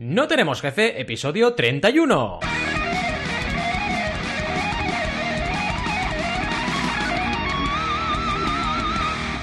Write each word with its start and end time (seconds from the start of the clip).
No 0.00 0.28
tenemos 0.28 0.60
jefe, 0.60 1.00
episodio 1.00 1.54
31. 1.54 2.38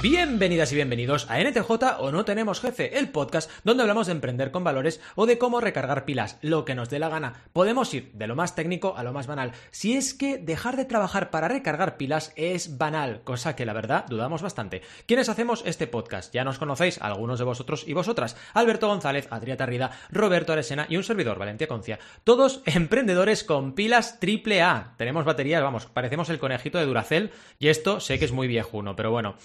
Bienvenidas 0.07 0.71
y 0.71 0.75
bienvenidos 0.75 1.25
a 1.31 1.39
NTJ 1.39 1.71
o 1.97 2.11
No 2.11 2.25
Tenemos 2.25 2.61
Jefe, 2.61 2.99
el 2.99 3.09
podcast 3.09 3.49
donde 3.63 3.81
hablamos 3.81 4.05
de 4.05 4.11
emprender 4.13 4.51
con 4.51 4.63
valores 4.63 5.01
o 5.15 5.25
de 5.25 5.39
cómo 5.39 5.61
recargar 5.61 6.05
pilas, 6.05 6.37
lo 6.43 6.63
que 6.63 6.75
nos 6.75 6.91
dé 6.91 6.99
la 6.99 7.09
gana. 7.09 7.41
Podemos 7.53 7.91
ir 7.91 8.11
de 8.13 8.27
lo 8.27 8.35
más 8.35 8.53
técnico 8.53 8.95
a 8.97 9.03
lo 9.03 9.13
más 9.13 9.25
banal. 9.25 9.53
Si 9.71 9.97
es 9.97 10.13
que 10.13 10.37
dejar 10.37 10.77
de 10.77 10.85
trabajar 10.85 11.31
para 11.31 11.47
recargar 11.47 11.97
pilas 11.97 12.33
es 12.35 12.77
banal, 12.77 13.21
cosa 13.23 13.55
que 13.55 13.65
la 13.65 13.73
verdad 13.73 14.05
dudamos 14.07 14.43
bastante. 14.43 14.83
¿Quiénes 15.07 15.27
hacemos 15.27 15.63
este 15.65 15.87
podcast? 15.87 16.31
Ya 16.31 16.43
nos 16.43 16.59
conocéis, 16.59 17.01
algunos 17.01 17.39
de 17.39 17.45
vosotros 17.45 17.83
y 17.87 17.93
vosotras. 17.93 18.37
Alberto 18.53 18.87
González, 18.87 19.27
Adrià 19.31 19.57
Tarrida, 19.57 19.89
Roberto 20.11 20.53
Aresena 20.53 20.85
y 20.87 20.97
un 20.97 21.03
servidor, 21.03 21.39
Valentía 21.39 21.67
Concia. 21.67 21.97
Todos 22.23 22.61
emprendedores 22.67 23.43
con 23.43 23.73
pilas 23.73 24.19
triple 24.19 24.61
A. 24.61 24.93
Tenemos 24.97 25.25
baterías, 25.25 25.63
vamos, 25.63 25.87
parecemos 25.87 26.29
el 26.29 26.37
conejito 26.37 26.77
de 26.77 26.85
Duracell 26.85 27.31
y 27.57 27.69
esto 27.69 27.99
sé 27.99 28.19
que 28.19 28.25
es 28.25 28.31
muy 28.31 28.47
viejuno, 28.47 28.95
pero 28.95 29.09
bueno. 29.09 29.37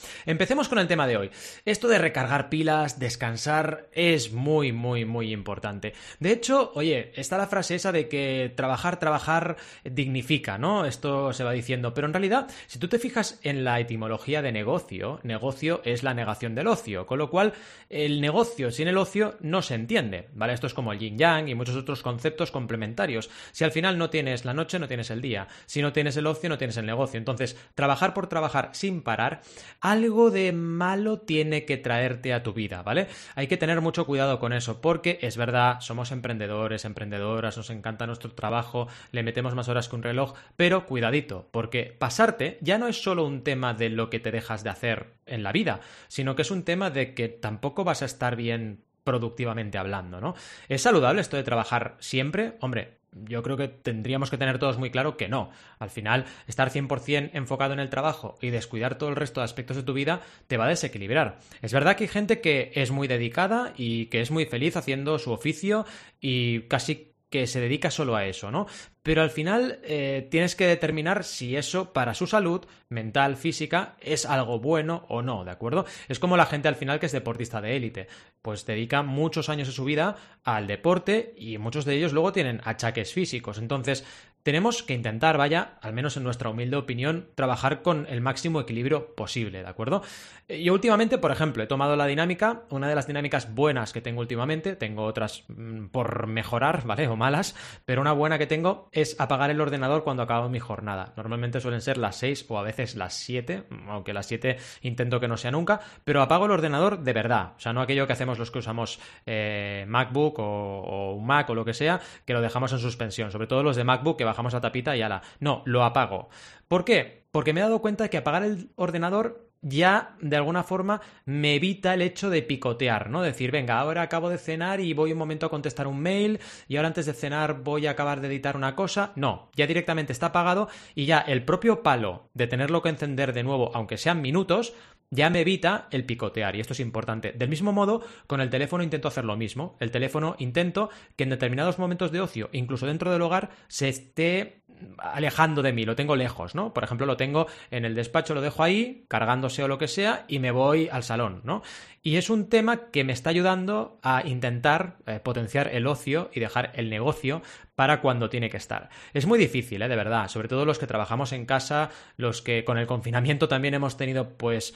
Empecemos 0.50 0.68
con 0.68 0.80
el 0.80 0.88
tema 0.88 1.06
de 1.06 1.16
hoy. 1.16 1.30
Esto 1.64 1.86
de 1.86 1.98
recargar 1.98 2.48
pilas, 2.48 2.98
descansar, 2.98 3.88
es 3.92 4.32
muy, 4.32 4.72
muy, 4.72 5.04
muy 5.04 5.32
importante. 5.32 5.92
De 6.18 6.32
hecho, 6.32 6.72
oye, 6.74 7.12
está 7.14 7.38
la 7.38 7.46
frase 7.46 7.76
esa 7.76 7.92
de 7.92 8.08
que 8.08 8.52
trabajar, 8.56 8.98
trabajar 8.98 9.58
dignifica, 9.84 10.58
¿no? 10.58 10.86
Esto 10.86 11.32
se 11.32 11.44
va 11.44 11.52
diciendo, 11.52 11.94
pero 11.94 12.08
en 12.08 12.14
realidad, 12.14 12.48
si 12.66 12.80
tú 12.80 12.88
te 12.88 12.98
fijas 12.98 13.38
en 13.44 13.62
la 13.62 13.78
etimología 13.78 14.42
de 14.42 14.50
negocio, 14.50 15.20
negocio 15.22 15.82
es 15.84 16.02
la 16.02 16.14
negación 16.14 16.56
del 16.56 16.66
ocio, 16.66 17.06
con 17.06 17.18
lo 17.18 17.30
cual 17.30 17.52
el 17.88 18.20
negocio 18.20 18.72
sin 18.72 18.88
el 18.88 18.98
ocio 18.98 19.36
no 19.38 19.62
se 19.62 19.76
entiende, 19.76 20.30
¿vale? 20.34 20.54
Esto 20.54 20.66
es 20.66 20.74
como 20.74 20.92
el 20.92 20.98
yin 20.98 21.16
yang 21.16 21.48
y 21.48 21.54
muchos 21.54 21.76
otros 21.76 22.02
conceptos 22.02 22.50
complementarios. 22.50 23.30
Si 23.52 23.62
al 23.62 23.70
final 23.70 23.96
no 23.98 24.10
tienes 24.10 24.44
la 24.44 24.52
noche, 24.52 24.80
no 24.80 24.88
tienes 24.88 25.10
el 25.10 25.22
día. 25.22 25.46
Si 25.66 25.80
no 25.80 25.92
tienes 25.92 26.16
el 26.16 26.26
ocio, 26.26 26.48
no 26.48 26.58
tienes 26.58 26.76
el 26.76 26.86
negocio. 26.86 27.18
Entonces, 27.18 27.56
trabajar 27.76 28.14
por 28.14 28.26
trabajar 28.26 28.70
sin 28.72 29.02
parar, 29.02 29.42
algo 29.80 30.32
de 30.32 30.39
malo 30.52 31.20
tiene 31.20 31.64
que 31.64 31.76
traerte 31.76 32.32
a 32.32 32.42
tu 32.42 32.52
vida, 32.52 32.82
¿vale? 32.82 33.06
Hay 33.34 33.46
que 33.46 33.56
tener 33.56 33.80
mucho 33.80 34.06
cuidado 34.06 34.38
con 34.38 34.52
eso, 34.52 34.80
porque 34.80 35.18
es 35.22 35.36
verdad, 35.36 35.80
somos 35.80 36.12
emprendedores, 36.12 36.84
emprendedoras, 36.84 37.56
nos 37.56 37.70
encanta 37.70 38.06
nuestro 38.06 38.32
trabajo, 38.32 38.88
le 39.12 39.22
metemos 39.22 39.54
más 39.54 39.68
horas 39.68 39.88
que 39.88 39.96
un 39.96 40.02
reloj, 40.02 40.34
pero 40.56 40.86
cuidadito, 40.86 41.48
porque 41.50 41.96
pasarte 41.98 42.58
ya 42.60 42.78
no 42.78 42.88
es 42.88 43.02
solo 43.02 43.26
un 43.26 43.42
tema 43.42 43.74
de 43.74 43.90
lo 43.90 44.10
que 44.10 44.20
te 44.20 44.30
dejas 44.30 44.64
de 44.64 44.70
hacer 44.70 45.14
en 45.26 45.42
la 45.42 45.52
vida, 45.52 45.80
sino 46.08 46.34
que 46.34 46.42
es 46.42 46.50
un 46.50 46.64
tema 46.64 46.90
de 46.90 47.14
que 47.14 47.28
tampoco 47.28 47.84
vas 47.84 48.02
a 48.02 48.06
estar 48.06 48.36
bien 48.36 48.84
productivamente 49.04 49.78
hablando, 49.78 50.20
¿no? 50.20 50.34
¿Es 50.68 50.82
saludable 50.82 51.20
esto 51.20 51.36
de 51.36 51.42
trabajar 51.42 51.96
siempre? 52.00 52.56
Hombre, 52.60 52.99
yo 53.12 53.42
creo 53.42 53.56
que 53.56 53.68
tendríamos 53.68 54.30
que 54.30 54.38
tener 54.38 54.58
todos 54.58 54.78
muy 54.78 54.90
claro 54.90 55.16
que 55.16 55.28
no. 55.28 55.50
Al 55.78 55.90
final, 55.90 56.26
estar 56.46 56.70
100% 56.70 57.30
enfocado 57.32 57.72
en 57.72 57.80
el 57.80 57.90
trabajo 57.90 58.36
y 58.40 58.50
descuidar 58.50 58.96
todo 58.96 59.10
el 59.10 59.16
resto 59.16 59.40
de 59.40 59.44
aspectos 59.44 59.76
de 59.76 59.82
tu 59.82 59.92
vida 59.92 60.20
te 60.46 60.56
va 60.56 60.66
a 60.66 60.68
desequilibrar. 60.68 61.38
Es 61.62 61.72
verdad 61.72 61.96
que 61.96 62.04
hay 62.04 62.08
gente 62.08 62.40
que 62.40 62.70
es 62.74 62.90
muy 62.90 63.08
dedicada 63.08 63.72
y 63.76 64.06
que 64.06 64.20
es 64.20 64.30
muy 64.30 64.46
feliz 64.46 64.76
haciendo 64.76 65.18
su 65.18 65.32
oficio 65.32 65.86
y 66.20 66.62
casi 66.62 67.09
que 67.30 67.46
se 67.46 67.60
dedica 67.60 67.90
solo 67.90 68.16
a 68.16 68.26
eso, 68.26 68.50
¿no? 68.50 68.66
Pero 69.02 69.22
al 69.22 69.30
final 69.30 69.78
eh, 69.84 70.28
tienes 70.30 70.54
que 70.54 70.66
determinar 70.66 71.24
si 71.24 71.56
eso 71.56 71.92
para 71.92 72.12
su 72.12 72.26
salud 72.26 72.66
mental, 72.90 73.36
física, 73.36 73.96
es 74.00 74.26
algo 74.26 74.58
bueno 74.58 75.06
o 75.08 75.22
no, 75.22 75.44
¿de 75.44 75.52
acuerdo? 75.52 75.86
Es 76.08 76.18
como 76.18 76.36
la 76.36 76.44
gente 76.44 76.68
al 76.68 76.76
final 76.76 77.00
que 77.00 77.06
es 77.06 77.12
deportista 77.12 77.60
de 77.60 77.76
élite, 77.76 78.08
pues 78.42 78.66
dedica 78.66 79.02
muchos 79.02 79.48
años 79.48 79.68
de 79.68 79.74
su 79.74 79.84
vida 79.84 80.16
al 80.44 80.66
deporte 80.66 81.34
y 81.36 81.56
muchos 81.58 81.84
de 81.84 81.94
ellos 81.94 82.12
luego 82.12 82.32
tienen 82.32 82.60
achaques 82.64 83.14
físicos. 83.14 83.58
Entonces, 83.58 84.04
tenemos 84.42 84.82
que 84.82 84.94
intentar, 84.94 85.36
vaya, 85.36 85.78
al 85.82 85.92
menos 85.92 86.16
en 86.16 86.24
nuestra 86.24 86.48
humilde 86.48 86.76
opinión, 86.76 87.28
trabajar 87.34 87.82
con 87.82 88.06
el 88.08 88.20
máximo 88.20 88.60
equilibrio 88.60 89.14
posible, 89.14 89.62
¿de 89.62 89.68
acuerdo? 89.68 90.02
Eh, 90.48 90.62
yo 90.62 90.72
últimamente, 90.72 91.18
por 91.18 91.30
ejemplo, 91.30 91.62
he 91.62 91.66
tomado 91.66 91.96
la 91.96 92.06
dinámica, 92.06 92.62
una 92.70 92.88
de 92.88 92.94
las 92.94 93.06
dinámicas 93.06 93.54
buenas 93.54 93.92
que 93.92 94.00
tengo 94.00 94.20
últimamente, 94.20 94.76
tengo 94.76 95.04
otras 95.04 95.44
mm, 95.48 95.86
por 95.86 96.26
mejorar, 96.26 96.82
¿vale? 96.86 97.08
O 97.08 97.16
malas, 97.16 97.54
pero 97.84 98.00
una 98.00 98.12
buena 98.12 98.38
que 98.38 98.46
tengo 98.46 98.88
es 98.92 99.18
apagar 99.20 99.50
el 99.50 99.60
ordenador 99.60 100.04
cuando 100.04 100.22
acabo 100.22 100.48
mi 100.48 100.58
jornada. 100.58 101.12
Normalmente 101.16 101.60
suelen 101.60 101.80
ser 101.80 101.98
las 101.98 102.16
6 102.16 102.46
o 102.48 102.58
a 102.58 102.62
veces 102.62 102.94
las 102.94 103.14
7, 103.14 103.64
aunque 103.88 104.12
las 104.12 104.26
7 104.26 104.56
intento 104.82 105.20
que 105.20 105.28
no 105.28 105.36
sea 105.36 105.50
nunca, 105.50 105.80
pero 106.04 106.22
apago 106.22 106.46
el 106.46 106.52
ordenador 106.52 107.00
de 107.00 107.12
verdad, 107.12 107.52
o 107.56 107.60
sea, 107.60 107.72
no 107.72 107.82
aquello 107.82 108.06
que 108.06 108.12
hacemos 108.12 108.38
los 108.38 108.50
que 108.50 108.58
usamos 108.58 109.00
eh, 109.26 109.84
MacBook 109.88 110.38
o, 110.38 110.42
o, 110.42 111.18
Mac 111.20 111.50
o 111.50 111.54
lo 111.54 111.64
que 111.64 111.74
sea, 111.74 112.00
que 112.24 112.32
lo 112.32 112.40
dejamos 112.40 112.72
en 112.72 112.78
suspensión, 112.78 113.30
sobre 113.30 113.46
todo 113.46 113.62
los 113.62 113.76
de 113.76 113.84
MacBook 113.84 114.16
que 114.16 114.24
bajamos 114.30 114.52
la 114.52 114.60
tapita 114.60 114.96
y 114.96 115.02
ala. 115.02 115.22
No, 115.38 115.62
lo 115.66 115.84
apago. 115.84 116.28
¿Por 116.68 116.84
qué? 116.84 117.26
Porque 117.30 117.52
me 117.52 117.60
he 117.60 117.62
dado 117.62 117.80
cuenta 117.80 118.04
de 118.04 118.10
que 118.10 118.18
apagar 118.18 118.42
el 118.42 118.70
ordenador 118.76 119.50
ya 119.62 120.16
de 120.20 120.36
alguna 120.36 120.62
forma 120.62 121.00
me 121.24 121.54
evita 121.54 121.92
el 121.94 122.02
hecho 122.02 122.30
de 122.30 122.42
picotear, 122.42 123.10
¿no? 123.10 123.22
Decir, 123.22 123.50
venga, 123.50 123.78
ahora 123.78 124.02
acabo 124.02 124.30
de 124.30 124.38
cenar 124.38 124.80
y 124.80 124.94
voy 124.94 125.12
un 125.12 125.18
momento 125.18 125.46
a 125.46 125.50
contestar 125.50 125.86
un 125.86 126.00
mail 126.00 126.40
y 126.68 126.76
ahora 126.76 126.88
antes 126.88 127.06
de 127.06 127.12
cenar 127.12 127.62
voy 127.62 127.86
a 127.86 127.90
acabar 127.90 128.20
de 128.20 128.28
editar 128.28 128.56
una 128.56 128.74
cosa. 128.74 129.12
No, 129.16 129.50
ya 129.54 129.66
directamente 129.66 130.12
está 130.12 130.26
apagado 130.26 130.68
y 130.94 131.06
ya 131.06 131.18
el 131.18 131.44
propio 131.44 131.82
palo 131.82 132.30
de 132.34 132.46
tenerlo 132.46 132.82
que 132.82 132.88
encender 132.88 133.32
de 133.32 133.42
nuevo, 133.42 133.70
aunque 133.74 133.98
sean 133.98 134.22
minutos, 134.22 134.72
ya 135.10 135.28
me 135.28 135.40
evita 135.40 135.88
el 135.90 136.04
picotear 136.04 136.54
y 136.54 136.60
esto 136.60 136.72
es 136.72 136.80
importante. 136.80 137.32
Del 137.32 137.48
mismo 137.48 137.72
modo, 137.72 138.02
con 138.26 138.40
el 138.40 138.50
teléfono 138.50 138.84
intento 138.84 139.08
hacer 139.08 139.24
lo 139.24 139.36
mismo. 139.36 139.76
El 139.80 139.90
teléfono 139.90 140.36
intento 140.38 140.90
que 141.16 141.24
en 141.24 141.30
determinados 141.30 141.78
momentos 141.78 142.12
de 142.12 142.20
ocio, 142.20 142.48
incluso 142.52 142.86
dentro 142.86 143.10
del 143.10 143.22
hogar, 143.22 143.50
se 143.66 143.88
esté 143.88 144.60
alejando 144.98 145.62
de 145.62 145.72
mí, 145.72 145.84
lo 145.84 145.96
tengo 145.96 146.16
lejos, 146.16 146.54
¿no? 146.54 146.72
Por 146.72 146.84
ejemplo, 146.84 147.06
lo 147.06 147.16
tengo 147.16 147.46
en 147.70 147.84
el 147.84 147.94
despacho, 147.94 148.34
lo 148.34 148.40
dejo 148.40 148.62
ahí, 148.62 149.04
cargándose 149.08 149.62
o 149.62 149.68
lo 149.68 149.78
que 149.78 149.88
sea, 149.88 150.24
y 150.28 150.38
me 150.38 150.50
voy 150.50 150.88
al 150.90 151.02
salón, 151.02 151.42
¿no? 151.44 151.62
Y 152.02 152.16
es 152.16 152.30
un 152.30 152.48
tema 152.48 152.90
que 152.90 153.04
me 153.04 153.12
está 153.12 153.30
ayudando 153.30 153.98
a 154.02 154.26
intentar 154.26 154.96
eh, 155.06 155.20
potenciar 155.22 155.68
el 155.68 155.86
ocio 155.86 156.30
y 156.32 156.40
dejar 156.40 156.72
el 156.74 156.88
negocio 156.88 157.42
para 157.74 158.00
cuando 158.00 158.30
tiene 158.30 158.48
que 158.48 158.56
estar. 158.56 158.88
Es 159.12 159.26
muy 159.26 159.38
difícil, 159.38 159.82
¿eh? 159.82 159.88
de 159.88 159.96
verdad, 159.96 160.28
sobre 160.28 160.48
todo 160.48 160.64
los 160.64 160.78
que 160.78 160.86
trabajamos 160.86 161.32
en 161.32 161.44
casa, 161.44 161.90
los 162.16 162.40
que 162.40 162.64
con 162.64 162.78
el 162.78 162.86
confinamiento 162.86 163.48
también 163.48 163.74
hemos 163.74 163.98
tenido 163.98 164.30
pues 164.38 164.74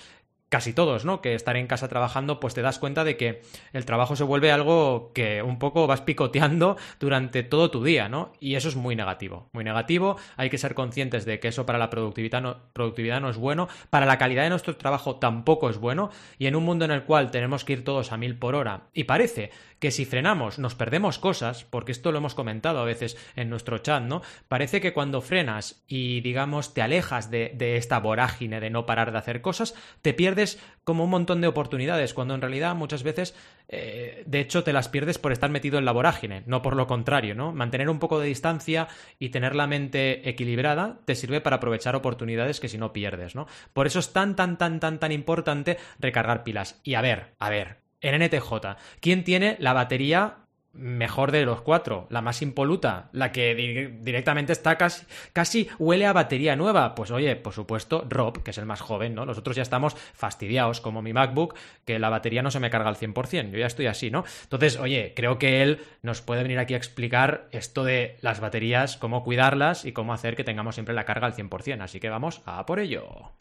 casi 0.54 0.72
todos, 0.72 1.04
¿no? 1.04 1.20
Que 1.20 1.34
estar 1.34 1.56
en 1.56 1.66
casa 1.66 1.88
trabajando, 1.88 2.38
pues 2.38 2.54
te 2.54 2.62
das 2.62 2.78
cuenta 2.78 3.02
de 3.02 3.16
que 3.16 3.42
el 3.72 3.84
trabajo 3.84 4.14
se 4.14 4.22
vuelve 4.22 4.52
algo 4.52 5.10
que 5.12 5.42
un 5.42 5.58
poco 5.58 5.88
vas 5.88 6.02
picoteando 6.02 6.76
durante 7.00 7.42
todo 7.42 7.72
tu 7.72 7.82
día, 7.82 8.08
¿no? 8.08 8.30
Y 8.38 8.54
eso 8.54 8.68
es 8.68 8.76
muy 8.76 8.94
negativo, 8.94 9.48
muy 9.50 9.64
negativo. 9.64 10.16
Hay 10.36 10.50
que 10.50 10.58
ser 10.58 10.74
conscientes 10.74 11.24
de 11.24 11.40
que 11.40 11.48
eso 11.48 11.66
para 11.66 11.76
la 11.76 11.90
productividad 11.90 12.40
no, 12.40 12.56
productividad 12.72 13.20
no 13.20 13.30
es 13.30 13.36
bueno, 13.36 13.66
para 13.90 14.06
la 14.06 14.16
calidad 14.16 14.44
de 14.44 14.50
nuestro 14.50 14.76
trabajo 14.76 15.16
tampoco 15.16 15.70
es 15.70 15.78
bueno, 15.78 16.10
y 16.38 16.46
en 16.46 16.54
un 16.54 16.64
mundo 16.64 16.84
en 16.84 16.92
el 16.92 17.02
cual 17.02 17.32
tenemos 17.32 17.64
que 17.64 17.72
ir 17.72 17.82
todos 17.82 18.12
a 18.12 18.16
mil 18.16 18.38
por 18.38 18.54
hora, 18.54 18.82
y 18.92 19.04
parece 19.04 19.50
que 19.84 19.90
si 19.90 20.06
frenamos 20.06 20.58
nos 20.58 20.74
perdemos 20.74 21.18
cosas, 21.18 21.64
porque 21.64 21.92
esto 21.92 22.10
lo 22.10 22.16
hemos 22.16 22.34
comentado 22.34 22.78
a 22.78 22.86
veces 22.86 23.18
en 23.36 23.50
nuestro 23.50 23.76
chat, 23.76 24.02
¿no? 24.02 24.22
Parece 24.48 24.80
que 24.80 24.94
cuando 24.94 25.20
frenas 25.20 25.84
y 25.86 26.22
digamos 26.22 26.72
te 26.72 26.80
alejas 26.80 27.30
de, 27.30 27.52
de 27.54 27.76
esta 27.76 28.00
vorágine 28.00 28.60
de 28.60 28.70
no 28.70 28.86
parar 28.86 29.12
de 29.12 29.18
hacer 29.18 29.42
cosas, 29.42 29.74
te 30.00 30.14
pierdes 30.14 30.58
como 30.84 31.04
un 31.04 31.10
montón 31.10 31.42
de 31.42 31.48
oportunidades, 31.48 32.14
cuando 32.14 32.34
en 32.34 32.40
realidad 32.40 32.74
muchas 32.74 33.02
veces, 33.02 33.34
eh, 33.68 34.22
de 34.24 34.40
hecho, 34.40 34.64
te 34.64 34.72
las 34.72 34.88
pierdes 34.88 35.18
por 35.18 35.32
estar 35.32 35.50
metido 35.50 35.78
en 35.78 35.84
la 35.84 35.92
vorágine, 35.92 36.44
no 36.46 36.62
por 36.62 36.76
lo 36.76 36.86
contrario, 36.86 37.34
¿no? 37.34 37.52
Mantener 37.52 37.90
un 37.90 37.98
poco 37.98 38.18
de 38.18 38.28
distancia 38.28 38.88
y 39.18 39.28
tener 39.28 39.54
la 39.54 39.66
mente 39.66 40.26
equilibrada 40.26 41.00
te 41.04 41.14
sirve 41.14 41.42
para 41.42 41.56
aprovechar 41.56 41.94
oportunidades 41.94 42.58
que 42.58 42.70
si 42.70 42.78
no 42.78 42.94
pierdes, 42.94 43.34
¿no? 43.34 43.46
Por 43.74 43.86
eso 43.86 43.98
es 43.98 44.14
tan, 44.14 44.34
tan, 44.34 44.56
tan, 44.56 44.80
tan, 44.80 44.98
tan 44.98 45.12
importante 45.12 45.76
recargar 45.98 46.42
pilas. 46.42 46.80
Y 46.84 46.94
a 46.94 47.02
ver, 47.02 47.34
a 47.38 47.50
ver, 47.50 47.83
en 48.04 48.22
NTJ. 48.22 48.52
¿Quién 49.00 49.24
tiene 49.24 49.56
la 49.58 49.72
batería 49.72 50.44
mejor 50.74 51.30
de 51.30 51.44
los 51.44 51.60
cuatro, 51.60 52.06
la 52.10 52.20
más 52.20 52.42
impoluta, 52.42 53.08
la 53.12 53.32
que 53.32 53.54
directamente 54.00 54.52
está 54.52 54.76
casi, 54.76 55.06
casi 55.32 55.68
huele 55.78 56.06
a 56.06 56.12
batería 56.12 56.56
nueva. 56.56 56.94
Pues 56.94 57.10
oye, 57.10 57.36
por 57.36 57.52
supuesto, 57.52 58.04
Rob, 58.08 58.42
que 58.42 58.50
es 58.50 58.58
el 58.58 58.66
más 58.66 58.80
joven, 58.80 59.14
¿no? 59.14 59.24
Nosotros 59.24 59.56
ya 59.56 59.62
estamos 59.62 59.94
fastidiados, 59.94 60.80
como 60.80 61.00
mi 61.00 61.12
MacBook, 61.12 61.54
que 61.84 61.98
la 61.98 62.10
batería 62.10 62.42
no 62.42 62.50
se 62.50 62.60
me 62.60 62.70
carga 62.70 62.88
al 62.88 62.96
100%, 62.96 63.50
yo 63.50 63.58
ya 63.58 63.66
estoy 63.66 63.86
así, 63.86 64.10
¿no? 64.10 64.24
Entonces, 64.42 64.78
oye, 64.78 65.12
creo 65.14 65.38
que 65.38 65.62
él 65.62 65.80
nos 66.02 66.20
puede 66.20 66.42
venir 66.42 66.58
aquí 66.58 66.74
a 66.74 66.78
explicar 66.78 67.48
esto 67.52 67.84
de 67.84 68.16
las 68.20 68.40
baterías, 68.40 68.96
cómo 68.96 69.22
cuidarlas 69.22 69.84
y 69.84 69.92
cómo 69.92 70.12
hacer 70.12 70.36
que 70.36 70.44
tengamos 70.44 70.74
siempre 70.74 70.94
la 70.94 71.04
carga 71.04 71.26
al 71.26 71.34
100%, 71.34 71.80
así 71.82 72.00
que 72.00 72.10
vamos 72.10 72.42
a 72.46 72.66
por 72.66 72.80
ello. 72.80 73.34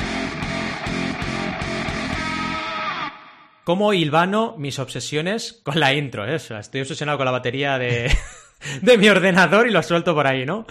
Cómo 3.64 3.94
hilvano 3.94 4.56
mis 4.58 4.80
obsesiones 4.80 5.62
con 5.64 5.80
la 5.80 5.94
intro, 5.94 6.26
¿eh? 6.28 6.36
estoy 6.36 6.82
obsesionado 6.82 7.18
con 7.18 7.26
la 7.26 7.32
batería 7.32 7.78
de, 7.78 8.12
de 8.82 8.98
mi 8.98 9.10
ordenador 9.10 9.68
y 9.68 9.72
lo 9.72 9.84
suelto 9.84 10.14
por 10.14 10.28
ahí, 10.28 10.46
¿no? 10.46 10.66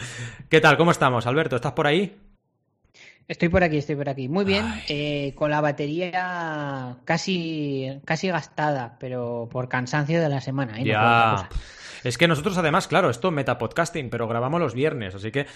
¿Qué 0.49 0.61
tal? 0.61 0.77
¿Cómo 0.77 0.91
estamos, 0.91 1.27
Alberto? 1.27 1.57
¿Estás 1.57 1.73
por 1.73 1.87
ahí? 1.87 2.17
Estoy 3.29 3.49
por 3.49 3.63
aquí, 3.63 3.79
estoy 3.79 3.97
por 3.97 4.09
aquí. 4.09 4.29
Muy 4.29 4.45
bien, 4.45 4.67
eh, 4.89 5.33
con 5.37 5.51
la 5.51 5.61
batería 5.61 6.97
casi, 7.05 8.01
casi 8.05 8.29
gastada, 8.29 8.97
pero 8.99 9.49
por 9.51 9.69
cansancio 9.69 10.21
de 10.21 10.29
la 10.29 10.41
semana. 10.41 10.79
¿eh? 10.81 10.85
Ya. 10.85 11.49
Es 12.05 12.19
que 12.19 12.29
nosotros, 12.29 12.59
además, 12.59 12.89
claro, 12.89 13.11
esto 13.11 13.31
metapodcasting, 13.31 14.11
pero 14.11 14.29
grabamos 14.29 14.61
los 14.61 14.75
viernes. 14.75 15.15
Así 15.15 15.31
que 15.31 15.47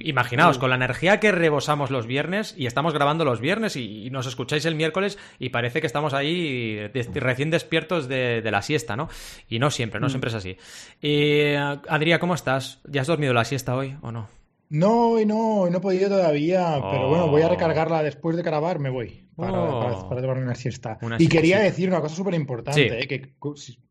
imaginaos, 0.00 0.58
con 0.58 0.70
la 0.70 0.76
energía 0.76 1.20
que 1.20 1.32
rebosamos 1.32 1.90
los 1.90 2.06
viernes 2.06 2.54
y 2.56 2.66
estamos 2.66 2.94
grabando 2.94 3.24
los 3.24 3.40
viernes 3.40 3.76
y, 3.76 4.08
nos 4.10 4.26
escucháis 4.26 4.64
el 4.64 4.76
miércoles 4.76 5.18
y 5.38 5.50
parece 5.50 5.80
que 5.80 5.86
estamos 5.86 6.14
ahí 6.14 6.88
recién 7.14 7.50
despiertos 7.50 8.08
de, 8.08 8.42
la 8.46 8.62
siesta, 8.62 8.96
¿no? 8.96 9.08
Y 9.48 9.58
no 9.58 9.70
siempre, 9.70 10.00
no 10.00 10.06
mm. 10.06 10.10
siempre 10.10 10.30
es 10.30 10.34
así. 10.36 10.56
Y, 11.02 11.54
Adrián, 11.54 12.20
¿cómo 12.20 12.34
estás? 12.34 12.80
¿Ya 12.84 13.00
has 13.00 13.06
dormido 13.06 13.34
la 13.34 13.44
siesta 13.44 13.74
hoy 13.74 13.96
o 14.00 14.12
no? 14.12 14.28
No, 14.68 15.18
no, 15.24 15.70
no 15.70 15.78
he 15.78 15.80
podido 15.80 16.08
todavía, 16.08 16.80
pero 16.90 17.08
bueno, 17.08 17.28
voy 17.28 17.42
a 17.42 17.46
oh. 17.46 17.50
recargarla 17.50 18.02
después 18.02 18.36
de 18.36 18.42
grabar, 18.42 18.80
me 18.80 18.90
voy 18.90 19.24
para, 19.36 19.52
oh. 19.52 20.08
para, 20.08 20.20
tomar 20.20 20.38
una 20.38 20.54
siesta. 20.54 20.98
y 21.18 21.28
quería 21.28 21.60
decir 21.60 21.88
una 21.88 22.00
cosa 22.00 22.16
súper 22.16 22.34
importante, 22.34 23.02
eh, 23.02 23.06
que 23.06 23.34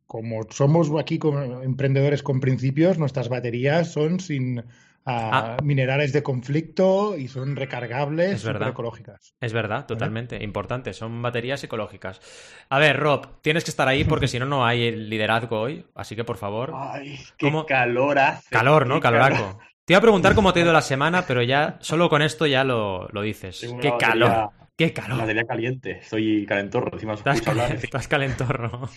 como 0.07 0.43
somos 0.49 0.89
aquí 0.99 1.17
como 1.17 1.61
emprendedores 1.61 2.23
con 2.23 2.39
principios, 2.39 2.97
nuestras 2.97 3.29
baterías 3.29 3.91
son 3.91 4.19
sin 4.19 4.59
ah, 4.59 4.65
ah. 5.05 5.57
minerales 5.63 6.13
de 6.13 6.23
conflicto 6.23 7.17
y 7.17 7.27
son 7.27 7.55
recargables, 7.55 8.43
es 8.43 8.45
ecológicas. 8.45 9.33
Es 9.39 9.53
verdad, 9.53 9.85
totalmente, 9.85 10.43
importante, 10.43 10.93
son 10.93 11.21
baterías 11.21 11.63
ecológicas. 11.63 12.21
A 12.69 12.79
ver, 12.79 12.97
Rob, 12.97 13.41
tienes 13.41 13.63
que 13.63 13.71
estar 13.71 13.87
ahí 13.87 14.03
porque 14.03 14.27
si 14.27 14.39
no, 14.39 14.45
no 14.45 14.65
hay 14.65 14.87
el 14.87 15.09
liderazgo 15.09 15.59
hoy, 15.59 15.85
así 15.95 16.15
que 16.15 16.23
por 16.23 16.37
favor... 16.37 16.71
Ay, 16.75 17.19
qué 17.37 17.51
calor 17.67 18.19
hace. 18.19 18.49
Calor, 18.49 18.87
¿no? 18.87 18.99
Caloraco. 18.99 19.59
Te 19.85 19.93
iba 19.93 19.99
a 19.99 20.01
preguntar 20.01 20.33
cómo 20.33 20.51
te 20.51 20.59
ha 20.59 20.63
ido 20.63 20.73
la 20.73 20.81
semana, 20.81 21.25
pero 21.27 21.43
ya 21.43 21.77
solo 21.79 22.09
con 22.09 22.23
esto 22.23 22.47
ya 22.47 22.63
lo, 22.63 23.07
lo 23.09 23.21
dices. 23.21 23.67
Qué 23.79 23.93
calor. 23.99 24.49
Qué 24.77 24.91
calor. 24.91 25.19
Batería 25.19 25.45
caliente. 25.45 25.91
Estoy 25.99 26.45
calentorro. 26.45 26.91
Encima 26.93 27.13
estás, 27.13 27.47
hablar, 27.47 27.71
estás 27.75 28.07
calentorro. 28.09 28.89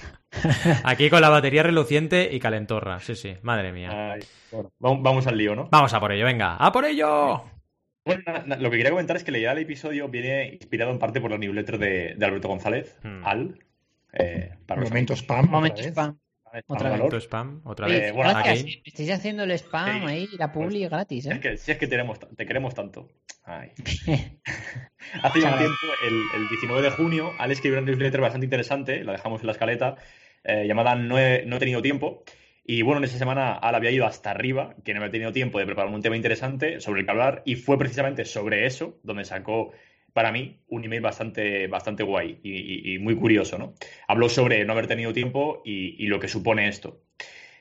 Aquí 0.84 1.08
con 1.08 1.20
la 1.20 1.28
batería 1.28 1.62
reluciente 1.62 2.28
y 2.32 2.40
calentorra. 2.40 2.98
Sí, 2.98 3.14
sí. 3.14 3.36
Madre 3.42 3.72
mía. 3.72 4.16
vamos 4.80 5.26
al 5.28 5.38
lío, 5.38 5.54
¿no? 5.54 5.68
Vamos 5.70 5.94
a 5.94 6.00
por 6.00 6.10
ello. 6.10 6.24
Venga. 6.24 6.56
¡A 6.56 6.72
por 6.72 6.84
ello! 6.84 7.44
Bueno, 8.04 8.22
lo 8.58 8.70
que 8.70 8.76
quería 8.78 8.90
comentar 8.90 9.16
es 9.16 9.22
que 9.22 9.30
la 9.30 9.38
idea 9.38 9.50
del 9.50 9.64
episodio 9.64 10.08
viene 10.08 10.48
inspirado 10.54 10.90
en 10.90 10.98
parte 10.98 11.20
por 11.20 11.30
la 11.30 11.38
newsletter 11.38 11.78
de, 11.78 12.24
Alberto 12.24 12.48
González, 12.48 12.96
hmm. 13.02 13.24
Al. 13.24 13.58
Eh, 14.14 14.54
para 14.66 14.80
Momento 14.80 15.14
spam. 15.14 15.48
Momento 15.48 15.82
spam. 15.82 16.18
Otra 16.66 16.90
vez. 16.90 17.24
spam, 17.24 17.60
otra 17.64 17.86
vez. 17.86 18.12
bueno. 18.12 18.38
Estáis 18.40 19.10
haciendo 19.10 19.44
el 19.44 19.50
spam 19.52 20.06
ahí, 20.06 20.28
la 20.38 20.52
publi 20.52 20.80
pues, 20.80 20.90
gratis, 20.90 21.26
¿eh? 21.26 21.32
Es 21.32 21.40
que, 21.40 21.56
si 21.56 21.72
es 21.72 21.78
que 21.78 21.86
tenemos, 21.86 22.18
te 22.18 22.46
queremos 22.46 22.74
tanto. 22.74 23.08
Ay. 23.44 23.70
Hace 25.22 25.40
ya 25.40 25.52
un 25.52 25.58
tiempo, 25.58 25.76
el, 26.34 26.48
19 26.48 26.82
de 26.82 26.90
junio, 26.90 27.32
Al 27.38 27.50
escribió 27.50 27.78
una 27.78 27.86
newsletter 27.86 28.20
bastante 28.20 28.46
interesante, 28.46 29.04
la 29.04 29.12
dejamos 29.12 29.40
en 29.40 29.46
la 29.46 29.52
escaleta, 29.52 29.96
eh, 30.44 30.66
llamada 30.66 30.94
no 30.94 31.18
he, 31.18 31.44
no 31.46 31.56
he, 31.56 31.58
tenido 31.58 31.80
tiempo. 31.82 32.24
Y 32.64 32.82
bueno, 32.82 32.98
en 32.98 33.04
esa 33.04 33.16
semana 33.16 33.54
Al 33.54 33.74
había 33.74 33.90
ido 33.90 34.04
hasta 34.04 34.30
arriba, 34.30 34.74
que 34.84 34.92
no 34.92 35.00
había 35.00 35.10
tenido 35.10 35.32
tiempo 35.32 35.58
de 35.58 35.66
preparar 35.66 35.92
un 35.92 36.02
tema 36.02 36.16
interesante 36.16 36.80
sobre 36.80 37.00
el 37.00 37.06
que 37.06 37.12
hablar, 37.12 37.42
y 37.46 37.56
fue 37.56 37.78
precisamente 37.78 38.24
sobre 38.24 38.66
eso 38.66 38.98
donde 39.02 39.24
sacó 39.24 39.72
para 40.18 40.32
mí, 40.32 40.58
un 40.66 40.84
email 40.84 41.00
bastante, 41.00 41.68
bastante 41.68 42.02
guay 42.02 42.40
y, 42.42 42.98
muy 42.98 43.14
curioso, 43.14 43.56
¿no? 43.56 43.74
Habló 44.08 44.28
sobre 44.28 44.64
no 44.64 44.72
haber 44.72 44.88
tenido 44.88 45.12
tiempo 45.12 45.62
y, 45.64 46.08
lo 46.08 46.18
que 46.18 46.26
supone 46.26 46.66
esto. 46.66 47.04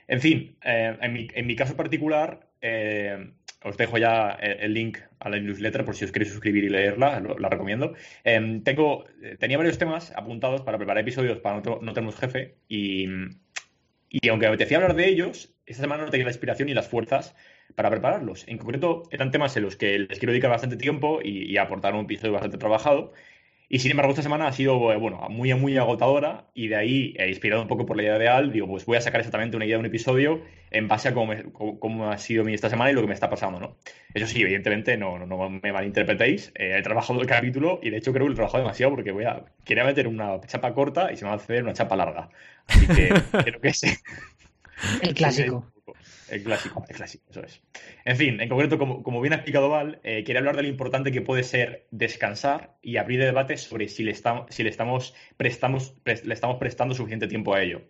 En 0.07 0.21
fin, 0.21 0.57
eh, 0.63 0.98
en, 1.00 1.45
mi, 1.45 1.56
caso 1.56 1.75
particular, 1.75 2.50
eh, 2.59 3.30
os 3.63 3.77
dejo 3.77 4.00
ya 4.00 4.31
el, 4.31 4.74
link 4.74 4.98
a 5.19 5.30
la 5.30 5.39
newsletter 5.39 5.86
por 5.86 5.95
si 5.95 6.06
os 6.06 6.12
queréis 6.12 6.31
suscribir 6.31 6.63
y 6.63 6.69
leerla, 6.69 7.21
la 7.38 7.48
recomiendo. 7.48 7.94
Em, 8.24 8.63
tengo, 8.63 9.06
tenía 9.38 9.57
varios 9.57 9.77
temas 9.77 10.12
apuntados 10.15 10.63
para 10.63 10.80
preparar 10.80 11.03
episodios 11.03 11.38
para 11.38 11.62
No, 11.62 11.77
no 11.80 11.94
Tenemos 11.94 12.15
Jefe 12.15 12.56
y, 12.68 13.06
y 14.10 14.30
aunque 14.30 14.48
me 14.48 14.53
apetecía 14.56 14.77
hablar 14.77 14.95
de 14.95 15.07
ellos, 15.10 15.53
esta 15.68 15.83
semana 15.83 16.06
no 16.06 16.10
tenía 16.10 16.25
la 16.25 16.31
inspiración 16.31 16.69
y 16.69 16.74
las 16.74 16.88
fuerzas 16.88 17.36
para 17.75 17.89
prepararlos. 17.89 18.47
En 18.47 18.57
concreto, 18.57 19.03
eran 19.11 19.31
temas 19.31 19.55
en 19.57 19.63
los 19.63 19.75
que 19.75 19.99
les 19.99 20.19
quiero 20.19 20.31
dedicar 20.31 20.51
bastante 20.51 20.77
tiempo 20.77 21.19
y, 21.23 21.57
aportar 21.57 21.93
un 21.93 22.05
episodio 22.05 22.33
bastante 22.33 22.57
trabajado. 22.57 23.13
Y 23.69 23.79
sin 23.79 23.91
embargo, 23.91 24.11
esta 24.11 24.21
semana 24.21 24.47
ha 24.47 24.53
sido, 24.53 24.93
eh, 24.93 24.95
bueno, 24.95 25.27
muy, 25.29 25.53
muy 25.55 25.77
agotadora 25.77 26.45
y 26.53 26.69
de 26.69 26.77
ahí, 26.77 27.13
he 27.17 27.27
inspirado 27.27 27.61
un 27.61 27.67
poco 27.67 27.85
por 27.85 27.97
la 27.97 28.03
idea 28.03 28.17
de 28.17 28.29
Al, 28.29 28.53
digo, 28.53 28.65
pues 28.65 28.85
voy 28.85 28.95
a 28.95 29.01
sacar 29.01 29.19
exactamente 29.19 29.57
una 29.57 29.65
idea 29.65 29.75
de 29.75 29.81
un 29.81 29.85
episodio 29.87 30.41
en 30.71 30.87
base 30.87 31.09
a 31.09 31.13
cómo, 31.13 32.09
ha 32.09 32.17
sido 32.17 32.45
mi 32.45 32.53
esta 32.53 32.69
semana 32.69 32.91
y 32.91 32.93
lo 32.93 33.01
que 33.01 33.07
me 33.07 33.13
está 33.13 33.29
pasando, 33.29 33.59
¿no? 33.59 33.77
Eso 34.13 34.25
sí, 34.25 34.41
evidentemente, 34.41 34.95
no, 34.95 35.19
no, 35.19 35.49
me 35.49 35.73
malinterpretéis, 35.73 36.53
eh, 36.55 36.77
he 36.77 36.81
trabajado 36.81 37.19
el 37.19 37.27
capítulo 37.27 37.79
y 37.83 37.89
de 37.89 37.97
hecho 37.97 38.13
creo 38.13 38.25
que 38.25 38.29
lo 38.29 38.33
he 38.33 38.35
trabajado 38.35 38.63
demasiado 38.63 38.95
porque 38.95 39.11
voy 39.11 39.25
a, 39.25 39.43
quería 39.65 39.83
meter 39.83 40.07
una 40.07 40.39
chapa 40.47 40.73
corta 40.73 41.11
y 41.11 41.17
se 41.17 41.25
me 41.25 41.29
va 41.29 41.35
a 41.35 41.37
hacer 41.37 41.63
una 41.63 41.73
chapa 41.73 41.97
larga. 41.97 42.29
Así 42.67 42.87
que 42.87 43.09
creo 43.43 43.59
que 43.59 43.73
sí. 43.73 43.89
El 45.01 45.13
clásico. 45.13 45.65
El 46.29 46.44
clásico, 46.44 46.83
el 46.88 46.95
clásico, 46.95 47.25
eso 47.29 47.44
es. 47.44 47.62
En 48.06 48.18
fin, 48.18 48.41
en 48.41 48.50
concreto, 48.50 48.77
como, 48.77 49.21
bien 49.21 49.33
ha 49.33 49.38
explicado 49.38 49.69
Val, 49.69 50.00
eh, 50.03 50.24
quería 50.24 50.39
hablar 50.39 50.56
de 50.56 50.63
lo 50.63 50.68
importante 50.68 51.12
que 51.12 51.21
puede 51.21 51.44
ser 51.44 51.88
descansar 51.91 52.75
y 52.81 52.97
abrir 52.97 53.21
el 53.21 53.27
debate 53.27 53.57
sobre 53.57 53.88
si 53.88 54.03
le, 54.03 54.12
estamos, 54.12 54.47
si 54.53 54.63
le, 54.63 54.69
estamos, 54.69 55.13
le 55.38 56.33
estamos 56.33 56.57
prestando 56.57 56.95
suficiente 56.95 57.27
tiempo 57.27 57.53
a 57.53 57.62
ello. 57.62 57.81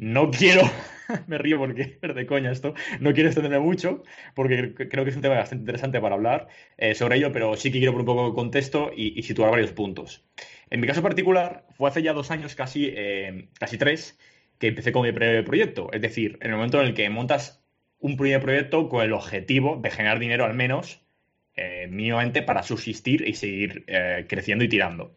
No 0.00 0.30
quiero, 0.30 0.62
me 1.26 1.36
río 1.36 1.58
porque 1.58 1.98
es 2.00 2.14
de 2.14 2.26
coña 2.26 2.50
esto, 2.50 2.72
no 3.00 3.12
quiero 3.12 3.28
extenderme 3.28 3.58
mucho 3.58 4.02
porque 4.34 4.72
creo 4.74 5.04
que 5.04 5.10
es 5.10 5.16
un 5.16 5.20
tema 5.20 5.34
bastante 5.34 5.60
interesante 5.60 6.00
para 6.00 6.14
hablar 6.14 6.48
eh, 6.78 6.94
sobre 6.94 7.16
ello, 7.18 7.32
pero 7.32 7.54
sí 7.54 7.70
que 7.70 7.78
quiero 7.78 7.92
por 7.92 8.00
un 8.00 8.06
poco 8.06 8.28
de 8.28 8.34
contexto 8.34 8.90
y, 8.96 9.22
situar 9.22 9.50
varios 9.50 9.72
puntos. 9.72 10.24
En 10.70 10.80
mi 10.80 10.86
caso 10.86 11.02
particular, 11.02 11.66
fue 11.76 11.90
hace 11.90 12.02
ya 12.02 12.14
dos 12.14 12.30
años, 12.30 12.54
casi, 12.54 12.90
eh, 12.90 13.48
casi 13.58 13.76
tres, 13.76 14.18
que 14.60 14.68
empecé 14.68 14.92
con 14.92 15.02
mi 15.02 15.10
primer 15.10 15.42
proyecto. 15.44 15.88
Es 15.92 16.02
decir, 16.02 16.38
en 16.42 16.50
el 16.50 16.56
momento 16.56 16.80
en 16.80 16.86
el 16.86 16.94
que 16.94 17.08
montas 17.08 17.64
un 17.98 18.16
primer 18.16 18.40
proyecto 18.40 18.88
con 18.88 19.02
el 19.02 19.12
objetivo 19.12 19.76
de 19.82 19.90
generar 19.90 20.18
dinero 20.18 20.44
al 20.44 20.54
menos 20.54 21.02
eh, 21.56 21.88
mínimamente 21.90 22.42
para 22.42 22.62
subsistir 22.62 23.26
y 23.26 23.34
seguir 23.34 23.84
eh, 23.86 24.26
creciendo 24.28 24.62
y 24.62 24.68
tirando. 24.68 25.14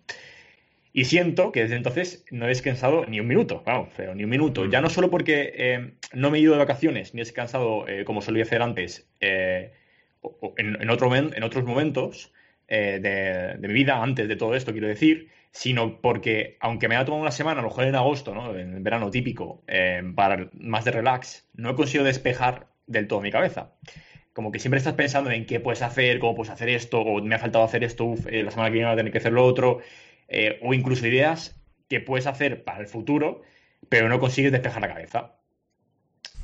Y 0.93 1.05
siento 1.05 1.51
que 1.51 1.61
desde 1.61 1.75
entonces 1.75 2.25
no 2.31 2.45
he 2.45 2.49
descansado 2.49 3.05
ni 3.05 3.19
un 3.19 3.27
minuto, 3.27 3.63
vamos, 3.65 3.89
pero 3.97 4.15
ni 4.15 4.23
un 4.23 4.29
minuto. 4.29 4.63
Mm. 4.63 4.71
Ya 4.71 4.81
no 4.81 4.89
solo 4.89 5.09
porque 5.09 5.53
eh, 5.55 5.93
no 6.13 6.31
me 6.31 6.37
he 6.37 6.41
ido 6.41 6.53
de 6.53 6.59
vacaciones 6.59 7.13
ni 7.13 7.19
he 7.19 7.25
descansado 7.25 7.85
como 8.05 8.21
solía 8.21 8.43
hacer 8.43 8.61
antes 8.61 9.09
en, 9.19 10.89
otro, 10.89 11.15
en, 11.15 11.43
otros 11.43 11.65
momentos 11.65 12.31
de, 12.67 13.55
de 13.59 13.67
mi 13.67 13.73
vida, 13.73 14.01
antes 14.01 14.27
de 14.27 14.35
todo 14.35 14.55
esto, 14.55 14.71
quiero 14.71 14.87
decir, 14.87 15.29
sino 15.53 16.01
porque, 16.01 16.57
aunque 16.59 16.87
me 16.87 16.95
haya 16.95 17.05
tomado 17.05 17.21
una 17.21 17.31
semana, 17.31 17.59
a 17.59 17.63
lo 17.63 17.69
mejor 17.69 17.85
en 17.85 17.95
agosto, 17.95 18.33
¿no? 18.33 18.57
en 18.57 18.83
verano 18.83 19.11
típico, 19.11 19.63
eh, 19.67 20.01
para 20.15 20.49
más 20.53 20.83
de 20.83 20.91
relax, 20.91 21.47
no 21.53 21.69
he 21.69 21.75
conseguido 21.75 22.05
despejar 22.05 22.67
del 22.87 23.07
todo 23.07 23.21
mi 23.21 23.31
cabeza. 23.31 23.71
Como 24.33 24.51
que 24.51 24.57
siempre 24.57 24.79
estás 24.79 24.95
pensando 24.95 25.29
en 25.29 25.45
qué 25.45 25.59
puedes 25.59 25.83
hacer, 25.83 26.17
cómo 26.17 26.35
puedes 26.35 26.51
hacer 26.51 26.69
esto, 26.69 27.01
o 27.01 27.21
me 27.21 27.35
ha 27.35 27.39
faltado 27.39 27.63
hacer 27.63 27.83
esto, 27.83 28.15
eh, 28.27 28.41
la 28.41 28.49
semana 28.49 28.69
que 28.69 28.73
viene 28.73 28.87
voy 28.87 28.93
a 28.93 28.97
tener 28.97 29.11
que 29.11 29.19
hacer 29.19 29.31
lo 29.31 29.45
otro, 29.45 29.79
eh, 30.27 30.59
o 30.63 30.73
incluso 30.73 31.05
ideas 31.05 31.55
que 31.87 31.99
puedes 32.01 32.25
hacer 32.25 32.63
para 32.63 32.79
el 32.79 32.87
futuro, 32.87 33.43
pero 33.89 34.09
no 34.09 34.19
consigues 34.19 34.51
despejar 34.51 34.81
la 34.81 34.87
cabeza. 34.87 35.35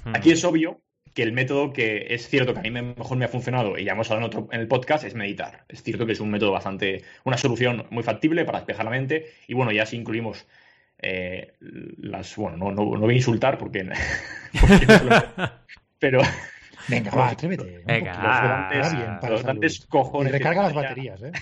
Hmm. 0.04 0.16
Aquí 0.16 0.30
es 0.30 0.44
obvio 0.44 0.82
que 1.20 1.24
el 1.24 1.34
método 1.34 1.74
que 1.74 2.08
es 2.12 2.30
cierto 2.30 2.54
que 2.54 2.60
a 2.60 2.64
mí 2.64 2.72
mejor 2.72 3.18
me 3.18 3.26
ha 3.26 3.28
funcionado, 3.28 3.78
y 3.78 3.84
ya 3.84 3.92
hemos 3.92 4.10
hablado 4.10 4.32
en, 4.32 4.38
otro, 4.38 4.54
en 4.54 4.62
el 4.62 4.70
podcast, 4.70 5.04
es 5.04 5.16
meditar. 5.16 5.66
Es 5.68 5.84
cierto 5.84 6.06
que 6.06 6.14
es 6.14 6.22
un 6.22 6.32
método 6.32 6.54
bastante, 6.54 7.04
una 7.26 7.38
solución 7.38 7.86
muy 7.90 8.04
factible 8.04 8.46
para 8.46 8.60
despejar 8.60 8.86
la 8.86 8.92
mente, 8.92 9.26
y 9.46 9.54
bueno, 9.54 9.74
ya 9.74 9.86
si 9.86 9.98
incluimos 9.98 10.48
eh, 10.98 11.56
las, 11.60 12.34
bueno, 12.38 12.56
no, 12.56 12.72
no, 12.72 12.86
voy 13.00 13.16
a 13.16 13.18
insultar 13.18 13.58
porque, 13.58 13.86
pero... 16.00 16.22
Venga, 16.88 17.12
va, 17.12 17.32
atrévete. 17.32 17.84
Venga, 17.86 18.70
los 19.30 19.44
grandes, 19.44 19.86
cojones. 19.88 20.30
Y 20.30 20.38
recarga 20.38 20.64
las 20.64 20.74
baterías, 20.74 21.22
¿eh? 21.22 21.34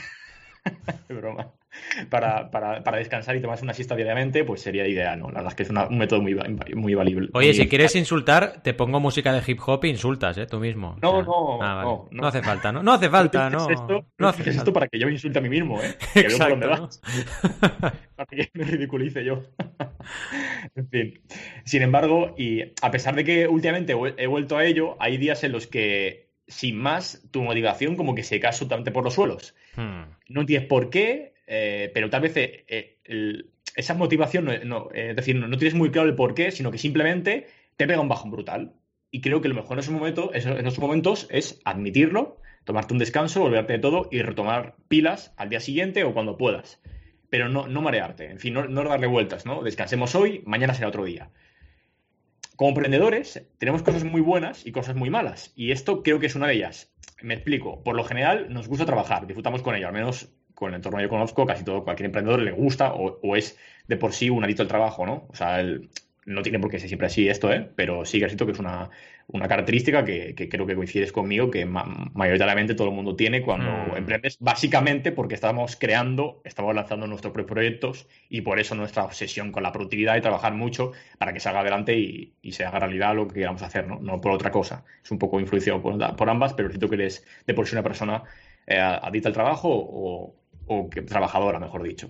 broma. 1.10 1.54
Para, 2.10 2.50
para, 2.52 2.84
para, 2.84 2.98
descansar 2.98 3.36
y 3.36 3.42
tomarse 3.42 3.64
una 3.64 3.74
siesta 3.74 3.96
diariamente, 3.96 4.44
pues 4.44 4.62
sería 4.62 4.88
ideal, 4.88 5.20
¿no? 5.20 5.28
La 5.28 5.36
verdad 5.36 5.50
es 5.50 5.56
que 5.56 5.64
es 5.64 5.70
un 5.70 5.98
método 5.98 6.22
muy, 6.22 6.36
muy 6.76 6.94
valible. 6.96 7.30
Oye, 7.34 7.54
si 7.54 7.68
quieres 7.68 7.96
insultar, 7.96 8.62
te 8.62 8.74
pongo 8.74 9.00
música 9.00 9.34
de 9.34 9.42
hip 9.46 9.60
hop 9.66 9.86
e 9.86 9.90
insultas, 9.90 10.38
¿eh? 10.38 10.46
Tú 10.46 10.60
mismo. 10.60 10.98
No, 11.02 11.22
no, 11.22 11.62
ah, 11.62 11.82
no, 11.84 12.08
no, 12.12 12.28
hace 12.28 12.42
falta, 12.42 12.72
¿no? 12.72 12.84
No 12.84 12.94
hace 12.94 13.10
falta, 13.10 13.50
¿no? 13.50 13.70
esto, 13.70 14.06
no 14.18 14.28
hace 14.28 14.50
esto 14.50 14.74
para 14.74 14.88
que 14.88 15.00
yo 15.00 15.08
me 15.08 15.14
insulte 15.14 15.40
a 15.40 15.42
mí 15.42 15.50
mismo, 15.50 15.82
¿eh? 15.82 15.96
Que 16.14 16.22
Exacto, 16.22 16.52
dónde 16.52 16.68
vas. 16.68 17.02
para 18.16 18.28
que 18.30 18.50
me 18.54 18.64
ridiculice 18.64 19.24
yo. 19.24 19.44
en 20.76 20.90
fin. 20.90 21.22
Sin 21.66 21.82
embargo, 21.82 22.36
y 22.38 22.62
a 22.82 22.92
pesar 22.92 23.16
de 23.16 23.24
que 23.24 23.48
últimamente 23.48 23.94
he 24.18 24.28
vuelto 24.28 24.58
a 24.58 24.66
ello, 24.66 24.96
hay 25.00 25.18
días 25.18 25.44
en 25.44 25.52
los 25.52 25.68
que 25.68 26.28
sin 26.48 26.78
más, 26.78 27.22
tu 27.32 27.44
motivación 27.44 27.96
como 27.96 28.16
que 28.16 28.24
se 28.24 28.40
cae 28.40 28.50
absolutamente 28.50 28.92
por 28.92 29.04
los 29.04 29.14
suelos. 29.14 29.54
Hmm. 29.76 30.04
No 30.30 30.42
entiendes 30.42 30.70
por 30.70 30.90
qué, 30.90 31.34
eh, 31.48 31.92
pero 31.94 32.10
tal 32.10 32.22
vez 32.22 32.36
eh, 32.36 32.66
eh, 32.68 33.46
esa 33.76 33.94
motivación, 33.94 34.50
no, 34.66 34.90
es 34.94 35.16
decir, 35.16 35.36
no, 35.36 35.58
tienes 35.58 35.76
muy 35.76 35.92
claro 35.92 36.10
el 36.10 36.16
por 36.16 36.34
qué, 36.34 36.52
sino 36.52 36.72
que 36.72 36.78
simplemente 36.78 37.48
te 37.78 37.88
pega 37.88 38.02
un 38.02 38.10
bajón 38.10 38.32
brutal. 38.32 38.74
Y 39.10 39.22
creo 39.22 39.40
que 39.40 39.48
lo 39.48 39.56
mejor 39.56 39.74
en 39.74 39.80
esos, 39.80 39.94
momentos, 39.94 40.30
en 40.34 40.68
esos 40.68 40.80
momentos 40.80 41.28
es 41.32 41.62
admitirlo, 41.64 42.42
tomarte 42.66 42.94
un 42.94 43.00
descanso, 43.00 43.40
volverte 43.40 43.74
de 43.74 43.80
todo 43.80 44.10
y 44.12 44.22
retomar 44.22 44.76
pilas 44.90 45.34
al 45.38 45.50
día 45.50 45.62
siguiente 45.62 46.04
o 46.04 46.14
cuando 46.14 46.38
puedas. 46.38 46.82
Pero 47.30 47.48
no, 47.48 47.68
no 47.68 47.82
marearte, 47.82 48.30
en 48.30 48.40
fin, 48.40 48.54
no, 48.54 48.68
no 48.68 48.84
darle 48.84 49.08
vueltas, 49.08 49.46
¿no? 49.46 49.64
Descansemos 49.64 50.16
hoy, 50.16 50.44
mañana 50.46 50.74
será 50.74 50.90
otro 50.90 51.06
día. 51.06 51.30
como 52.58 52.70
emprendedores 52.70 53.48
tenemos 53.60 53.84
cosas 53.84 54.04
muy 54.04 54.22
buenas 54.22 54.66
y 54.66 54.72
cosas 54.72 54.96
muy 54.96 55.10
malas. 55.10 55.54
Y 55.56 55.72
esto 55.72 56.04
creo 56.04 56.20
que 56.20 56.26
es 56.26 56.36
una 56.36 56.48
de 56.48 56.56
ellas. 56.56 56.94
Me 57.22 57.36
explico. 57.36 57.84
Por 57.84 57.96
lo 57.96 58.04
general 58.04 58.48
nos 58.52 58.68
gusta 58.68 58.86
trabajar, 58.86 59.28
disfrutamos 59.28 59.62
con 59.62 59.76
ello, 59.76 59.88
al 59.88 59.94
menos 59.94 60.34
con 60.58 60.70
el 60.70 60.78
entorno 60.78 60.98
que 60.98 61.04
yo 61.04 61.10
conozco, 61.10 61.46
casi 61.46 61.64
todo 61.64 61.84
cualquier 61.84 62.08
emprendedor 62.08 62.42
le 62.42 62.52
gusta 62.52 62.92
o, 62.94 63.36
es 63.36 63.60
de 63.88 63.96
por 63.96 64.12
sí 64.12 64.32
un 64.32 64.44
adicto 64.44 64.64
al 64.64 64.68
trabajo, 64.68 65.06
¿no? 65.06 65.28
O 65.30 65.36
sea, 65.36 65.64
no 66.26 66.42
tiene 66.42 66.58
por 66.58 66.72
qué 66.72 66.80
ser 66.80 66.88
siempre 66.88 67.06
así 67.06 67.30
esto, 67.30 67.54
¿eh? 67.54 67.70
Pero 67.76 68.06
sí 68.06 68.20
que 68.20 68.26
siento 68.26 68.48
que 68.48 68.54
es 68.54 68.60
una, 68.60 68.90
una 69.28 69.48
característica 69.48 70.04
que, 70.04 70.34
creo 70.50 70.66
que 70.66 70.76
coincides 70.76 71.12
conmigo, 71.12 71.52
que 71.52 71.66
mayoritariamente 71.66 72.74
todo 72.74 72.88
el 72.88 72.96
mundo 72.96 73.16
tiene 73.16 73.44
cuando 73.44 73.70
mm. 73.70 73.98
emprendes, 73.98 74.38
básicamente 74.40 75.12
porque 75.12 75.36
estamos 75.36 75.76
creando, 75.76 76.42
estamos 76.44 76.74
lanzando 76.74 77.06
nuestros 77.06 77.34
proyectos 77.34 78.08
y 78.28 78.42
por 78.42 78.60
eso 78.60 78.74
nuestra 78.74 79.04
obsesión 79.04 79.52
con 79.52 79.62
la 79.62 79.72
productividad 79.72 80.18
y 80.18 80.22
trabajar 80.22 80.56
mucho 80.56 80.92
para 81.20 81.34
que 81.34 81.40
salga 81.40 81.60
adelante 81.60 81.96
y, 81.98 82.34
se 82.52 82.66
haga 82.66 82.80
realidad 82.80 83.16
lo 83.16 83.28
que 83.28 83.36
queramos 83.36 83.62
hacer, 83.62 83.86
¿no? 83.86 84.00
No 84.00 84.20
por 84.20 84.32
otra 84.32 84.50
cosa. 84.50 84.84
Es 85.04 85.12
un 85.12 85.20
poco 85.20 85.40
influenciado 85.40 85.82
por, 85.82 86.30
ambas, 86.30 86.56
pero 86.56 86.70
siento 86.70 86.90
que 86.90 86.96
eres 86.96 87.24
de 87.46 87.54
por 87.54 87.68
sí 87.68 87.76
una 87.76 87.84
persona 87.84 88.24
eh, 88.66 88.80
adicta 88.80 89.30
al 89.30 89.34
trabajo 89.34 89.70
o, 89.72 90.36
o 90.68 90.90
trabajadora, 91.08 91.60
mejor 91.60 91.84
dicho. 91.84 92.10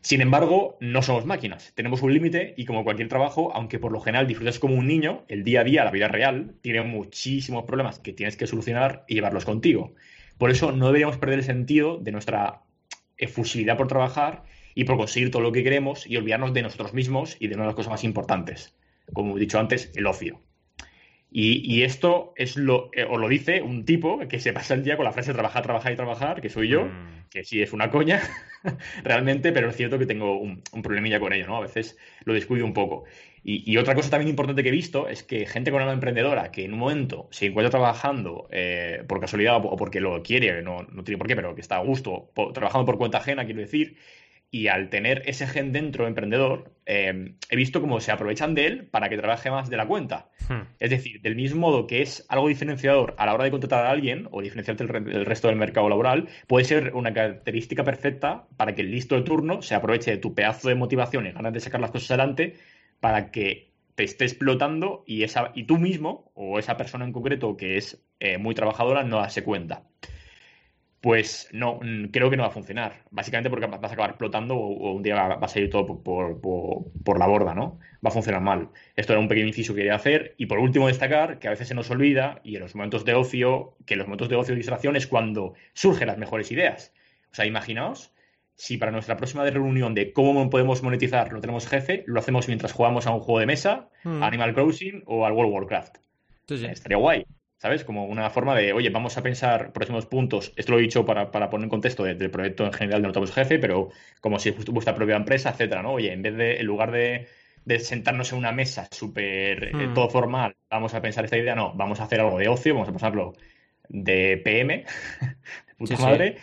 Sin 0.00 0.20
embargo, 0.20 0.76
no 0.80 1.00
somos 1.00 1.26
máquinas, 1.26 1.72
tenemos 1.76 2.02
un 2.02 2.12
límite 2.12 2.54
y 2.56 2.64
como 2.64 2.82
cualquier 2.82 3.08
trabajo, 3.08 3.52
aunque 3.54 3.78
por 3.78 3.92
lo 3.92 4.00
general 4.00 4.26
disfrutas 4.26 4.58
como 4.58 4.74
un 4.74 4.88
niño, 4.88 5.24
el 5.28 5.44
día 5.44 5.60
a 5.60 5.64
día, 5.64 5.84
la 5.84 5.92
vida 5.92 6.08
real, 6.08 6.56
tiene 6.60 6.82
muchísimos 6.82 7.64
problemas 7.64 8.00
que 8.00 8.12
tienes 8.12 8.36
que 8.36 8.48
solucionar 8.48 9.04
y 9.06 9.14
llevarlos 9.14 9.44
contigo. 9.44 9.94
Por 10.38 10.50
eso 10.50 10.72
no 10.72 10.86
deberíamos 10.86 11.18
perder 11.18 11.38
el 11.38 11.44
sentido 11.44 11.98
de 11.98 12.10
nuestra 12.10 12.62
efusividad 13.16 13.76
por 13.76 13.86
trabajar 13.86 14.42
y 14.74 14.84
por 14.84 14.96
conseguir 14.96 15.30
todo 15.30 15.42
lo 15.42 15.52
que 15.52 15.62
queremos 15.62 16.04
y 16.04 16.16
olvidarnos 16.16 16.52
de 16.52 16.62
nosotros 16.62 16.94
mismos 16.94 17.36
y 17.38 17.46
de 17.46 17.54
una 17.54 17.62
de 17.64 17.68
las 17.68 17.76
cosas 17.76 17.92
más 17.92 18.02
importantes, 18.02 18.74
como 19.12 19.36
he 19.36 19.40
dicho 19.40 19.60
antes, 19.60 19.92
el 19.94 20.08
ocio. 20.08 20.40
Y, 21.34 21.82
esto 21.82 22.34
es 22.36 22.56
lo, 22.56 22.90
eh, 22.92 23.06
lo 23.10 23.26
dice 23.26 23.62
un 23.62 23.86
tipo 23.86 24.18
que 24.28 24.38
se 24.38 24.52
pasa 24.52 24.74
el 24.74 24.84
día 24.84 24.96
con 24.96 25.06
la 25.06 25.12
frase 25.12 25.32
trabajar, 25.32 25.62
trabajar 25.62 25.92
y 25.92 25.96
trabajar, 25.96 26.42
que 26.42 26.50
soy 26.50 26.68
yo, 26.68 26.84
mm. 26.84 27.30
que 27.30 27.42
sí 27.42 27.62
es 27.62 27.72
una 27.72 27.90
coña, 27.90 28.20
realmente, 29.02 29.50
pero 29.50 29.70
es 29.70 29.76
cierto 29.76 29.98
que 29.98 30.04
tengo 30.04 30.38
un, 30.38 30.62
problemilla 30.82 31.20
con 31.20 31.32
ello, 31.32 31.46
¿no? 31.46 31.56
A 31.56 31.60
veces 31.60 31.96
lo 32.24 32.34
descuido 32.34 32.66
un 32.66 32.74
poco. 32.74 33.04
Y, 33.44 33.76
otra 33.78 33.96
cosa 33.96 34.10
también 34.10 34.28
importante 34.28 34.62
que 34.62 34.68
he 34.68 34.72
visto 34.72 35.08
es 35.08 35.24
que 35.24 35.46
gente 35.46 35.72
con 35.72 35.80
alma 35.80 35.94
emprendedora 35.94 36.52
que 36.52 36.64
en 36.64 36.74
un 36.74 36.78
momento 36.78 37.26
se 37.32 37.46
encuentra 37.46 37.70
trabajando 37.70 38.46
eh, 38.52 39.02
por 39.08 39.18
casualidad 39.18 39.56
o 39.64 39.76
porque 39.76 40.00
lo 40.00 40.22
quiere, 40.22 40.62
no, 40.62 40.82
no 40.82 41.02
tiene 41.02 41.18
por 41.18 41.26
qué, 41.26 41.34
pero 41.34 41.54
que 41.54 41.60
está 41.60 41.78
a 41.78 41.82
gusto, 41.82 42.30
trabajando 42.54 42.84
por 42.84 42.98
cuenta 42.98 43.18
ajena, 43.18 43.44
quiero 43.44 43.60
decir, 43.60 43.96
y 44.54 44.68
al 44.68 44.90
tener 44.90 45.22
ese 45.24 45.46
gen 45.46 45.72
dentro 45.72 46.06
emprendedor, 46.06 46.74
em, 46.84 47.36
he 47.48 47.56
visto 47.56 47.80
cómo 47.80 48.00
se 48.00 48.12
aprovechan 48.12 48.54
de 48.54 48.66
él 48.66 48.84
para 48.84 49.08
que 49.08 49.16
trabaje 49.16 49.50
más 49.50 49.70
de 49.70 49.78
la 49.78 49.86
cuenta. 49.86 50.28
Hmm. 50.46 50.68
Es 50.78 50.90
decir, 50.90 51.22
del 51.22 51.34
mismo 51.36 51.62
modo 51.62 51.86
que 51.86 52.02
es 52.02 52.26
algo 52.28 52.48
diferenciador 52.48 53.14
a 53.16 53.24
la 53.24 53.32
hora 53.32 53.44
de 53.44 53.50
contratar 53.50 53.86
a 53.86 53.90
alguien 53.90 54.28
o 54.30 54.42
diferenciarte 54.42 54.84
del, 54.84 55.24
resto 55.24 55.48
del 55.48 55.56
mercado 55.56 55.88
laboral, 55.88 56.28
puede 56.46 56.66
ser 56.66 56.92
una 56.94 57.14
característica 57.14 57.82
perfecta 57.82 58.46
para 58.58 58.74
que 58.74 58.82
el 58.82 58.90
listo 58.90 59.14
de 59.14 59.22
turno 59.22 59.62
se 59.62 59.74
aproveche 59.74 60.10
de 60.10 60.18
tu 60.18 60.34
pedazo 60.34 60.68
de 60.68 60.74
motivación 60.74 61.26
y 61.26 61.32
ganas 61.32 61.54
de 61.54 61.60
sacar 61.60 61.80
las 61.80 61.90
cosas 61.90 62.10
adelante 62.10 62.56
para 63.00 63.30
que 63.30 63.70
te 63.94 64.04
esté 64.04 64.26
explotando 64.26 65.02
y, 65.06 65.22
esa, 65.22 65.52
y 65.54 65.64
tú 65.64 65.78
mismo 65.78 66.30
o 66.34 66.58
esa 66.58 66.76
persona 66.76 67.06
en 67.06 67.12
concreto 67.12 67.56
que 67.56 67.78
es 67.78 68.04
eh, 68.20 68.36
muy 68.36 68.54
trabajadora 68.54 69.02
no 69.02 69.20
hace 69.20 69.42
cuenta 69.42 69.84
pues 71.02 71.48
no, 71.52 71.80
mm, 71.82 72.06
creo 72.12 72.30
que 72.30 72.36
no 72.36 72.44
va 72.44 72.48
a 72.48 72.52
funcionar. 72.52 73.02
Básicamente 73.10 73.50
porque 73.50 73.66
vas 73.66 73.82
a 73.90 73.94
acabar 73.94 74.10
explotando 74.10 74.56
o, 74.56 74.92
un 74.92 75.02
día 75.02 75.16
va, 75.16 75.34
a 75.34 75.48
salir 75.48 75.68
todo 75.68 76.00
por, 76.00 77.18
la 77.18 77.26
borda, 77.26 77.54
¿no? 77.54 77.80
Va 77.94 78.10
a 78.10 78.12
funcionar 78.12 78.40
mal. 78.40 78.68
Esto 78.94 79.12
era 79.12 79.18
un 79.20 79.26
pequeño 79.26 79.48
inciso 79.48 79.74
que 79.74 79.80
quería 79.80 79.96
hacer. 79.96 80.34
Y 80.38 80.46
por 80.46 80.60
último, 80.60 80.86
destacar 80.86 81.40
que 81.40 81.48
a 81.48 81.50
veces 81.50 81.66
se 81.66 81.74
nos 81.74 81.90
olvida, 81.90 82.40
y 82.44 82.54
en 82.54 82.62
los 82.62 82.76
momentos 82.76 83.04
de 83.04 83.14
ocio, 83.14 83.74
que 83.84 83.94
en 83.94 83.98
los 83.98 84.06
momentos 84.06 84.28
de 84.28 84.36
ocio 84.36 84.54
y 84.54 84.58
distracción 84.58 84.94
es 84.94 85.08
cuando 85.08 85.54
surgen 85.72 86.06
las 86.06 86.18
mejores 86.18 86.52
ideas. 86.52 86.94
O 87.32 87.34
sea, 87.34 87.46
imaginaos 87.46 88.14
si 88.54 88.76
para 88.76 88.92
nuestra 88.92 89.16
próxima 89.16 89.44
reunión 89.50 89.94
de 89.94 90.12
cómo 90.12 90.48
podemos 90.50 90.84
monetizar 90.84 91.32
no 91.32 91.40
tenemos 91.40 91.66
jefe, 91.66 92.04
lo 92.06 92.20
hacemos 92.20 92.46
mientras 92.46 92.72
jugamos 92.72 93.08
a 93.08 93.10
un 93.10 93.18
juego 93.18 93.40
de 93.40 93.46
mesa, 93.46 93.88
hmm. 94.04 94.22
Animal 94.22 94.54
Crossing 94.54 95.02
o 95.06 95.26
al 95.26 95.32
World 95.32 95.48
of 95.48 95.54
Warcraft. 95.54 95.96
Estaría 96.48 96.98
guay. 96.98 97.24
¿Sabes? 97.62 97.84
Como 97.84 98.06
una 98.06 98.28
forma 98.28 98.56
de, 98.56 98.72
oye, 98.72 98.90
vamos 98.90 99.16
a 99.16 99.22
pensar 99.22 99.72
próximos 99.72 100.04
puntos. 100.06 100.52
Esto 100.56 100.72
lo 100.72 100.80
he 100.80 100.82
dicho 100.82 101.06
para, 101.06 101.30
poner 101.30 101.62
en 101.62 101.68
contexto 101.70 102.02
del 102.02 102.28
proyecto 102.28 102.64
en 102.66 102.72
general 102.72 103.02
de 103.02 103.06
Notamos 103.06 103.30
Jefe, 103.30 103.60
pero 103.60 103.90
como 104.20 104.40
si 104.40 104.50
fuese 104.50 104.72
vuestra 104.72 104.96
propia 104.96 105.14
empresa, 105.14 105.50
etcétera, 105.50 105.80
¿no? 105.80 105.92
Oye, 105.92 106.12
en 106.12 106.22
vez 106.22 106.36
de, 106.36 106.56
en 106.56 106.66
lugar 106.66 106.90
de, 106.90 107.28
sentarnos 107.78 108.32
en 108.32 108.38
una 108.38 108.50
mesa 108.50 108.88
súper 108.90 109.62
eh, 109.62 109.72
hmm. 109.74 109.94
todo 109.94 110.10
formal, 110.10 110.56
vamos 110.68 110.92
a 110.94 111.00
pensar 111.00 111.24
esta 111.24 111.38
idea, 111.38 111.54
no, 111.54 111.72
vamos 111.74 112.00
a 112.00 112.04
hacer 112.04 112.18
algo 112.18 112.36
de 112.36 112.48
ocio, 112.48 112.74
vamos 112.74 112.88
a 112.88 112.92
pasarlo 112.94 113.34
de 113.88 114.38
PM, 114.44 114.84
de 115.20 115.74
puta 115.78 115.96
madre, 115.98 116.38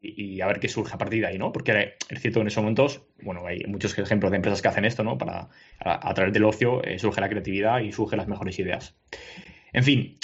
Y, 0.00 0.40
a 0.40 0.46
ver 0.46 0.58
qué 0.58 0.68
surge 0.68 0.94
a 0.94 0.98
partir 0.98 1.20
de 1.20 1.26
ahí, 1.26 1.36
¿no? 1.36 1.52
Porque 1.52 1.96
es 2.08 2.18
cierto 2.22 2.38
que 2.38 2.44
en 2.44 2.46
esos 2.46 2.62
momentos, 2.62 3.02
bueno, 3.20 3.46
hay 3.46 3.62
muchos 3.66 3.98
ejemplos 3.98 4.30
de 4.30 4.36
empresas 4.36 4.62
que 4.62 4.68
hacen 4.68 4.86
esto, 4.86 5.04
¿no? 5.04 5.18
Para, 5.18 5.50
a, 5.80 6.14
través 6.14 6.32
del 6.32 6.44
ocio 6.44 6.82
eh, 6.82 6.98
surge 6.98 7.20
la 7.20 7.28
creatividad 7.28 7.80
y 7.80 7.92
surgen 7.92 8.16
las 8.16 8.28
mejores 8.28 8.58
ideas. 8.58 8.96
En 9.74 9.84
fin, 9.84 10.18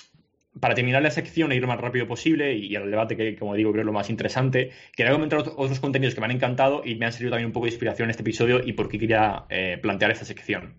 para 0.61 0.75
terminar 0.75 1.03
la 1.03 1.11
sección 1.11 1.53
e 1.53 1.57
ir 1.57 1.63
lo 1.63 1.69
más 1.69 1.81
rápido 1.81 2.07
posible 2.07 2.55
y, 2.55 2.75
al 2.77 2.91
debate 2.91 3.17
que, 3.17 3.37
como 3.37 3.55
digo, 3.55 3.73
creo 3.73 3.83
es 3.83 3.87
lo 3.87 3.93
más 3.93 4.11
interesante, 4.11 4.71
quería 4.95 5.13
comentar 5.13 5.39
otros 5.39 5.81
contenidos 5.81 6.15
que 6.15 6.21
me 6.21 6.27
han 6.27 6.33
encantado 6.33 6.83
y 6.85 6.95
me 6.95 7.07
han 7.07 7.13
servido 7.13 7.33
también 7.33 7.47
un 7.47 7.53
poco 7.53 7.67
de 7.67 7.71
inspiración 7.71 8.07
en 8.07 8.11
este 8.11 8.23
episodio 8.23 8.61
y 8.65 8.73
por 8.73 8.89
qué 8.89 8.99
quería 8.99 9.45
eh, 9.51 9.79
plantear 9.81 10.11
esta 10.11 10.25
sección. 10.25 10.75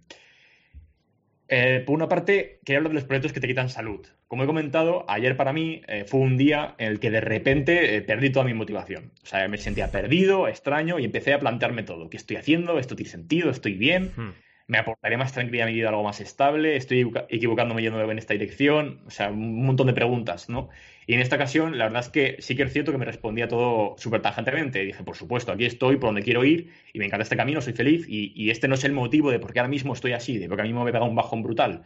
Eh, 1.51 1.81
por 1.83 1.95
una 1.95 2.07
parte, 2.07 2.59
quería 2.63 2.77
hablar 2.77 2.91
de 2.91 2.95
los 2.95 3.05
proyectos 3.05 3.33
que 3.33 3.39
te 3.39 3.47
quitan 3.47 3.69
salud. 3.69 4.05
Como 4.27 4.43
he 4.43 4.45
comentado, 4.45 5.05
ayer 5.09 5.35
para 5.35 5.51
mí 5.51 5.81
eh, 5.87 6.05
fue 6.05 6.19
un 6.19 6.37
día 6.37 6.75
en 6.77 6.91
el 6.91 6.99
que 6.99 7.09
de 7.09 7.21
repente 7.21 8.01
perdí 8.03 8.29
toda 8.29 8.45
mi 8.45 8.53
motivación. 8.53 9.11
O 9.23 9.25
sea, 9.25 9.47
me 9.47 9.57
sentía 9.57 9.89
perdido, 9.89 10.47
extraño 10.47 10.99
y 10.99 11.05
empecé 11.05 11.33
a 11.33 11.39
plantearme 11.39 11.81
todo. 11.81 12.11
¿Qué 12.11 12.17
estoy 12.17 12.37
haciendo? 12.37 12.77
¿Esto 12.77 12.95
tiene 12.95 13.09
sentido? 13.09 13.49
¿Estoy 13.49 13.73
bien? 13.73 14.11
Hmm 14.15 14.29
me 14.69 14.77
aportaría 14.77 15.17
más 15.17 15.33
tranquilidad 15.33 15.67
a 15.67 15.71
mi 15.71 15.75
vida 15.75 15.89
algo 15.89 16.03
más 16.03 16.21
estable, 16.21 16.75
estoy 16.75 17.11
equivocándome 17.29 17.81
yendo 17.81 17.99
en 17.99 18.19
esta 18.19 18.33
dirección, 18.33 19.01
o 19.07 19.09
sea, 19.09 19.29
un 19.29 19.65
montón 19.65 19.87
de 19.87 19.93
preguntas, 19.93 20.47
¿no? 20.47 20.69
Y 21.07 21.15
en 21.15 21.21
esta 21.21 21.37
ocasión, 21.37 21.79
la 21.79 21.85
verdad 21.85 22.01
es 22.01 22.09
que 22.09 22.35
sí 22.37 22.55
que 22.55 22.61
es 22.61 22.71
cierto 22.71 22.91
que 22.91 22.99
me 22.99 23.05
respondía 23.05 23.47
todo 23.47 23.95
súper 23.97 24.21
tajantemente. 24.21 24.85
Dije, 24.85 25.03
por 25.03 25.15
supuesto, 25.15 25.51
aquí 25.51 25.65
estoy, 25.65 25.97
por 25.97 26.09
donde 26.09 26.21
quiero 26.21 26.45
ir, 26.45 26.71
y 26.93 26.99
me 26.99 27.05
encanta 27.05 27.23
este 27.23 27.35
camino, 27.35 27.61
soy 27.61 27.73
feliz, 27.73 28.05
y, 28.07 28.51
este 28.51 28.67
no 28.67 28.75
es 28.75 28.83
el 28.83 28.91
motivo 28.91 29.31
de 29.31 29.39
por 29.39 29.51
qué 29.51 29.59
ahora 29.59 29.69
mismo 29.69 29.93
estoy 29.93 30.11
así, 30.11 30.37
de 30.37 30.47
por 30.47 30.57
qué 30.57 30.61
a 30.61 30.65
mí 30.65 30.73
me 30.73 30.91
pega 30.91 31.03
un 31.03 31.15
bajón 31.15 31.41
brutal. 31.41 31.81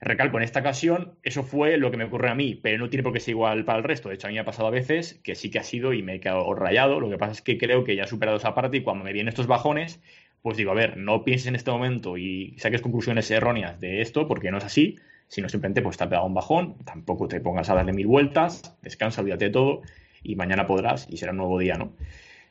Recalco, 0.00 0.38
en 0.38 0.44
esta 0.44 0.60
ocasión, 0.60 1.18
eso 1.22 1.42
fue 1.42 1.76
lo 1.76 1.90
que 1.90 1.98
me 1.98 2.04
ocurrió 2.04 2.32
a 2.32 2.34
mí, 2.34 2.54
pero 2.54 2.78
no 2.78 2.88
tiene 2.88 3.02
por 3.02 3.12
qué 3.12 3.20
ser 3.20 3.32
igual 3.32 3.66
para 3.66 3.76
el 3.76 3.84
resto. 3.84 4.08
De 4.08 4.14
hecho, 4.14 4.26
a 4.26 4.30
mí 4.30 4.34
me 4.34 4.40
ha 4.40 4.44
pasado 4.44 4.68
a 4.68 4.70
veces 4.70 5.20
que 5.22 5.34
sí 5.34 5.50
que 5.50 5.58
ha 5.58 5.62
sido 5.62 5.92
y 5.92 6.02
me 6.02 6.14
he 6.14 6.20
quedado 6.20 6.54
rayado. 6.54 6.98
Lo 6.98 7.10
que 7.10 7.18
pasa 7.18 7.32
es 7.32 7.42
que 7.42 7.58
creo 7.58 7.84
que 7.84 7.94
ya 7.94 8.04
he 8.04 8.06
superado 8.06 8.38
esa 8.38 8.54
parte 8.54 8.78
y 8.78 8.82
cuando 8.82 9.04
me 9.04 9.12
vienen 9.12 9.28
estos 9.28 9.46
bajones, 9.46 10.00
pues 10.42 10.56
digo, 10.56 10.70
a 10.70 10.74
ver, 10.74 10.96
no 10.96 11.24
pienses 11.24 11.48
en 11.48 11.56
este 11.56 11.70
momento 11.70 12.16
y 12.16 12.56
saques 12.58 12.82
conclusiones 12.82 13.30
erróneas 13.30 13.80
de 13.80 14.00
esto, 14.00 14.28
porque 14.28 14.50
no 14.50 14.58
es 14.58 14.64
así, 14.64 14.96
sino 15.28 15.48
simplemente 15.48 15.82
pues 15.82 15.96
te 15.96 16.04
ha 16.04 16.08
pegado 16.08 16.26
un 16.26 16.34
bajón, 16.34 16.76
tampoco 16.84 17.28
te 17.28 17.40
pongas 17.40 17.68
a 17.70 17.74
darle 17.74 17.92
mil 17.92 18.06
vueltas, 18.06 18.76
descansa, 18.82 19.20
olvídate 19.20 19.46
de 19.46 19.50
todo 19.50 19.82
y 20.22 20.36
mañana 20.36 20.66
podrás 20.66 21.06
y 21.10 21.16
será 21.16 21.32
un 21.32 21.38
nuevo 21.38 21.58
día, 21.58 21.74
¿no? 21.74 21.92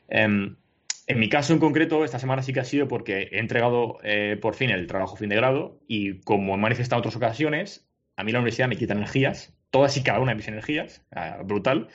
Em, 0.10 0.56
en 1.08 1.20
mi 1.20 1.30
caso 1.30 1.54
en 1.54 1.60
concreto, 1.60 2.04
esta 2.04 2.20
semana 2.20 2.42
sí 2.42 2.51
que 2.51 2.60
ha 2.60 2.65
sido 2.65 2.88
porque 2.88 3.30
he 3.32 3.39
entregado 3.39 4.00
eh, 4.04 4.38
por 4.42 4.56
fin 4.56 4.72
el 4.72 4.88
trabajo 4.88 5.15
fin 5.15 5.30
de 5.30 5.36
grado 5.36 5.80
y 5.88 6.20
como 6.22 6.56
he 6.56 6.58
manifestado 6.58 7.00
en 7.00 7.01
otras 7.01 7.15
ocasiones, 7.15 7.88
a 8.18 8.24
mí 8.24 8.32
la 8.32 8.39
universidad 8.39 8.68
me 8.68 8.77
quita 8.77 8.94
energías, 8.94 9.54
todas 9.70 9.96
y 9.98 10.04
cada 10.04 10.20
una 10.20 10.32
de 10.32 10.38
mis 10.38 10.48
energías, 10.48 11.06
ah, 11.12 11.42
brutal, 11.46 11.89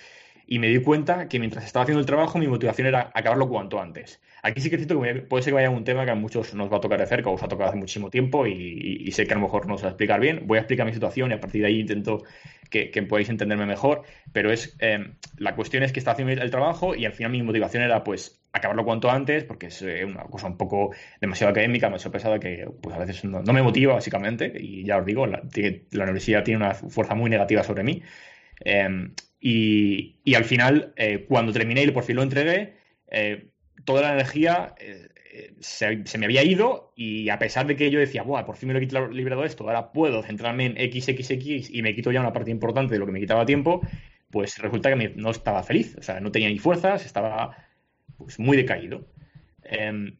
y 0.52 0.58
me 0.58 0.66
di 0.66 0.82
cuenta 0.82 1.28
que 1.28 1.38
mientras 1.38 1.64
estaba 1.64 1.84
haciendo 1.84 2.00
el 2.00 2.06
trabajo 2.06 2.36
mi 2.36 2.48
motivación 2.48 2.88
era 2.88 3.12
acabarlo 3.14 3.48
cuanto 3.48 3.80
antes. 3.80 4.20
Aquí 4.42 4.60
sí 4.60 4.68
que 4.68 4.74
es 4.74 4.80
cierto 4.84 5.00
que 5.00 5.22
puede 5.22 5.44
ser 5.44 5.52
que 5.52 5.54
vaya 5.54 5.70
un 5.70 5.84
tema 5.84 6.04
que 6.04 6.10
a 6.10 6.16
muchos 6.16 6.54
nos 6.54 6.72
va 6.72 6.78
a 6.78 6.80
tocar 6.80 6.98
de 6.98 7.06
cerca, 7.06 7.30
o 7.30 7.34
os 7.34 7.42
ha 7.44 7.46
tocado 7.46 7.68
hace 7.70 7.78
muchísimo 7.78 8.10
tiempo 8.10 8.48
y, 8.48 9.08
sé 9.12 9.28
que 9.28 9.32
a 9.32 9.36
lo 9.36 9.42
mejor 9.42 9.68
no 9.68 9.74
os 9.74 9.82
va 9.84 9.86
a 9.86 9.90
explicar 9.90 10.18
bien. 10.18 10.48
Voy 10.48 10.58
a 10.58 10.62
explicar 10.62 10.86
mi 10.86 10.92
situación 10.92 11.30
y 11.30 11.34
a 11.34 11.40
partir 11.40 11.60
de 11.60 11.68
ahí 11.68 11.78
intento 11.78 12.24
que, 12.68 12.90
podáis 13.08 13.28
entenderme 13.28 13.64
mejor, 13.64 14.02
pero 14.32 14.50
es 14.50 14.76
eh, 14.80 15.12
la 15.38 15.54
cuestión 15.54 15.84
es 15.84 15.92
que 15.92 16.00
estaba 16.00 16.14
haciendo 16.14 16.42
el 16.42 16.50
trabajo 16.50 16.96
y 16.96 17.04
al 17.04 17.12
final 17.12 17.30
mi 17.30 17.42
motivación 17.44 17.84
era 17.84 18.02
pues 18.02 18.42
acabarlo 18.52 18.84
cuanto 18.84 19.08
antes 19.08 19.44
porque 19.44 19.66
es 19.66 19.80
eh, 19.82 20.04
una 20.04 20.24
cosa 20.24 20.48
un 20.48 20.56
poco 20.56 20.92
demasiado 21.20 21.52
académica, 21.52 21.86
demasiado 21.86 22.10
pesada 22.10 22.40
que 22.40 22.66
pues 22.82 22.96
a 22.96 22.98
veces 22.98 23.24
no, 23.24 23.40
me 23.40 23.62
motiva 23.62 23.94
básicamente 23.94 24.52
y 24.58 24.84
ya 24.84 24.98
os 24.98 25.06
digo, 25.06 25.28
la, 25.28 25.42
la 25.92 26.02
universidad 26.02 26.42
tiene 26.42 26.64
una 26.64 26.74
fuerza 26.74 27.14
muy 27.14 27.30
negativa 27.30 27.62
sobre 27.62 27.84
mí. 27.84 28.02
Eh, 28.64 29.10
y, 29.40 30.34
al 30.34 30.44
final, 30.44 30.92
eh, 30.96 31.24
cuando 31.26 31.52
terminé 31.52 31.82
y 31.82 31.90
por 31.90 32.04
fin 32.04 32.16
lo 32.16 32.22
entregué, 32.22 32.74
eh, 33.10 33.48
toda 33.84 34.02
la 34.02 34.12
energía 34.12 34.74
eh, 34.78 35.08
se, 35.60 36.18
me 36.18 36.26
había 36.26 36.42
ido 36.44 36.92
y 36.96 37.28
a 37.30 37.38
pesar 37.38 37.66
de 37.66 37.76
que 37.76 37.90
yo 37.90 37.98
decía, 37.98 38.22
Buah, 38.22 38.44
por 38.44 38.56
fin 38.56 38.68
me 38.68 38.74
lo 38.74 38.80
he 38.80 39.14
librado 39.14 39.44
esto, 39.44 39.64
ahora 39.64 39.92
puedo 39.92 40.22
centrarme 40.22 40.66
en 40.66 40.92
XXX 40.92 41.70
y 41.70 41.82
me 41.82 41.94
quito 41.94 42.12
ya 42.12 42.20
una 42.20 42.32
parte 42.32 42.50
importante 42.50 42.94
de 42.94 42.98
lo 43.00 43.06
que 43.06 43.12
me 43.12 43.20
quitaba 43.20 43.46
tiempo, 43.46 43.80
pues 44.30 44.58
resulta 44.58 44.94
que 44.94 45.12
no 45.16 45.30
estaba 45.30 45.62
feliz, 45.62 45.96
o 45.98 46.02
sea, 46.02 46.20
no 46.20 46.30
tenía 46.30 46.48
ni 46.48 46.58
fuerzas, 46.58 47.06
estaba 47.06 47.56
pues, 48.18 48.38
muy 48.38 48.56
decaído. 48.56 49.06
Em, 49.64 50.16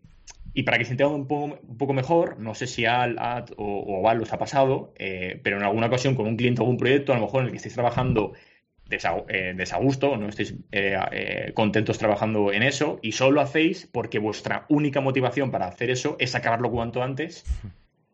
Y 0.52 0.64
para 0.64 0.78
que 0.78 0.84
se 0.84 0.92
entienda 0.92 1.14
un 1.14 1.28
poco, 1.28 1.92
mejor, 1.92 2.40
no 2.40 2.54
sé 2.54 2.66
si 2.66 2.84
Al, 2.84 3.16
o, 3.56 4.02
Val 4.02 4.20
os 4.22 4.32
ha 4.32 4.38
pasado, 4.38 4.92
eh, 4.98 5.40
pero 5.44 5.56
en 5.58 5.62
alguna 5.62 5.86
ocasión 5.86 6.14
con 6.16 6.26
un 6.26 6.36
cliente 6.36 6.60
o 6.60 6.64
algún 6.64 6.76
proyecto, 6.76 7.12
a 7.12 7.16
lo 7.16 7.22
mejor 7.22 7.42
en 7.42 7.46
el 7.46 7.52
que 7.52 7.58
estéis 7.58 7.74
trabajando 7.74 8.32
eh, 8.34 8.49
desagusto, 8.90 10.16
no 10.16 10.28
estéis 10.28 10.54
eh, 10.72 11.52
contentos 11.54 11.98
trabajando 11.98 12.52
en 12.52 12.62
eso 12.62 12.98
y 13.02 13.12
solo 13.12 13.32
lo 13.32 13.40
hacéis 13.40 13.88
porque 13.90 14.18
vuestra 14.18 14.66
única 14.68 15.00
motivación 15.00 15.50
para 15.50 15.66
hacer 15.66 15.90
eso 15.90 16.16
es 16.18 16.34
acabarlo 16.34 16.70
cuanto 16.70 17.02
antes, 17.02 17.44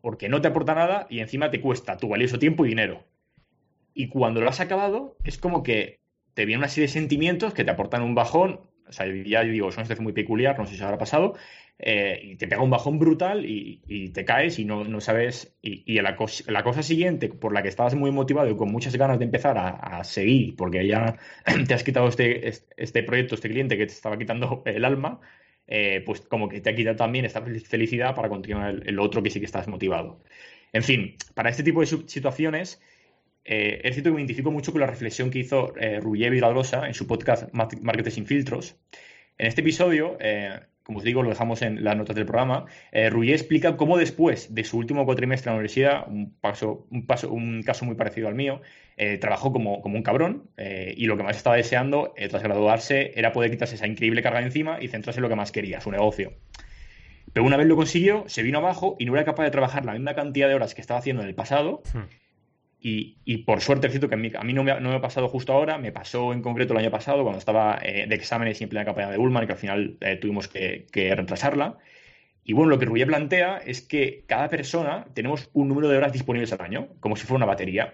porque 0.01 0.29
no 0.29 0.41
te 0.41 0.47
aporta 0.47 0.75
nada 0.75 1.07
y 1.09 1.19
encima 1.19 1.51
te 1.51 1.59
cuesta 1.59 1.97
tu 1.97 2.07
valioso 2.07 2.39
tiempo 2.39 2.65
y 2.65 2.69
dinero. 2.69 3.03
Y 3.93 4.09
cuando 4.09 4.41
lo 4.41 4.49
has 4.49 4.59
acabado, 4.59 5.17
es 5.23 5.37
como 5.37 5.63
que 5.63 5.99
te 6.33 6.45
vienen 6.45 6.59
una 6.59 6.69
serie 6.69 6.87
de 6.87 6.93
sentimientos 6.93 7.53
que 7.53 7.63
te 7.63 7.71
aportan 7.71 8.03
un 8.03 8.13
bajón. 8.13 8.61
O 8.87 8.91
sea, 8.91 9.07
ya 9.25 9.41
digo, 9.41 9.69
es 9.69 9.75
una 9.75 9.85
situación 9.85 10.03
muy 10.03 10.13
peculiar, 10.13 10.57
no 10.57 10.65
sé 10.65 10.75
si 10.75 10.77
os 10.77 10.83
habrá 10.83 10.99
pasado, 10.99 11.33
eh, 11.79 12.19
y 12.23 12.35
te 12.37 12.47
pega 12.47 12.63
un 12.63 12.71
bajón 12.71 12.97
brutal 12.97 13.45
y, 13.45 14.09
te 14.09 14.25
caes 14.25 14.57
y 14.59 14.65
no, 14.65 14.99
sabes. 14.99 15.55
Y, 15.61 15.99
la, 16.01 16.15
cosa 16.15 16.83
siguiente, 16.83 17.29
por 17.29 17.53
la 17.53 17.61
que 17.61 17.69
estabas 17.69 17.95
muy 17.95 18.11
motivado 18.11 18.49
y 18.49 18.55
con 18.55 18.71
muchas 18.71 18.95
ganas 18.95 19.19
de 19.19 19.25
empezar 19.25 19.57
a, 19.57 20.03
seguir, 20.03 20.55
porque 20.55 20.87
ya 20.87 21.17
te 21.67 21.73
has 21.73 21.83
quitado 21.83 22.07
este, 22.07 22.51
este 22.77 23.03
proyecto, 23.03 23.35
este 23.35 23.49
cliente 23.49 23.77
que 23.77 23.85
te 23.85 23.93
estaba 23.93 24.17
quitando 24.17 24.63
el 24.65 24.85
alma, 24.85 25.19
eh, 25.67 26.01
pues 26.05 26.21
como 26.21 26.49
que 26.49 26.61
te 26.61 26.69
ha 26.71 26.75
quitado 26.75 26.95
también 26.95 27.25
esta 27.25 27.41
felicidad 27.41 28.15
para 28.15 28.29
continuar 28.29 28.81
el, 28.85 28.99
otro 28.99 29.21
que 29.21 29.29
sí 29.29 29.39
que 29.39 29.45
estás 29.45 29.67
motivado. 29.67 30.23
En 30.73 30.83
fin, 30.83 31.15
para 31.35 31.49
este 31.49 31.63
tipo 31.63 31.81
de 31.81 31.87
situaciones. 31.87 32.81
Eh, 33.49 33.79
es 33.85 33.93
cierto 33.93 34.09
que 34.09 34.15
me 34.15 34.21
identifico 34.21 34.51
mucho 34.51 34.73
con 34.73 34.81
la 34.81 34.87
reflexión 34.87 35.31
que 35.31 35.39
hizo 35.39 35.73
eh, 35.77 36.01
Ruggier 36.01 36.33
en 36.33 36.93
su 36.93 37.07
podcast 37.07 37.49
Marketing 37.53 38.11
sin 38.11 38.25
filtros. 38.25 38.75
En 39.37 39.47
este 39.47 39.61
episodio, 39.61 40.17
como 40.87 40.99
os 40.99 41.03
digo, 41.03 41.21
lo 41.21 41.27
dejamos 41.27 41.61
en 41.63 41.83
las 41.83 41.97
notas 41.97 42.15
del 42.15 42.25
programa, 42.25 42.63
eh, 42.93 43.11
explica 43.27 43.75
cómo 43.75 43.97
después 43.97 44.55
de 44.55 44.63
su 44.63 44.77
último 44.77 45.03
cuatrimestre 45.03 45.49
en 45.49 45.55
la 45.55 45.57
universidad, 45.57 46.07
un, 46.07 46.33
paso, 46.39 46.87
un, 46.91 47.05
paso, 47.05 47.29
un 47.29 47.61
caso 47.61 47.83
muy 47.83 47.95
parecido 47.95 48.29
al 48.29 48.35
mío, 48.35 48.61
eh, 48.95 49.17
trabajó 49.17 49.51
como, 49.51 49.81
como, 49.81 49.97
un 49.97 50.01
cabrón 50.01 50.49
eh, 50.55 50.93
y 50.95 51.07
lo 51.07 51.17
que 51.17 51.23
más 51.23 51.35
estaba 51.35 51.57
deseando 51.57 52.13
eh, 52.15 52.29
tras 52.29 52.41
graduarse 52.41 53.11
era 53.19 53.33
poder 53.33 53.51
quitarse 53.51 53.75
esa 53.75 53.85
increíble 53.85 54.21
carga 54.21 54.39
de 54.39 54.45
encima 54.45 54.77
y 54.81 54.87
centrarse 54.87 55.19
en 55.19 55.23
lo 55.23 55.29
que 55.29 55.35
más 55.35 55.51
quería, 55.51 55.81
su 55.81 55.91
negocio. 55.91 56.31
Pero 57.33 57.45
una 57.45 57.57
vez 57.57 57.67
lo 57.67 57.75
consiguió, 57.75 58.23
se 58.27 58.41
vino 58.41 58.59
abajo 58.59 58.95
y 58.97 59.03
no 59.03 59.13
era 59.13 59.25
capaz 59.25 59.43
de 59.43 59.51
trabajar 59.51 59.83
la 59.83 59.91
misma 59.91 60.15
cantidad 60.15 60.47
de 60.47 60.55
horas 60.55 60.73
que 60.73 60.79
estaba 60.79 61.01
haciendo 61.01 61.21
en 61.21 61.27
el 61.27 61.35
pasado. 61.35 61.81
Hmm. 62.83 63.17
Y, 63.25 63.37
por 63.39 63.61
suerte, 63.61 63.87
es 63.87 63.93
cierto 63.93 64.07
que 64.09 64.15
a 64.15 64.43
mí, 64.43 64.53
no, 64.53 64.63
me 64.63 64.71
ha, 64.71 65.01
pasado 65.01 65.27
justo 65.27 65.53
ahora, 65.53 65.77
me 65.77 65.91
pasó 65.91 66.33
en 66.33 66.41
concreto 66.41 66.73
el 66.73 66.79
año 66.79 66.91
pasado 66.91 67.23
cuando 67.23 67.39
estaba 67.39 67.79
eh, 67.81 68.05
de 68.07 68.15
exámenes 68.15 68.61
y 68.61 68.63
en 68.63 68.69
plena 68.69 68.85
campaña 68.85 69.09
de 69.09 69.17
Ullman, 69.17 69.45
que 69.47 69.53
al 69.53 69.57
final 69.57 69.97
eh, 70.01 70.17
tuvimos 70.17 70.47
que, 70.47 70.85
retrasarla. 71.15 71.77
Y 72.43 72.53
bueno, 72.53 72.69
lo 72.69 72.79
que 72.79 72.85
Rubí 72.85 73.03
plantea 73.03 73.57
es 73.57 73.81
que 73.81 74.23
cada 74.25 74.47
persona 74.47 75.05
tenemos 75.13 75.49
un 75.53 75.67
número 75.67 75.89
de 75.89 75.97
horas 75.97 76.13
disponibles 76.13 76.53
al 76.53 76.61
año, 76.61 76.87
como 77.01 77.17
si 77.17 77.25
fuera 77.25 77.37
una 77.37 77.45
batería. 77.45 77.93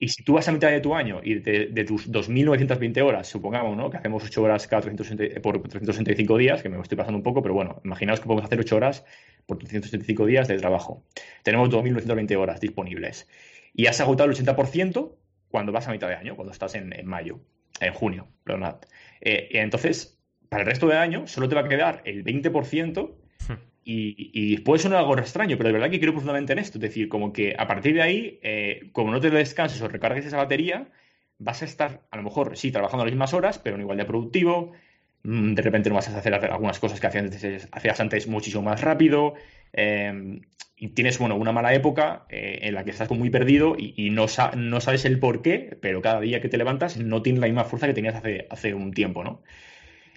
Y 0.00 0.08
si 0.08 0.22
tú 0.22 0.34
vas 0.34 0.46
a 0.46 0.52
mitad 0.52 0.70
de 0.70 0.80
tu 0.80 0.94
año 0.94 1.20
y 1.24 1.36
de, 1.40 1.84
tus 1.84 2.12
2.920 2.12 3.02
horas, 3.02 3.26
supongamos, 3.26 3.76
¿no? 3.76 3.90
Que 3.90 3.96
hacemos 3.96 4.22
8 4.22 4.42
horas 4.42 4.68
cada 4.68 4.82
360, 4.82 5.40
por 5.40 5.60
365 5.60 6.36
días, 6.36 6.62
que 6.62 6.68
me 6.68 6.78
estoy 6.80 6.96
pasando 6.96 7.16
un 7.16 7.24
poco, 7.24 7.42
pero 7.42 7.54
bueno, 7.54 7.80
imaginaos 7.84 8.20
que 8.20 8.26
podemos 8.26 8.44
hacer 8.44 8.60
8 8.60 8.76
horas 8.76 9.04
por 9.46 9.58
365 9.58 10.26
días 10.26 10.46
de 10.46 10.58
trabajo. 10.58 11.02
Tenemos 11.42 11.70
2.920 11.70 12.36
horas 12.36 12.60
disponibles 12.60 13.26
y 13.78 13.86
has 13.86 14.00
agotado 14.00 14.28
el 14.28 14.36
80% 14.36 15.14
cuando 15.46 15.70
vas 15.70 15.86
a 15.86 15.92
mitad 15.92 16.08
de 16.08 16.16
año, 16.16 16.34
cuando 16.34 16.50
estás 16.52 16.74
en, 16.74 16.92
mayo, 17.04 17.38
en 17.80 17.94
junio, 17.94 18.26
perdonad. 18.42 18.78
Eh, 19.20 19.50
entonces, 19.52 20.18
para 20.48 20.64
el 20.64 20.68
resto 20.68 20.88
del 20.88 20.98
año 20.98 21.28
solo 21.28 21.48
te 21.48 21.54
va 21.54 21.60
a 21.60 21.68
quedar 21.68 22.02
el 22.04 22.24
20% 22.24 23.14
y, 23.84 24.30
y 24.34 24.58
puede 24.58 24.82
sonar 24.82 24.98
algo 24.98 25.16
extraño, 25.16 25.56
pero 25.56 25.68
de 25.68 25.74
verdad 25.74 25.90
que 25.90 26.00
creo 26.00 26.12
profundamente 26.12 26.54
en 26.54 26.58
esto. 26.58 26.78
Es 26.78 26.82
decir, 26.82 27.08
como 27.08 27.32
que 27.32 27.54
a 27.56 27.68
partir 27.68 27.94
de 27.94 28.02
ahí, 28.02 28.40
eh, 28.42 28.90
como 28.90 29.12
no 29.12 29.20
te 29.20 29.30
descanses 29.30 29.80
o 29.80 29.86
recargues 29.86 30.26
esa 30.26 30.38
batería, 30.38 30.88
vas 31.38 31.62
a 31.62 31.64
estar, 31.64 32.02
a 32.10 32.16
lo 32.16 32.24
mejor, 32.24 32.56
sí, 32.56 32.72
trabajando 32.72 33.04
las 33.04 33.12
mismas 33.12 33.32
horas, 33.32 33.60
pero 33.60 33.76
no 33.76 33.84
igual 33.84 33.98
de 33.98 34.06
productivo. 34.06 34.72
Mm, 35.22 35.54
de 35.54 35.62
repente 35.62 35.88
no 35.88 35.94
vas 35.94 36.08
a 36.08 36.18
hacer, 36.18 36.34
algunas 36.34 36.80
cosas 36.80 36.98
que 36.98 37.06
hacías 37.06 38.00
antes, 38.00 38.26
muchísimo 38.26 38.64
más 38.64 38.80
rápido. 38.80 39.34
Eh, 39.72 40.40
y 40.80 40.88
tienes, 40.88 41.18
bueno, 41.18 41.34
una 41.36 41.50
mala 41.50 41.74
época 41.74 42.24
eh, 42.28 42.60
en 42.62 42.74
la 42.74 42.84
que 42.84 42.90
estás 42.90 43.10
muy 43.10 43.30
perdido 43.30 43.74
y, 43.76 44.10
no, 44.10 44.26
no, 44.56 44.80
sabes 44.80 45.04
el 45.04 45.18
por 45.18 45.42
qué, 45.42 45.76
pero 45.80 46.00
cada 46.00 46.20
día 46.20 46.40
que 46.40 46.48
te 46.48 46.56
levantas 46.56 46.96
no 46.98 47.20
tienes 47.22 47.40
la 47.40 47.48
misma 47.48 47.64
fuerza 47.64 47.88
que 47.88 47.94
tenías 47.94 48.22
hace, 48.50 48.74
un 48.74 48.92
tiempo, 48.92 49.24
¿no? 49.24 49.42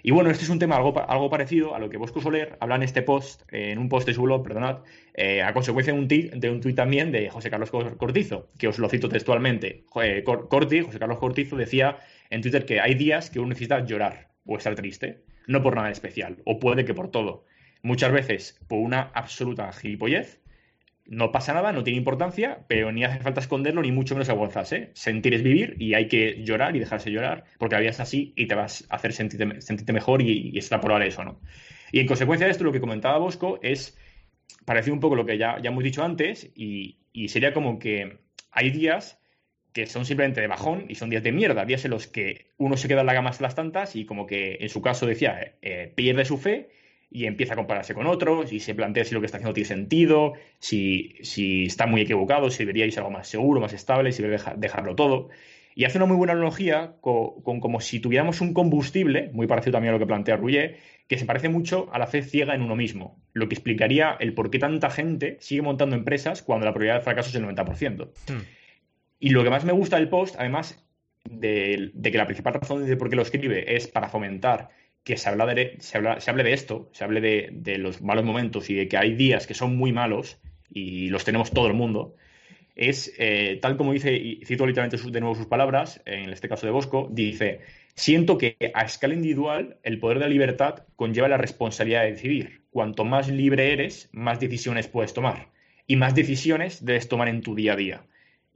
Y 0.03 0.11
bueno, 0.11 0.31
este 0.31 0.43
es 0.43 0.49
un 0.49 0.57
tema 0.57 0.77
algo, 0.77 0.99
algo 1.07 1.29
parecido 1.29 1.75
a 1.75 1.79
lo 1.79 1.89
que 1.89 1.97
Bosco 1.97 2.21
Soler 2.21 2.57
habla 2.59 2.75
en 2.75 2.83
este 2.83 3.03
post, 3.03 3.43
en 3.51 3.77
un 3.77 3.87
post 3.87 4.07
de 4.07 4.15
su 4.15 4.23
blog, 4.23 4.43
perdonad, 4.43 4.79
eh, 5.13 5.43
a 5.43 5.53
consecuencia 5.53 5.93
de 5.93 5.99
un, 5.99 6.07
de 6.07 6.49
un 6.49 6.59
tuit 6.59 6.75
también 6.75 7.11
de 7.11 7.29
José 7.29 7.51
Carlos 7.51 7.69
Cortizo, 7.69 8.49
que 8.57 8.67
os 8.67 8.79
lo 8.79 8.89
cito 8.89 9.09
textualmente. 9.09 9.83
Corti, 10.23 10.81
José 10.81 10.97
Carlos 10.97 11.19
Cortizo, 11.19 11.55
decía 11.55 11.99
en 12.31 12.41
Twitter 12.41 12.65
que 12.65 12.79
hay 12.79 12.95
días 12.95 13.29
que 13.29 13.39
uno 13.39 13.49
necesita 13.49 13.85
llorar 13.85 14.29
o 14.45 14.57
estar 14.57 14.73
triste, 14.73 15.23
no 15.45 15.61
por 15.61 15.75
nada 15.75 15.91
especial, 15.91 16.37
o 16.45 16.59
puede 16.59 16.83
que 16.83 16.95
por 16.95 17.11
todo. 17.11 17.45
Muchas 17.83 18.11
veces 18.11 18.59
por 18.67 18.79
una 18.79 19.11
absoluta 19.13 19.71
gilipollez, 19.71 20.40
no 21.11 21.33
pasa 21.33 21.53
nada, 21.53 21.73
no 21.73 21.83
tiene 21.83 21.97
importancia, 21.97 22.63
pero 22.69 22.93
ni 22.93 23.03
hace 23.03 23.19
falta 23.19 23.41
esconderlo, 23.41 23.81
ni 23.81 23.91
mucho 23.91 24.15
menos 24.15 24.29
avergonzarse. 24.29 24.91
Sentir 24.93 25.33
es 25.33 25.43
vivir 25.43 25.75
y 25.77 25.93
hay 25.93 26.07
que 26.07 26.41
llorar 26.41 26.73
y 26.77 26.79
dejarse 26.79 27.11
llorar, 27.11 27.43
porque 27.59 27.75
la 27.75 27.81
vida 27.81 27.89
es 27.89 27.99
así 27.99 28.31
y 28.37 28.45
te 28.45 28.55
vas 28.55 28.87
a 28.89 28.95
hacer 28.95 29.11
sentirte, 29.11 29.91
mejor 29.91 30.21
y, 30.21 30.51
y 30.53 30.57
está 30.57 30.79
por 30.79 31.03
eso, 31.03 31.25
¿no? 31.25 31.41
Y 31.91 31.99
en 31.99 32.07
consecuencia 32.07 32.47
de 32.47 32.53
esto, 32.53 32.63
lo 32.63 32.71
que 32.71 32.79
comentaba 32.79 33.17
Bosco 33.17 33.59
es 33.61 33.97
parecido 34.63 34.93
un 34.93 35.01
poco 35.01 35.17
lo 35.17 35.25
que 35.25 35.37
ya, 35.37 35.59
ya 35.61 35.69
hemos 35.69 35.83
dicho 35.83 36.01
antes, 36.01 36.49
y, 36.55 36.97
sería 37.27 37.53
como 37.53 37.77
que 37.77 38.19
hay 38.49 38.69
días 38.69 39.19
que 39.73 39.87
son 39.87 40.05
simplemente 40.05 40.39
de 40.39 40.47
bajón 40.47 40.85
y 40.87 40.95
son 40.95 41.09
días 41.09 41.23
de 41.23 41.33
mierda, 41.33 41.65
días 41.65 41.83
en 41.83 41.91
los 41.91 42.07
que 42.07 42.51
uno 42.55 42.77
se 42.77 42.87
queda 42.87 43.01
en 43.01 43.07
la 43.07 43.13
cama 43.13 43.31
hasta 43.31 43.43
las 43.43 43.55
tantas 43.55 43.97
y 43.97 44.05
como 44.05 44.25
que 44.25 44.59
en 44.61 44.69
su 44.69 44.81
caso 44.81 45.05
decía, 45.05 45.55
eh, 45.61 45.91
pierde 45.93 46.23
su 46.23 46.37
fe 46.37 46.69
y 47.11 47.25
empieza 47.25 47.53
a 47.53 47.57
compararse 47.57 47.93
con 47.93 48.07
otros 48.07 48.53
y 48.53 48.61
se 48.61 48.73
plantea 48.73 49.03
si 49.03 49.13
lo 49.13 49.19
que 49.19 49.25
está 49.25 49.37
haciendo 49.37 49.53
tiene 49.53 49.67
sentido, 49.67 50.33
si, 50.59 51.15
si 51.21 51.65
está 51.65 51.85
muy 51.85 52.01
equivocado, 52.01 52.49
si 52.49 52.59
debería 52.59 52.85
irse 52.85 52.99
algo 52.99 53.11
más 53.11 53.27
seguro, 53.27 53.59
más 53.59 53.73
estable, 53.73 54.13
si 54.13 54.23
debe 54.23 54.37
dejarlo 54.55 54.95
todo. 54.95 55.29
Y 55.75 55.83
hace 55.83 55.97
una 55.97 56.05
muy 56.05 56.15
buena 56.15 56.33
analogía 56.33 56.95
con, 57.01 57.59
como 57.59 57.81
si 57.81 57.99
tuviéramos 57.99 58.39
un 58.39 58.53
combustible, 58.53 59.29
muy 59.33 59.45
parecido 59.45 59.73
también 59.73 59.89
a 59.89 59.93
lo 59.93 59.99
que 59.99 60.05
plantea 60.05 60.37
Rouillet, 60.37 60.77
que 61.07 61.17
se 61.17 61.25
parece 61.25 61.49
mucho 61.49 61.89
a 61.91 61.99
la 61.99 62.07
fe 62.07 62.21
ciega 62.21 62.55
en 62.55 62.61
uno 62.61 62.77
mismo, 62.77 63.21
lo 63.33 63.49
que 63.49 63.55
explicaría 63.55 64.15
el 64.19 64.33
por 64.33 64.49
qué 64.49 64.59
tanta 64.59 64.89
gente 64.89 65.37
sigue 65.41 65.61
montando 65.61 65.95
empresas 65.97 66.41
cuando 66.41 66.65
la 66.65 66.71
probabilidad 66.71 66.99
de 66.99 67.03
fracaso 67.03 67.29
es 67.29 67.35
el 67.35 67.45
90%. 67.45 68.09
Hmm. 68.29 68.41
Y 69.19 69.29
lo 69.29 69.43
que 69.43 69.49
más 69.49 69.65
me 69.65 69.73
gusta 69.73 69.97
del 69.97 70.07
post, 70.07 70.35
además 70.39 70.81
de, 71.29 71.91
de, 71.93 72.11
que 72.11 72.17
la 72.17 72.25
principal 72.25 72.53
razón 72.53 72.85
de 72.85 72.97
por 72.97 73.09
qué 73.09 73.15
lo 73.15 73.21
escribe 73.21 73.75
es 73.75 73.87
para 73.87 74.09
fomentar 74.09 74.69
que 75.03 75.17
se, 75.17 75.29
habla 75.29 75.45
de, 75.47 75.77
se, 75.79 75.97
habla, 75.97 76.19
se 76.19 76.29
hable 76.29 76.43
de 76.43 76.53
esto, 76.53 76.89
se 76.93 77.03
hable 77.03 77.21
de, 77.21 77.77
los 77.77 78.01
malos 78.01 78.23
momentos 78.23 78.69
y 78.69 78.75
de 78.75 78.87
que 78.87 78.97
hay 78.97 79.15
días 79.15 79.47
que 79.47 79.53
son 79.53 79.75
muy 79.75 79.91
malos 79.91 80.39
y 80.69 81.09
los 81.09 81.23
tenemos 81.23 81.51
todo 81.51 81.67
el 81.67 81.73
mundo, 81.73 82.15
es 82.75 83.13
eh, 83.17 83.59
tal 83.61 83.77
como 83.77 83.93
dice, 83.93 84.13
y 84.13 84.45
cito 84.45 84.65
literalmente 84.65 84.97
de 85.11 85.19
nuevo 85.19 85.35
sus 85.35 85.47
palabras, 85.47 86.01
en 86.05 86.29
este 86.29 86.47
caso 86.47 86.65
de 86.65 86.71
Bosco, 86.71 87.09
dice, 87.11 87.61
siento 87.95 88.37
que 88.37 88.55
a 88.73 88.83
escala 88.83 89.13
individual 89.13 89.77
el 89.83 89.99
poder 89.99 90.19
de 90.19 90.25
la 90.25 90.29
libertad 90.29 90.85
conlleva 90.95 91.27
la 91.27 91.37
responsabilidad 91.37 92.03
de 92.03 92.11
decidir. 92.11 92.61
Cuanto 92.69 93.03
más 93.03 93.27
libre 93.27 93.73
eres, 93.73 94.09
más 94.13 94.39
decisiones 94.39 94.87
puedes 94.87 95.13
tomar 95.13 95.49
y 95.87 95.97
más 95.97 96.15
decisiones 96.15 96.85
debes 96.85 97.09
tomar 97.09 97.27
en 97.27 97.41
tu 97.41 97.53
día 97.53 97.73
a 97.73 97.75
día. 97.75 98.05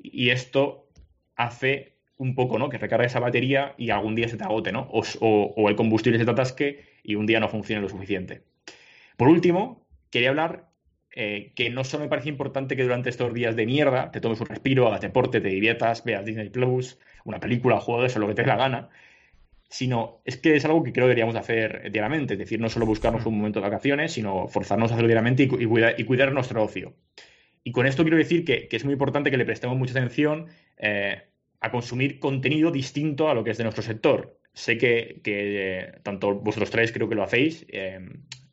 Y 0.02 0.30
esto 0.30 0.88
hace 1.36 1.95
un 2.18 2.36
poco, 2.36 2.58
¿no? 2.60 2.70
Que 2.70 2.78
recargue 2.78 3.08
esa 3.08 3.20
batería 3.20 3.74
y 3.78 3.90
algún 3.90 4.16
día 4.16 4.28
se 4.28 4.38
te 4.38 4.44
agote, 4.44 4.72
¿no? 4.72 4.88
O, 4.92 5.70
el 5.70 5.76
combustible 5.76 6.18
se 6.20 6.26
te 6.26 6.32
atasque 6.32 6.86
y 7.04 7.16
un 7.16 7.26
día 7.26 7.40
no 7.40 7.50
funcione 7.50 7.82
lo 7.82 7.90
suficiente. 7.90 8.44
Por 9.18 9.28
último, 9.28 9.88
quería 10.10 10.30
hablar 10.30 10.70
eh, 11.12 11.54
que 11.56 11.70
no 11.70 11.84
solo 11.84 12.04
me 12.04 12.10
parece 12.10 12.30
importante 12.30 12.76
que 12.76 12.84
durante 12.84 13.10
estos 13.10 13.34
días 13.34 13.56
de 13.56 13.66
mierda 13.66 14.12
te 14.12 14.22
tomes 14.22 14.40
un 14.42 14.48
respiro, 14.48 14.88
hagas 14.88 15.02
deporte, 15.02 15.42
te 15.42 15.50
diviertas, 15.50 16.04
veas 16.04 16.26
Disney 16.26 16.50
Plus, 16.50 17.00
una 17.24 17.40
película, 17.40 17.80
juego 17.80 18.02
de 18.02 18.08
eso, 18.08 18.20
lo 18.20 18.28
que 18.28 18.36
te 18.36 18.42
dé 18.44 18.48
la 18.48 18.58
gana, 18.58 18.90
sino 19.70 20.22
es 20.26 20.38
que 20.38 20.56
es 20.56 20.66
algo 20.66 20.84
que 20.84 20.94
creo 20.94 21.06
que 21.06 21.10
deberíamos 21.10 21.36
hacer 21.36 21.92
diariamente, 21.92 22.34
es 22.34 22.40
decir, 22.40 22.60
no 22.60 22.70
solo 22.70 22.86
buscarnos 22.86 23.26
un 23.26 23.38
momento 23.38 23.60
de 23.60 23.68
vacaciones, 23.68 24.14
sino 24.14 24.48
forzarnos 24.48 24.92
a 24.92 24.94
hacerlo 24.96 25.08
diariamente 25.08 25.44
y, 25.44 26.06
cuidar, 26.06 26.32
nuestro 26.32 26.64
ocio. 26.64 26.96
Y 27.64 27.72
con 27.72 27.88
esto 27.88 28.04
quiero 28.04 28.18
decir 28.18 28.46
que, 28.46 28.68
es 28.72 28.86
muy 28.86 28.94
importante 28.94 29.32
que 29.32 29.38
le 29.38 29.46
prestemos 29.46 29.78
mucha 29.78 29.92
atención 29.92 30.48
eh, 30.78 31.24
a 31.60 31.72
consumir 31.72 32.20
contenido 32.20 32.72
distinto 32.72 33.30
a 33.30 33.34
lo 33.34 33.44
que 33.44 33.52
es 33.52 33.58
de 33.58 33.64
nuestro 33.64 33.84
sector. 33.84 34.38
Sé 34.54 34.78
que, 34.78 35.22
eh, 35.26 36.00
tanto 36.04 36.36
vosotros 36.36 36.70
tres 36.70 36.92
creo 36.92 37.10
que 37.10 37.16
lo 37.16 37.24
hacéis, 37.24 37.66
eh, 37.70 38.00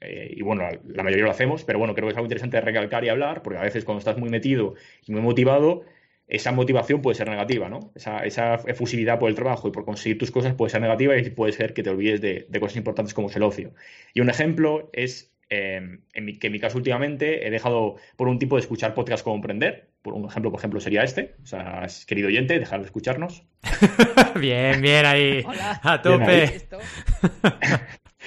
eh, 0.00 0.34
y 0.36 0.42
bueno, 0.42 0.64
la 0.84 1.02
mayoría 1.04 1.24
lo 1.24 1.30
hacemos, 1.30 1.62
pero 1.64 1.78
bueno, 1.78 1.94
creo 1.94 2.08
que 2.08 2.12
es 2.12 2.16
algo 2.16 2.26
interesante 2.26 2.56
de 2.56 2.62
recalcar 2.62 3.04
y 3.04 3.08
hablar, 3.08 3.42
porque 3.42 3.58
a 3.58 3.62
veces 3.62 3.84
cuando 3.84 4.00
estás 4.00 4.18
muy 4.18 4.28
metido 4.28 4.74
y 5.06 5.12
muy 5.12 5.20
motivado, 5.20 5.84
esa 6.26 6.50
motivación 6.50 7.02
puede 7.02 7.14
ser 7.14 7.28
negativa, 7.28 7.68
¿no? 7.68 7.92
Esa, 7.94 8.54
efusividad 8.66 9.18
por 9.18 9.28
el 9.28 9.34
trabajo 9.34 9.68
y 9.68 9.70
por 9.70 9.84
conseguir 9.84 10.18
tus 10.18 10.30
cosas 10.30 10.54
puede 10.54 10.70
ser 10.70 10.80
negativa 10.80 11.16
y 11.16 11.30
puede 11.30 11.52
ser 11.52 11.74
que 11.74 11.82
te 11.82 11.90
olvides 11.90 12.20
de, 12.20 12.60
cosas 12.60 12.76
importantes 12.76 13.14
como 13.14 13.28
es 13.28 13.36
el 13.36 13.42
ocio. 13.42 13.74
Y 14.14 14.20
un 14.20 14.30
ejemplo 14.30 14.90
es 14.92 15.31
en 15.52 16.38
que 16.38 16.46
en 16.46 16.52
mi 16.52 16.58
caso 16.58 16.78
últimamente 16.78 17.46
he 17.46 17.50
dejado 17.50 17.96
por 18.16 18.28
un 18.28 18.38
tipo 18.38 18.56
de 18.56 18.60
escuchar 18.62 18.94
podcast 18.94 19.22
como 19.22 19.36
Emprender. 19.36 19.88
Por 20.00 20.14
un 20.14 20.24
ejemplo, 20.24 20.50
por 20.50 20.58
ejemplo, 20.58 20.80
sería 20.80 21.02
este. 21.02 21.34
O 21.42 21.46
sea, 21.46 21.86
querido 22.06 22.28
oyente, 22.28 22.58
dejar 22.58 22.80
de 22.80 22.86
escucharnos. 22.86 23.44
bien, 24.40 24.80
bien 24.80 25.06
ahí. 25.06 25.44
A 25.82 26.00
tope. 26.00 26.62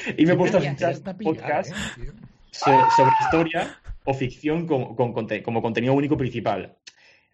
y 0.17 0.25
me 0.25 0.33
he 0.33 0.35
puesto 0.35 0.57
a 0.57 0.61
escuchar 0.61 0.95
podcast 1.17 1.71
¿eh? 1.71 2.11
sobre 2.51 3.11
historia 3.21 3.79
o 4.05 4.13
ficción 4.13 4.67
como, 4.67 4.95
como 4.95 5.61
contenido 5.61 5.93
único 5.93 6.15
principal. 6.15 6.75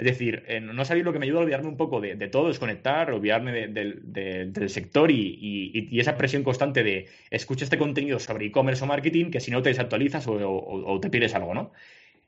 Es 0.02 0.08
decir, 0.08 0.42
eh, 0.48 0.60
no 0.60 0.84
sabéis 0.84 1.06
lo 1.06 1.14
que 1.14 1.20
me 1.20 1.28
ayuda 1.28 1.42
a 1.42 1.44
olvidarme 1.44 1.68
un 1.68 1.78
poco 1.78 2.02
de, 2.02 2.16
todo, 2.28 2.48
desconectar, 2.48 3.12
olvidarme 3.12 3.68
del 3.68 4.70
sector 4.70 5.12
y, 5.12 5.88
esa 6.00 6.18
presión 6.18 6.42
constante 6.42 6.82
de 6.82 7.06
escucha 7.30 7.66
este 7.66 7.78
contenido 7.78 8.18
sobre 8.18 8.48
e-commerce 8.48 8.84
o 8.84 8.88
marketing 8.88 9.30
que 9.30 9.40
si 9.40 9.52
no 9.52 9.62
te 9.62 9.70
desactualizas 9.70 10.26
o, 10.28 11.00
te 11.00 11.12
pierdes 11.12 11.36
algo, 11.36 11.54
¿no? 11.54 11.72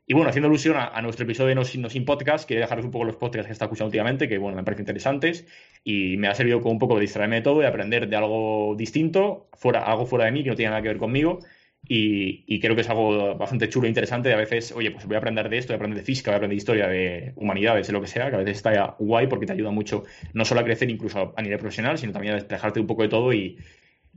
Y 0.06 0.14
bueno, 0.14 0.30
haciendo 0.30 0.46
alusión 0.46 0.76
a, 0.78 1.02
nuestro 1.02 1.24
episodio 1.24 1.48
de 1.48 1.56
No 1.56 1.64
Sin, 1.64 1.82
no 1.82 1.88
Podcast, 2.06 2.46
quería 2.46 2.60
dejaros 2.60 2.84
un 2.84 2.92
poco 2.92 3.06
los 3.06 3.16
podcasts 3.16 3.46
que 3.46 3.50
he 3.50 3.54
estado 3.54 3.70
escuchando 3.70 3.88
últimamente, 3.88 4.28
que 4.28 4.38
bueno, 4.38 4.56
me 4.56 4.62
parecen 4.62 4.82
interesantes 4.82 5.44
y 5.82 6.16
me 6.16 6.28
ha 6.28 6.34
servido 6.36 6.60
como 6.60 6.74
un 6.74 6.78
poco 6.78 6.94
de 6.94 7.00
distraerme 7.00 7.36
de 7.36 7.42
todo 7.42 7.60
y 7.60 7.64
aprender 7.66 8.08
de 8.08 8.14
algo 8.14 8.76
distinto, 8.78 9.48
fuera, 9.54 9.82
algo 9.82 10.06
fuera 10.06 10.26
de 10.26 10.30
mí 10.30 10.44
que 10.44 10.50
no 10.50 10.54
tiene 10.54 10.70
nada 10.70 10.82
que 10.82 10.88
ver 10.88 10.98
conmigo 10.98 11.40
y, 11.86 12.60
creo 12.60 12.74
que 12.74 12.80
es 12.80 12.88
algo 12.88 13.34
bastante 13.36 13.68
chulo 13.68 13.86
e 13.86 13.88
interesante. 13.88 14.32
A 14.32 14.36
veces, 14.36 14.72
oye, 14.72 14.90
pues 14.90 15.06
voy 15.06 15.16
a 15.16 15.18
aprender 15.18 15.48
de 15.48 15.58
esto, 15.58 15.72
voy 15.72 15.74
a 15.74 15.78
aprender 15.78 15.98
de 15.98 16.04
física, 16.04 16.30
voy 16.30 16.34
a 16.34 16.38
aprender 16.38 16.54
de 16.54 16.58
historia, 16.58 16.88
de 16.88 17.32
humanidades, 17.36 17.86
de 17.86 17.92
lo 17.92 18.00
que 18.00 18.06
sea, 18.06 18.30
que 18.30 18.36
a 18.36 18.38
veces 18.38 18.56
está 18.56 18.96
guay 18.98 19.26
porque 19.26 19.46
te 19.46 19.52
ayuda 19.52 19.70
mucho 19.70 20.04
no 20.32 20.44
solo 20.44 20.60
a 20.60 20.64
crecer 20.64 20.90
incluso 20.90 21.34
a 21.36 21.42
nivel 21.42 21.58
profesional, 21.58 21.98
sino 21.98 22.12
también 22.12 22.32
a 22.32 22.36
despejarte 22.36 22.80
un 22.80 22.86
poco 22.86 23.02
de 23.02 23.08
todo 23.08 23.32
y, 23.32 23.58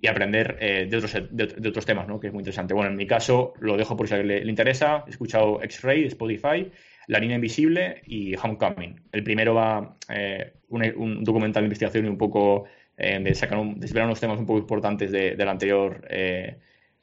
aprender 0.08 0.58
eh, 0.62 0.88
de, 0.88 0.98
otros, 0.98 1.14
de, 1.32 1.70
otros 1.70 1.86
temas, 1.86 2.08
¿no? 2.08 2.20
Que 2.20 2.28
es 2.28 2.34
muy 2.34 2.42
interesante. 2.42 2.74
Bueno, 2.76 2.92
en 2.92 2.96
mi 2.96 3.08
caso, 3.08 3.54
lo 3.60 3.76
dejo 3.76 3.98
por 3.98 4.08
si 4.08 4.14
a 4.14 4.18
alguien 4.18 4.46
le, 4.46 4.50
interesa. 4.50 5.04
He 5.08 5.10
escuchado 5.10 5.62
X-Ray, 5.64 6.06
Spotify, 6.06 6.72
La 7.08 7.20
Línea 7.20 7.36
Invisible 7.36 8.02
y 8.06 8.36
Homecoming. 8.36 9.02
El 9.12 9.24
primero 9.24 9.56
va 9.56 9.98
eh, 10.08 10.54
un, 10.70 11.24
documental 11.24 11.64
de 11.64 11.66
investigación 11.66 12.06
y 12.06 12.10
un 12.10 12.18
poco 12.18 12.66
eh, 12.96 13.20
de 13.20 13.34
sacar 13.34 13.60
desvelar 13.76 14.06
unos 14.06 14.20
temas 14.20 14.38
un 14.38 14.46
poco 14.46 14.60
importantes 14.60 15.12
del 15.12 15.48
anterior 15.50 16.08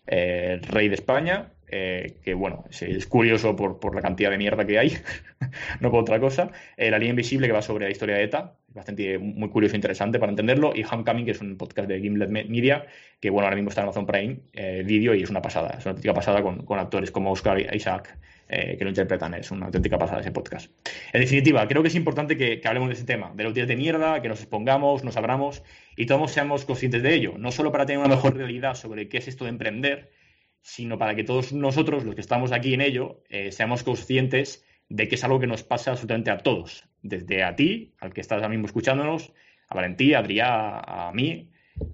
el 0.06 0.62
rey 0.62 0.88
de 0.88 0.94
España, 0.94 1.54
eh, 1.76 2.18
que 2.22 2.34
bueno, 2.34 2.64
es, 2.70 3.06
curioso 3.06 3.56
por, 3.56 3.94
la 3.94 4.00
cantidad 4.00 4.30
de 4.30 4.38
mierda 4.38 4.64
que 4.64 4.78
hay, 4.78 4.96
no 5.80 5.90
por 5.90 6.02
otra 6.02 6.20
cosa. 6.20 6.52
Eh, 6.76 6.90
la 6.90 6.98
línea 6.98 7.10
invisible 7.10 7.46
que 7.48 7.52
va 7.52 7.62
sobre 7.62 7.86
la 7.86 7.90
historia 7.90 8.16
de 8.16 8.22
ETA, 8.22 8.54
bastante 8.68 9.18
muy 9.18 9.48
curioso 9.48 9.74
e 9.74 9.78
interesante 9.78 10.18
para 10.20 10.30
entenderlo. 10.30 10.72
Y 10.74 10.84
Homecoming, 10.84 11.24
que 11.24 11.32
es 11.32 11.40
un 11.40 11.56
podcast 11.56 11.88
de 11.88 12.00
Gimlet 12.00 12.30
Media, 12.30 12.86
que 13.18 13.30
bueno, 13.30 13.46
ahora 13.46 13.56
mismo 13.56 13.70
está 13.70 13.80
en 13.80 13.86
Amazon 13.86 14.06
Prime 14.06 14.40
eh, 14.52 14.84
Video 14.86 15.14
y 15.14 15.22
es 15.22 15.30
una 15.30 15.42
pasada, 15.42 15.70
es 15.78 15.84
una 15.84 15.90
auténtica 15.92 16.14
pasada 16.14 16.42
con, 16.42 16.78
actores 16.78 17.10
como 17.10 17.32
Oscar 17.32 17.58
Isaac. 17.74 18.18
Que 18.48 18.78
lo 18.80 18.88
interpretan, 18.88 19.34
es 19.34 19.50
una 19.50 19.66
auténtica 19.66 19.98
pasada 19.98 20.20
ese 20.20 20.30
podcast. 20.30 20.70
En 21.12 21.20
definitiva, 21.20 21.66
creo 21.66 21.82
que 21.82 21.88
es 21.88 21.94
importante 21.94 22.36
que, 22.36 22.60
hablemos 22.64 22.88
de 22.88 22.94
ese 22.94 23.04
tema, 23.04 23.32
de 23.34 23.42
la 23.42 23.50
utilidad 23.50 23.68
de 23.68 23.76
mierda, 23.76 24.22
que 24.22 24.28
nos 24.28 24.40
expongamos, 24.40 25.02
nos 25.02 25.16
abramos 25.16 25.62
y 25.96 26.06
todos 26.06 26.30
seamos 26.30 26.64
conscientes 26.64 27.02
de 27.02 27.14
ello, 27.14 27.34
no 27.38 27.50
solo 27.50 27.72
para 27.72 27.86
tener 27.86 27.98
una 27.98 28.14
mejor 28.14 28.36
realidad 28.36 28.74
sobre 28.74 29.08
qué 29.08 29.18
es 29.18 29.28
esto 29.28 29.44
de 29.44 29.50
emprender, 29.50 30.10
sino 30.64 30.98
para 30.98 31.14
que 31.14 31.24
todos 31.24 31.52
nosotros, 31.52 32.04
los 32.04 32.14
que 32.14 32.22
estamos 32.22 32.50
aquí 32.50 32.72
en 32.72 32.80
ello, 32.80 33.22
eh, 33.28 33.52
seamos 33.52 33.84
conscientes 33.84 34.64
de 34.88 35.08
que 35.08 35.14
es 35.14 35.24
algo 35.24 35.38
que 35.40 35.46
nos 35.46 35.62
pasa 35.62 35.90
absolutamente 35.90 36.30
a 36.30 36.38
todos, 36.38 36.88
desde 37.02 37.42
a 37.42 37.54
ti, 37.54 37.94
al 38.00 38.12
que 38.12 38.20
estás 38.20 38.36
ahora 38.36 38.48
mismo 38.48 38.66
escuchándonos, 38.66 39.32
a 39.68 39.74
Valentí, 39.74 40.14
a 40.14 40.20
Adrián, 40.20 40.48
a, 40.50 41.12
mí, 41.14 41.50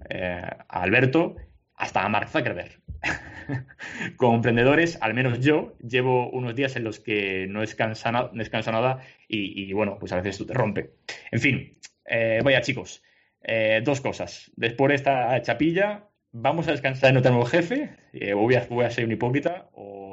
eh, 0.09 0.41
a 0.41 0.81
Alberto, 0.81 1.35
hasta 1.75 2.05
a 2.05 2.09
Mark 2.09 2.29
Zuckerberg. 2.29 2.80
Como 4.17 4.35
emprendedores, 4.35 4.97
al 5.01 5.13
menos 5.13 5.39
yo, 5.39 5.73
llevo 5.79 6.29
unos 6.29 6.55
días 6.55 6.75
en 6.75 6.83
los 6.83 6.99
que 6.99 7.47
no 7.49 7.61
descansa, 7.61 8.11
no 8.11 8.31
nada 8.71 8.99
y, 9.27 9.71
bueno, 9.73 9.97
pues 9.99 10.11
a 10.11 10.21
veces 10.21 10.45
te 10.45 10.53
rompe. 10.53 10.91
En 11.31 11.39
fin, 11.39 11.77
eh, 12.05 12.41
vaya 12.43 12.61
chicos, 12.61 13.03
eh, 13.41 13.81
dos 13.83 14.01
cosas. 14.01 14.51
Después 14.55 14.89
de 14.89 14.95
esta 14.95 15.41
chapilla, 15.41 16.05
vamos 16.31 16.67
a 16.67 16.71
descansar 16.71 17.09
en 17.09 17.15
no 17.15 17.21
tenemos 17.21 17.49
jefe, 17.49 17.95
eh, 18.13 18.33
voy, 18.33 18.55
a, 18.55 18.65
voy, 18.69 18.85
a, 18.85 18.91
ser 18.91 19.05
un 19.05 19.11
hipócrita, 19.11 19.69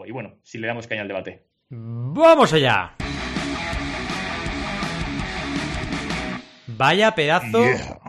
y 0.07 0.11
bueno, 0.11 0.39
si 0.43 0.59
le 0.59 0.67
damos 0.67 0.87
caña 0.87 1.03
al 1.03 1.09
debate. 1.09 1.45
¡Vamos 1.71 2.53
allá! 2.53 2.95
Vaya 6.67 7.15
pedazo 7.15 7.65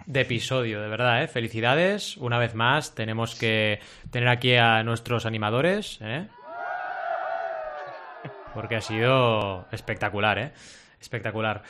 de 0.09 0.21
episodio, 0.21 0.81
de 0.81 0.87
verdad, 0.87 1.23
¿eh? 1.23 1.27
Felicidades. 1.27 2.17
Una 2.17 2.39
vez 2.39 2.55
más, 2.55 2.95
tenemos 2.95 3.35
que 3.35 3.79
tener 4.09 4.27
aquí 4.27 4.55
a 4.55 4.81
nuestros 4.83 5.27
animadores, 5.27 5.99
¿eh? 6.01 6.25
Porque 8.55 8.75
ha 8.75 8.81
sido 8.81 9.67
espectacular, 9.71 10.39
¿eh? 10.39 10.51
Espectacular. 10.99 11.61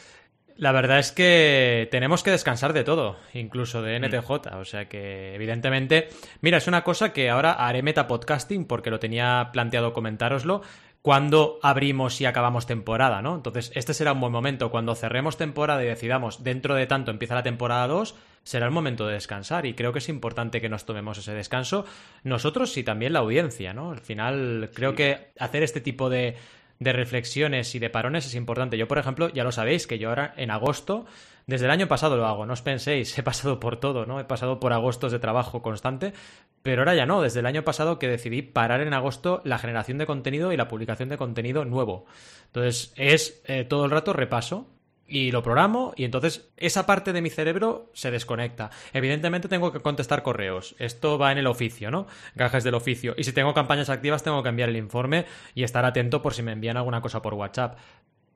La 0.55 0.71
verdad 0.71 0.99
es 0.99 1.11
que 1.11 1.89
tenemos 1.91 2.23
que 2.23 2.31
descansar 2.31 2.71
de 2.71 2.85
todo, 2.85 3.17
incluso 3.33 3.81
de 3.81 3.99
NTJ. 3.99 4.29
O 4.55 4.65
sea 4.65 4.87
que, 4.87 5.35
evidentemente. 5.35 6.07
Mira, 6.39 6.59
es 6.59 6.67
una 6.67 6.83
cosa 6.85 7.11
que 7.11 7.29
ahora 7.29 7.51
haré 7.51 7.81
metapodcasting 7.81 8.65
porque 8.65 8.89
lo 8.89 8.99
tenía 8.99 9.49
planteado 9.51 9.91
comentároslo 9.91 10.61
cuando 11.01 11.59
abrimos 11.63 12.19
y 12.19 12.25
acabamos 12.25 12.65
temporada, 12.65 13.21
¿no? 13.21 13.35
Entonces, 13.35 13.71
este 13.75 13.93
será 13.93 14.13
un 14.13 14.19
buen 14.19 14.33
momento. 14.33 14.69
Cuando 14.69 14.95
cerremos 14.95 15.37
temporada 15.37 15.83
y 15.83 15.87
decidamos 15.87 16.43
dentro 16.43 16.75
de 16.75 16.87
tanto 16.87 17.11
empieza 17.11 17.35
la 17.35 17.43
temporada 17.43 17.87
2, 17.87 18.15
será 18.43 18.65
el 18.65 18.71
momento 18.71 19.07
de 19.07 19.13
descansar. 19.13 19.65
Y 19.65 19.73
creo 19.73 19.93
que 19.93 19.99
es 19.99 20.09
importante 20.09 20.59
que 20.59 20.69
nos 20.69 20.85
tomemos 20.85 21.17
ese 21.17 21.33
descanso, 21.33 21.85
nosotros 22.23 22.75
y 22.77 22.83
también 22.83 23.13
la 23.13 23.19
audiencia, 23.19 23.73
¿no? 23.73 23.91
Al 23.91 23.99
final, 23.99 24.71
creo 24.73 24.93
que 24.93 25.31
hacer 25.39 25.63
este 25.63 25.81
tipo 25.81 26.09
de 26.09 26.35
de 26.79 26.93
reflexiones 26.93 27.75
y 27.75 27.79
de 27.79 27.89
parones 27.89 28.25
es 28.25 28.35
importante. 28.35 28.77
Yo, 28.77 28.87
por 28.87 28.97
ejemplo, 28.97 29.29
ya 29.29 29.43
lo 29.43 29.51
sabéis, 29.51 29.85
que 29.85 29.99
yo 29.99 30.09
ahora 30.09 30.33
en 30.37 30.49
agosto, 30.49 31.05
desde 31.49 31.65
el 31.65 31.71
año 31.71 31.87
pasado 31.87 32.15
lo 32.15 32.27
hago, 32.27 32.45
no 32.45 32.53
os 32.53 32.61
penséis, 32.61 33.17
he 33.17 33.23
pasado 33.23 33.59
por 33.59 33.77
todo, 33.77 34.05
¿no? 34.05 34.19
He 34.19 34.25
pasado 34.25 34.59
por 34.59 34.71
agostos 34.71 35.11
de 35.11 35.19
trabajo 35.19 35.61
constante, 35.61 36.13
pero 36.61 36.81
ahora 36.81 36.95
ya 36.95 37.05
no, 37.05 37.21
desde 37.21 37.39
el 37.39 37.45
año 37.45 37.63
pasado 37.63 37.99
que 37.99 38.07
decidí 38.07 38.41
parar 38.41 38.81
en 38.81 38.93
agosto 38.93 39.41
la 39.43 39.57
generación 39.57 39.97
de 39.97 40.05
contenido 40.05 40.53
y 40.53 40.57
la 40.57 40.67
publicación 40.67 41.09
de 41.09 41.17
contenido 41.17 41.65
nuevo. 41.65 42.05
Entonces, 42.45 42.93
es 42.95 43.41
eh, 43.45 43.65
todo 43.65 43.85
el 43.85 43.91
rato 43.91 44.13
repaso, 44.13 44.67
y 45.09 45.31
lo 45.31 45.41
programo 45.41 45.93
y 45.95 46.03
entonces 46.03 46.51
esa 46.55 46.85
parte 46.85 47.11
de 47.13 47.21
mi 47.21 47.29
cerebro 47.31 47.89
se 47.93 48.11
desconecta. 48.11 48.69
Evidentemente 48.93 49.47
tengo 49.47 49.71
que 49.71 49.79
contestar 49.79 50.21
correos. 50.21 50.75
Esto 50.77 51.17
va 51.17 51.31
en 51.31 51.39
el 51.39 51.47
oficio, 51.47 51.89
¿no? 51.89 52.05
Gajes 52.35 52.63
del 52.63 52.75
oficio. 52.75 53.15
Y 53.17 53.23
si 53.23 53.33
tengo 53.33 53.55
campañas 53.55 53.89
activas 53.89 54.23
tengo 54.23 54.43
que 54.43 54.49
enviar 54.49 54.69
el 54.69 54.77
informe 54.77 55.25
y 55.55 55.63
estar 55.63 55.83
atento 55.83 56.21
por 56.21 56.35
si 56.35 56.43
me 56.43 56.51
envían 56.51 56.77
alguna 56.77 57.01
cosa 57.01 57.21
por 57.21 57.33
WhatsApp. 57.33 57.77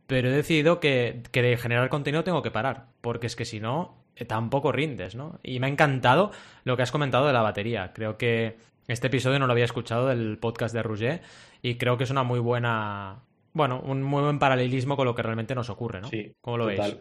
Pero 0.07 0.29
he 0.29 0.31
decidido 0.31 0.79
que, 0.79 1.23
de 1.31 1.57
generar 1.57 1.89
contenido 1.89 2.23
tengo 2.23 2.41
que 2.41 2.51
parar, 2.51 2.87
porque 3.01 3.27
es 3.27 3.35
que 3.35 3.45
si 3.45 3.59
no, 3.59 3.95
eh, 4.15 4.25
tampoco 4.25 4.71
rindes, 4.71 5.15
¿no? 5.15 5.39
Y 5.43 5.59
me 5.59 5.67
ha 5.67 5.69
encantado 5.69 6.31
lo 6.63 6.75
que 6.75 6.83
has 6.83 6.91
comentado 6.91 7.25
de 7.27 7.33
la 7.33 7.41
batería. 7.41 7.93
Creo 7.93 8.17
que 8.17 8.57
este 8.87 9.07
episodio 9.07 9.39
no 9.39 9.47
lo 9.47 9.53
había 9.53 9.65
escuchado 9.65 10.07
del 10.07 10.37
podcast 10.37 10.75
de 10.75 10.83
Rouget 10.83 11.21
y 11.61 11.75
creo 11.75 11.97
que 11.97 12.03
es 12.03 12.09
una 12.09 12.23
muy 12.23 12.39
buena 12.39 13.23
bueno, 13.53 13.81
un 13.85 14.01
muy 14.01 14.23
buen 14.23 14.39
paralelismo 14.39 14.97
con 14.97 15.05
lo 15.05 15.15
que 15.15 15.21
realmente 15.21 15.55
nos 15.55 15.69
ocurre, 15.69 16.01
¿no? 16.01 16.07
Sí. 16.07 16.33
¿Cómo 16.41 16.57
lo 16.57 16.65
veis? 16.65 16.97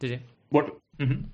Sí, 0.00 0.08
sí. 0.08 0.20
Bueno, 0.50 0.80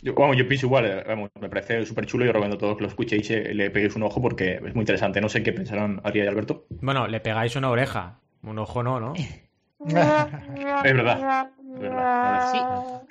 yo, 0.02 0.34
yo, 0.34 0.48
pienso 0.48 0.66
igual, 0.66 0.86
eh, 0.86 1.30
me 1.40 1.48
parece 1.48 1.86
súper 1.86 2.06
chulo 2.06 2.24
y 2.24 2.28
os 2.28 2.32
recomiendo 2.32 2.56
a 2.56 2.58
todos 2.58 2.76
que 2.76 2.82
lo 2.82 2.88
escuchéis 2.88 3.30
y 3.30 3.34
eh, 3.34 3.54
le 3.54 3.70
peguéis 3.70 3.94
un 3.94 4.02
ojo 4.02 4.20
porque 4.20 4.54
es 4.54 4.74
muy 4.74 4.82
interesante. 4.82 5.20
No 5.20 5.28
sé 5.28 5.42
qué 5.42 5.52
pensarán 5.52 6.00
Aria 6.02 6.24
y 6.24 6.28
Alberto. 6.28 6.66
Bueno, 6.80 7.06
le 7.06 7.20
pegáis 7.20 7.54
una 7.56 7.70
oreja. 7.70 8.18
Un 8.42 8.58
ojo 8.58 8.82
no, 8.82 8.98
¿no? 8.98 9.14
es 9.86 9.94
verdad. 9.94 11.48
Es 11.74 11.80
verdad. 11.80 13.02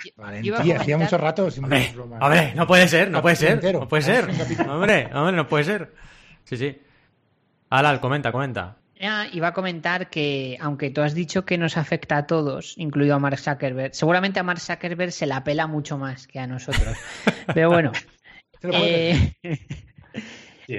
Sí. 0.42 0.72
hacía 0.72 0.98
mucho 0.98 1.18
rato 1.18 1.50
sin 1.52 1.64
hombre, 1.64 1.94
hombre, 2.20 2.54
no 2.56 2.68
puede 2.68 2.88
ser, 2.88 3.10
no 3.10 3.22
puede 3.22 3.36
ser. 3.36 3.74
No 3.74 3.88
puede 3.88 4.04
ser. 4.04 4.30
hombre, 4.70 5.10
hombre, 5.14 5.36
no 5.36 5.48
puede 5.48 5.64
ser. 5.64 5.94
Sí, 6.44 6.58
sí. 6.58 6.82
Alal, 7.70 8.00
comenta, 8.00 8.32
comenta 8.32 8.78
iba 9.32 9.48
a 9.48 9.54
comentar 9.54 10.10
que, 10.10 10.58
aunque 10.60 10.92
tú 10.92 11.02
has 11.02 11.14
dicho 11.14 11.44
que 11.44 11.58
nos 11.58 11.78
afecta 11.78 12.18
a 12.18 12.28
todos, 12.28 12.76
incluido 12.78 13.16
a 13.16 13.20
Mark 13.20 13.40
Zuckerberg, 13.40 13.96
seguramente 13.96 14.40
a 14.40 14.44
Mark 14.44 14.60
Zuckerberg 14.60 15.12
se 15.12 15.26
la 15.26 15.44
pela 15.44 15.68
mucho 15.68 15.98
más 15.98 16.28
que 16.28 16.40
a 16.40 16.48
nosotros. 16.48 16.98
Pero 17.54 17.70
bueno. 17.70 17.92
eh, 18.62 19.34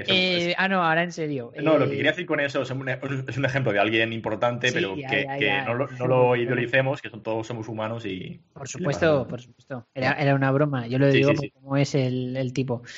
eh, 0.07 0.55
ah, 0.57 0.67
no, 0.67 0.83
ahora 0.83 1.03
en 1.03 1.11
serio. 1.11 1.51
No, 1.61 1.77
lo 1.77 1.85
que 1.87 1.93
eh, 1.93 1.97
quería 1.97 2.11
decir 2.11 2.25
con 2.25 2.39
eso 2.39 2.61
es 2.61 2.71
un, 2.71 2.87
ejemplo 2.89 3.71
de 3.71 3.79
alguien 3.79 4.13
importante, 4.13 4.71
pero 4.71 4.95
que, 4.95 5.63
no, 5.65 5.73
lo, 5.73 5.87
no 6.07 6.35
idealicemos, 6.35 7.01
que 7.01 7.09
todos 7.09 7.47
somos 7.47 7.67
humanos 7.67 8.05
y. 8.05 8.41
Por 8.53 8.67
supuesto, 8.67 9.27
por 9.27 9.41
supuesto. 9.41 9.87
Era, 9.93 10.35
una 10.35 10.51
broma, 10.51 10.87
yo 10.87 10.99
lo 10.99 11.09
digo 11.09 11.31
como 11.53 11.77
es 11.77 11.95
el, 11.95 12.51
tipo. 12.53 12.83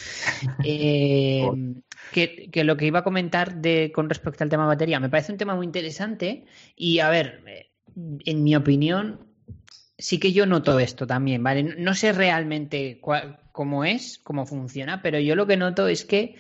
Eh, 0.64 1.48
que, 2.12 2.64
lo 2.64 2.78
que 2.78 2.86
iba 2.86 3.00
a 3.00 3.04
comentar 3.04 3.56
de, 3.56 3.92
con 3.94 4.10
respecto 4.10 4.44
al 4.44 4.50
tema 4.50 4.66
batería, 4.66 5.00
me 5.00 5.10
parece 5.10 5.32
un 5.32 5.38
tema 5.38 5.56
muy 5.56 5.66
interesante 5.66 6.46
y, 6.76 7.00
a 7.00 7.10
ver, 7.10 7.44
en 8.26 8.44
mi 8.44 8.56
opinión, 8.56 9.20
sí 9.98 10.20
que 10.20 10.34
yo 10.34 10.46
noto 10.46 10.80
esto 10.80 11.08
también, 11.08 11.44
¿vale? 11.44 11.64
No 11.64 11.94
sé 11.94 12.14
realmente 12.14 13.00
cómo 13.52 13.86
es, 13.86 14.20
cómo 14.24 14.46
funciona, 14.46 15.02
pero 15.02 15.20
yo 15.20 15.36
lo 15.36 15.48
que 15.48 15.58
noto 15.58 15.88
es 15.88 16.06
que 16.06 16.36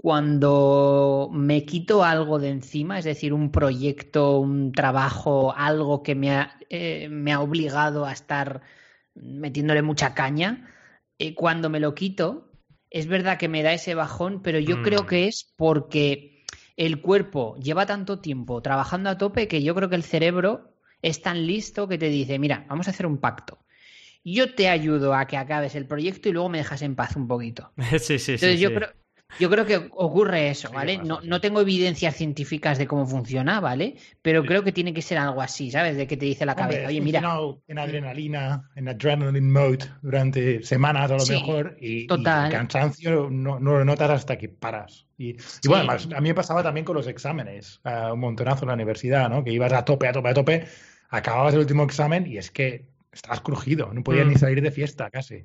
cuando 0.00 1.28
me 1.32 1.64
quito 1.64 2.04
algo 2.04 2.38
de 2.38 2.50
encima, 2.50 3.00
es 3.00 3.04
decir, 3.04 3.32
un 3.32 3.50
proyecto, 3.50 4.38
un 4.38 4.70
trabajo, 4.70 5.52
algo 5.56 6.04
que 6.04 6.14
me 6.14 6.30
ha, 6.30 6.56
eh, 6.70 7.08
me 7.10 7.32
ha 7.32 7.40
obligado 7.40 8.06
a 8.06 8.12
estar 8.12 8.62
metiéndole 9.16 9.82
mucha 9.82 10.14
caña, 10.14 10.70
eh, 11.18 11.34
cuando 11.34 11.68
me 11.68 11.80
lo 11.80 11.96
quito, 11.96 12.52
es 12.90 13.08
verdad 13.08 13.38
que 13.38 13.48
me 13.48 13.64
da 13.64 13.72
ese 13.72 13.96
bajón, 13.96 14.40
pero 14.40 14.60
yo 14.60 14.82
creo 14.82 15.02
mm. 15.02 15.06
que 15.06 15.26
es 15.26 15.52
porque 15.56 16.44
el 16.76 17.00
cuerpo 17.00 17.56
lleva 17.56 17.84
tanto 17.84 18.20
tiempo 18.20 18.62
trabajando 18.62 19.10
a 19.10 19.18
tope 19.18 19.48
que 19.48 19.64
yo 19.64 19.74
creo 19.74 19.88
que 19.90 19.96
el 19.96 20.04
cerebro 20.04 20.76
es 21.02 21.22
tan 21.22 21.44
listo 21.44 21.88
que 21.88 21.98
te 21.98 22.08
dice, 22.08 22.38
mira, 22.38 22.66
vamos 22.68 22.86
a 22.86 22.92
hacer 22.92 23.04
un 23.04 23.18
pacto. 23.18 23.58
Yo 24.22 24.54
te 24.54 24.68
ayudo 24.68 25.12
a 25.14 25.26
que 25.26 25.36
acabes 25.36 25.74
el 25.74 25.86
proyecto 25.88 26.28
y 26.28 26.32
luego 26.32 26.50
me 26.50 26.58
dejas 26.58 26.82
en 26.82 26.94
paz 26.94 27.16
un 27.16 27.26
poquito. 27.26 27.72
Sí, 27.98 28.20
sí, 28.20 28.32
Entonces 28.32 28.56
sí. 28.56 28.58
Yo 28.58 28.72
creo, 28.72 28.90
yo 29.38 29.50
creo 29.50 29.66
que 29.66 29.88
ocurre 29.92 30.48
eso, 30.48 30.70
¿vale? 30.72 30.98
no, 30.98 31.20
no, 31.22 31.40
tengo 31.40 31.60
evidencias 31.60 32.16
científicas 32.16 32.78
de 32.78 32.86
cómo 32.86 33.06
funciona, 33.06 33.60
¿vale? 33.60 33.96
Pero 34.22 34.44
creo 34.44 34.64
que 34.64 34.72
tiene 34.72 34.94
que 34.94 35.02
ser 35.02 35.18
algo 35.18 35.42
así, 35.42 35.70
¿sabes? 35.70 35.96
De 35.96 36.06
que 36.06 36.16
te 36.16 36.24
dice 36.24 36.46
la 36.46 36.56
cabeza, 36.56 36.88
oye, 36.88 37.00
mira. 37.00 37.22
En 37.66 37.78
adrenalina, 37.78 38.70
en 38.74 38.88
adrenaline 38.88 39.50
mode 39.50 39.84
durante 40.02 40.62
semanas 40.62 41.10
a 41.10 41.16
lo 41.16 41.26
mejor 41.26 41.76
y, 41.80 42.06
el 42.10 42.22
cansancio 42.22 43.28
no, 43.30 43.58
lo 43.58 43.84
notas 43.84 44.10
hasta 44.10 44.38
que 44.38 44.48
paras. 44.48 45.06
Y, 45.18 45.36
bueno, 45.66 45.92
a 45.92 46.20
mí 46.20 46.28
me 46.28 46.34
pasaba 46.34 46.62
también 46.62 46.84
con 46.84 46.96
los 46.96 47.06
exámenes, 47.06 47.80
un 47.84 48.20
montonazo 48.20 48.64
en 48.64 48.68
la 48.68 48.74
universidad, 48.74 49.28
¿no? 49.28 49.44
Que 49.44 49.52
ibas 49.52 49.72
a 49.72 49.84
tope, 49.84 50.08
a 50.08 50.12
tope, 50.12 50.28
a 50.28 50.34
tope, 50.34 50.66
acababas 51.10 51.54
el 51.54 51.60
último 51.60 51.84
examen 51.84 52.26
y 52.26 52.38
es 52.38 52.50
que 52.50 52.86
estabas 53.12 53.40
crujido, 53.40 53.92
no 53.92 54.02
podías 54.02 54.26
ni 54.26 54.34
mm. 54.34 54.38
salir 54.38 54.62
de 54.62 54.70
fiesta 54.70 55.10
casi. 55.10 55.44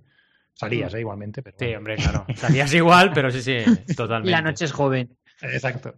Salías, 0.53 0.93
mm. 0.93 0.97
¿eh? 0.97 0.99
igualmente. 0.99 1.41
Pero 1.41 1.57
sí, 1.59 1.75
hombre, 1.75 1.95
claro. 1.95 2.25
Salías 2.35 2.73
igual, 2.73 3.11
pero 3.13 3.31
sí, 3.31 3.41
sí, 3.41 3.57
totalmente. 3.95 4.31
La 4.31 4.41
noche 4.41 4.65
es 4.65 4.71
joven. 4.71 5.15
Exacto. 5.41 5.95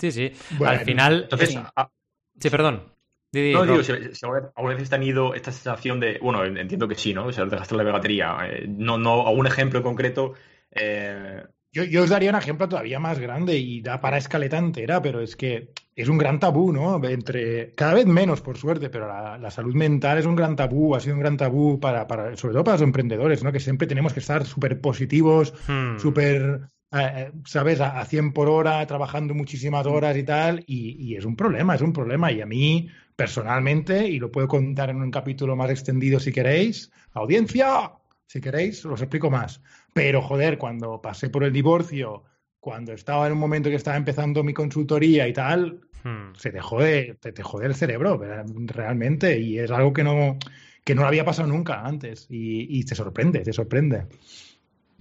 Sí, 0.00 0.12
sí. 0.12 0.32
Al 0.64 0.80
final. 0.80 1.22
Entonces, 1.24 1.58
ah, 1.76 1.90
sí, 2.38 2.50
perdón. 2.50 2.92
no, 3.32 3.64
digo, 3.64 3.82
si, 3.82 3.92
alguna 3.92 4.74
vez 4.74 4.82
has 4.82 4.90
tenido 4.90 5.34
esta 5.34 5.52
sensación 5.52 6.00
de. 6.00 6.18
Bueno, 6.20 6.44
entiendo 6.44 6.88
que 6.88 6.96
sí, 6.96 7.14
¿no? 7.14 7.26
O 7.26 7.32
sea, 7.32 7.44
dejaste 7.44 7.76
la 7.76 7.84
batería. 7.84 8.36
Eh, 8.44 8.66
no, 8.68 8.98
no, 8.98 9.26
algún 9.26 9.46
ejemplo 9.46 9.78
en 9.78 9.84
concreto. 9.84 10.34
Eh, 10.70 11.42
yo, 11.72 11.84
yo, 11.84 12.02
os 12.02 12.10
daría 12.10 12.30
un 12.30 12.36
ejemplo 12.36 12.68
todavía 12.68 12.98
más 12.98 13.18
grande 13.18 13.58
y 13.58 13.82
da 13.82 14.00
para 14.00 14.18
escaleta 14.18 14.58
entera, 14.58 15.02
pero 15.02 15.20
es 15.20 15.36
que 15.36 15.72
es 15.98 16.08
un 16.08 16.16
gran 16.16 16.38
tabú, 16.38 16.72
¿no? 16.72 17.04
Entre, 17.04 17.74
cada 17.74 17.94
vez 17.94 18.06
menos, 18.06 18.40
por 18.40 18.56
suerte, 18.56 18.88
pero 18.88 19.08
la, 19.08 19.50
salud 19.50 19.74
mental 19.74 20.18
es 20.18 20.26
un 20.26 20.36
gran 20.36 20.54
tabú, 20.54 20.94
ha 20.94 21.00
sido 21.00 21.14
un 21.14 21.20
gran 21.20 21.36
tabú 21.36 21.80
para, 21.80 22.06
para 22.06 22.36
sobre 22.36 22.54
todo 22.54 22.62
para 22.62 22.76
los 22.76 22.82
emprendedores, 22.82 23.42
¿no? 23.42 23.50
Que 23.50 23.58
siempre 23.58 23.88
tenemos 23.88 24.12
que 24.12 24.20
estar 24.20 24.46
súper 24.46 24.80
positivos, 24.80 25.52
hmm. 25.66 25.98
súper, 25.98 26.60
eh, 26.92 27.12
eh, 27.16 27.32
¿sabes? 27.44 27.80
A, 27.80 28.04
100 28.04 28.32
por 28.32 28.48
hora, 28.48 28.86
trabajando 28.86 29.34
muchísimas 29.34 29.86
hmm. 29.86 29.90
horas 29.90 30.16
y 30.16 30.22
tal, 30.22 30.62
y, 30.68 30.96
y, 31.04 31.16
es 31.16 31.24
un 31.24 31.34
problema, 31.34 31.74
es 31.74 31.82
un 31.82 31.92
problema. 31.92 32.30
Y 32.30 32.40
a 32.42 32.46
mí, 32.46 32.88
personalmente, 33.16 34.06
y 34.06 34.20
lo 34.20 34.30
puedo 34.30 34.46
contar 34.46 34.90
en 34.90 35.02
un 35.02 35.10
capítulo 35.10 35.56
más 35.56 35.70
extendido 35.70 36.20
si 36.20 36.30
queréis, 36.30 36.92
audiencia, 37.12 37.90
si 38.28 38.40
queréis, 38.40 38.86
os 38.86 39.02
explico 39.02 39.30
más. 39.30 39.60
Pero, 39.92 40.22
joder, 40.22 40.58
cuando 40.58 41.00
pasé 41.00 41.30
por 41.30 41.44
el 41.44 41.52
divorcio, 41.52 42.24
cuando 42.60 42.92
estaba 42.92 43.26
en 43.26 43.32
un 43.32 43.38
momento 43.38 43.70
que 43.70 43.76
estaba 43.76 43.96
empezando 43.96 44.44
mi 44.44 44.52
consultoría 44.52 45.26
y 45.26 45.32
tal, 45.32 45.80
hmm. 46.04 46.34
se 46.34 46.50
te 46.50 46.60
jode, 46.60 47.16
te, 47.20 47.32
te 47.32 47.42
jode 47.42 47.66
el 47.66 47.74
cerebro, 47.74 48.20
realmente. 48.66 49.38
Y 49.38 49.58
es 49.58 49.70
algo 49.70 49.92
que 49.92 50.04
no, 50.04 50.38
que 50.88 50.94
no 50.94 51.06
había 51.06 51.22
pasado 51.22 51.48
nunca 51.48 51.82
antes. 51.84 52.26
Y, 52.30 52.82
te 52.84 52.94
sorprende, 52.94 53.40
te 53.40 53.52
sorprende. 53.52 54.06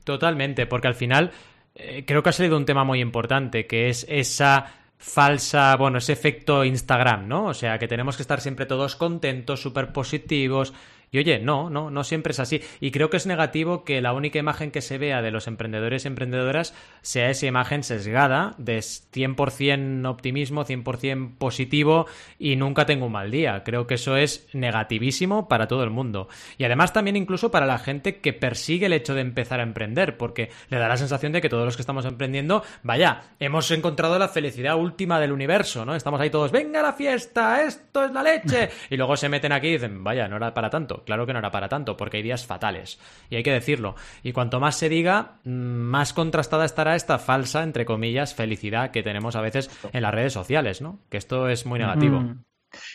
Totalmente, 0.04 0.66
porque 0.66 0.88
al 0.88 0.96
final 0.96 1.32
eh, 1.76 2.04
creo 2.06 2.22
que 2.22 2.30
ha 2.30 2.34
salido 2.34 2.58
un 2.58 2.66
tema 2.66 2.84
muy 2.84 3.00
importante, 3.00 3.68
que 3.68 3.88
es 3.88 4.06
esa 4.10 4.66
falsa, 4.98 5.78
bueno, 5.78 6.00
ese 6.00 6.12
efecto 6.12 6.66
Instagram, 6.66 7.30
¿no? 7.30 7.46
O 7.46 7.54
sea, 7.54 7.80
que 7.80 7.88
tenemos 7.88 8.18
que 8.18 8.24
estar 8.24 8.42
siempre 8.42 8.66
todos 8.66 8.98
contentos, 8.98 9.62
súper 9.62 9.94
positivos, 9.94 10.74
y 11.12 11.20
oye, 11.20 11.40
no, 11.40 11.70
no, 11.70 11.90
no 11.90 12.04
siempre 12.04 12.32
es 12.32 12.40
así. 12.40 12.62
Y 12.80 12.92
creo 12.92 13.10
que 13.10 13.18
es 13.18 13.26
negativo 13.26 13.84
que 13.84 14.02
la 14.02 14.14
única 14.14 14.40
imagen 14.40 14.72
que 14.72 14.82
se 14.82 14.98
vea 14.98 15.22
de 15.22 15.32
los 15.32 15.48
emprendedores 15.48 16.04
y 16.04 16.08
emprendedoras 16.08 16.74
sea 17.02 17.30
esa 17.30 17.46
imagen 17.46 17.84
sesgada 17.84 18.56
de 18.58 18.80
100% 18.80 20.08
optimismo, 20.08 20.66
100% 20.66 21.38
positivo 21.38 22.08
y 22.38 22.58
nunca 22.58 22.86
tengo 22.86 23.06
un 23.06 23.14
mal 23.14 23.32
día. 23.32 23.64
Creo 23.64 23.88
que 23.88 23.96
eso 23.96 24.18
es 24.18 24.48
negativísimo 24.54 25.48
para 25.48 25.68
todo 25.68 25.84
el 25.84 25.90
mundo. 25.92 26.28
Y 26.58 26.66
además 26.66 26.92
también 26.92 27.16
incluso 27.16 27.52
para 27.52 27.66
la 27.66 27.78
gente 27.78 28.18
que 28.18 28.34
persigue 28.34 28.88
el 28.88 28.94
hecho 28.94 29.16
de 29.16 29.22
empezar 29.22 29.62
a 29.62 29.64
emprender, 29.64 30.18
porque 30.18 30.50
le 30.70 30.78
da 30.78 30.90
la 30.90 30.98
sensación 30.98 31.32
de 31.32 31.42
que 31.42 31.50
todos 31.50 31.66
los 31.66 31.78
que 31.78 31.82
estamos 31.82 32.06
emprendiendo, 32.06 32.64
vaya, 32.84 33.24
hemos 33.40 33.72
encontrado 33.72 34.20
la 34.20 34.28
felicidad 34.28 34.78
última 34.78 35.20
del 35.20 35.32
universo, 35.32 35.86
¿no? 35.86 35.96
Estamos 35.96 36.20
ahí 36.20 36.30
todos, 36.30 36.52
venga 36.52 36.82
la 36.82 36.94
fiesta, 36.94 37.64
esto 37.64 38.04
es 38.04 38.12
la 38.12 38.24
leche. 38.24 38.70
Y 38.90 38.96
luego 38.96 39.18
se 39.18 39.28
meten 39.28 39.52
aquí 39.52 39.68
y 39.68 39.74
dicen, 39.74 40.04
vaya, 40.04 40.28
no 40.28 40.38
era 40.38 40.54
para 40.54 40.70
tanto 40.70 40.97
claro 41.04 41.26
que 41.26 41.34
no 41.34 41.40
era 41.40 41.52
para 41.52 41.70
tanto, 41.70 41.98
porque 41.98 42.18
hay 42.18 42.24
días 42.24 42.46
fatales. 42.46 43.00
Y 43.30 43.36
hay 43.36 43.44
que 43.44 43.52
decirlo. 43.52 43.96
Y 44.24 44.32
cuanto 44.32 44.60
más 44.60 44.78
se 44.78 44.90
diga, 44.90 45.40
mm, 45.44 45.50
más 45.50 46.14
contrastada 46.14 46.66
estará 46.66 46.96
esta 46.96 47.20
falsa, 47.20 47.64
entre 47.64 47.86
comillas, 47.86 48.36
felicidad 48.36 48.92
que 48.92 49.04
tenemos 49.04 49.36
a 49.36 49.42
veces 49.42 49.70
en 49.94 50.02
las 50.02 50.14
redes 50.14 50.34
sociales, 50.34 50.82
¿no? 50.82 51.00
Que 51.10 51.18
esto 51.18 51.50
es 51.50 51.66
muy 51.66 51.80
negativo. 51.80 52.36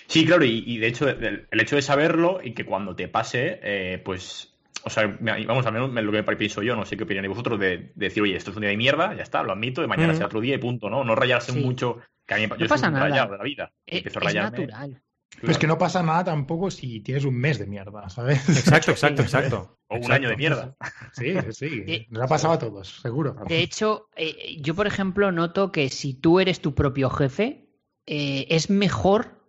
Sí, 0.07 0.27
claro, 0.27 0.45
y, 0.45 0.79
de 0.79 0.87
hecho, 0.87 1.09
el, 1.09 1.47
hecho 1.51 1.77
de 1.77 1.83
saberlo 1.83 2.41
y 2.43 2.53
que 2.53 2.65
cuando 2.65 2.95
te 2.95 3.09
pase, 3.09 3.59
eh, 3.63 4.03
pues 4.05 4.53
o 4.85 4.91
sea, 4.91 5.17
vamos, 5.21 5.65
al 5.67 5.73
menos 5.73 5.93
lo 5.93 6.13
que 6.13 6.37
pienso 6.37 6.63
yo, 6.63 6.75
no 6.75 6.85
sé 6.85 6.97
qué 6.97 7.05
opináis 7.05 7.29
vosotros, 7.29 7.59
de, 7.59 7.93
decir, 7.95 8.23
oye, 8.23 8.37
esto 8.37 8.51
es 8.51 8.57
un 8.57 8.63
día 8.63 8.71
de 8.71 8.77
mierda, 8.77 9.15
ya 9.15 9.23
está, 9.23 9.43
lo 9.43 9.53
admito, 9.53 9.81
de 9.81 9.87
mañana 9.87 10.15
sea 10.15 10.27
otro 10.27 10.41
día 10.41 10.57
y 10.57 10.59
punto, 10.59 10.91
¿no? 10.91 11.05
No 11.05 11.15
rayarse 11.15 11.53
mucho, 11.53 11.99
que 12.27 12.35
a 12.35 12.37
mí 12.39 12.47
no 12.47 12.57
yo 12.57 12.67
pasa 12.67 12.91
nada. 12.91 13.27
de 13.27 13.37
la 13.37 13.45
vida. 13.45 13.73
Es, 13.87 14.05
es 14.05 14.35
natural. 14.35 15.03
Pues 15.41 15.59
que 15.59 15.67
no 15.67 15.79
pasa 15.79 16.03
nada 16.03 16.25
tampoco 16.25 16.71
si 16.71 17.01
tienes 17.01 17.25
un 17.25 17.35
mes 17.35 17.59
de 17.59 17.67
mierda, 17.67 18.09
¿sabes? 18.09 18.49
Exacto, 18.49 18.91
exacto, 18.93 19.23
exacto. 19.23 19.79
O 19.89 19.97
un 19.97 20.13
año 20.13 20.29
de 20.29 20.37
mierda. 20.37 20.77
Sí, 21.13 21.35
sí. 21.53 22.07
Nos 22.11 22.23
ha 22.23 22.27
pasado 22.27 22.55
a 22.55 22.59
todos, 22.59 23.01
seguro. 23.03 23.37
De 23.47 23.61
hecho, 23.61 24.09
eh, 24.17 24.57
yo, 24.61 24.75
por 24.75 24.87
ejemplo, 24.87 25.31
noto 25.31 25.73
que 25.73 25.89
si 25.91 26.15
tú 26.15 26.41
eres 26.41 26.61
tu 26.61 26.75
propio 26.75 27.11
jefe, 27.11 27.69
eh, 28.07 28.47
es 28.49 28.71
mejor 28.71 29.43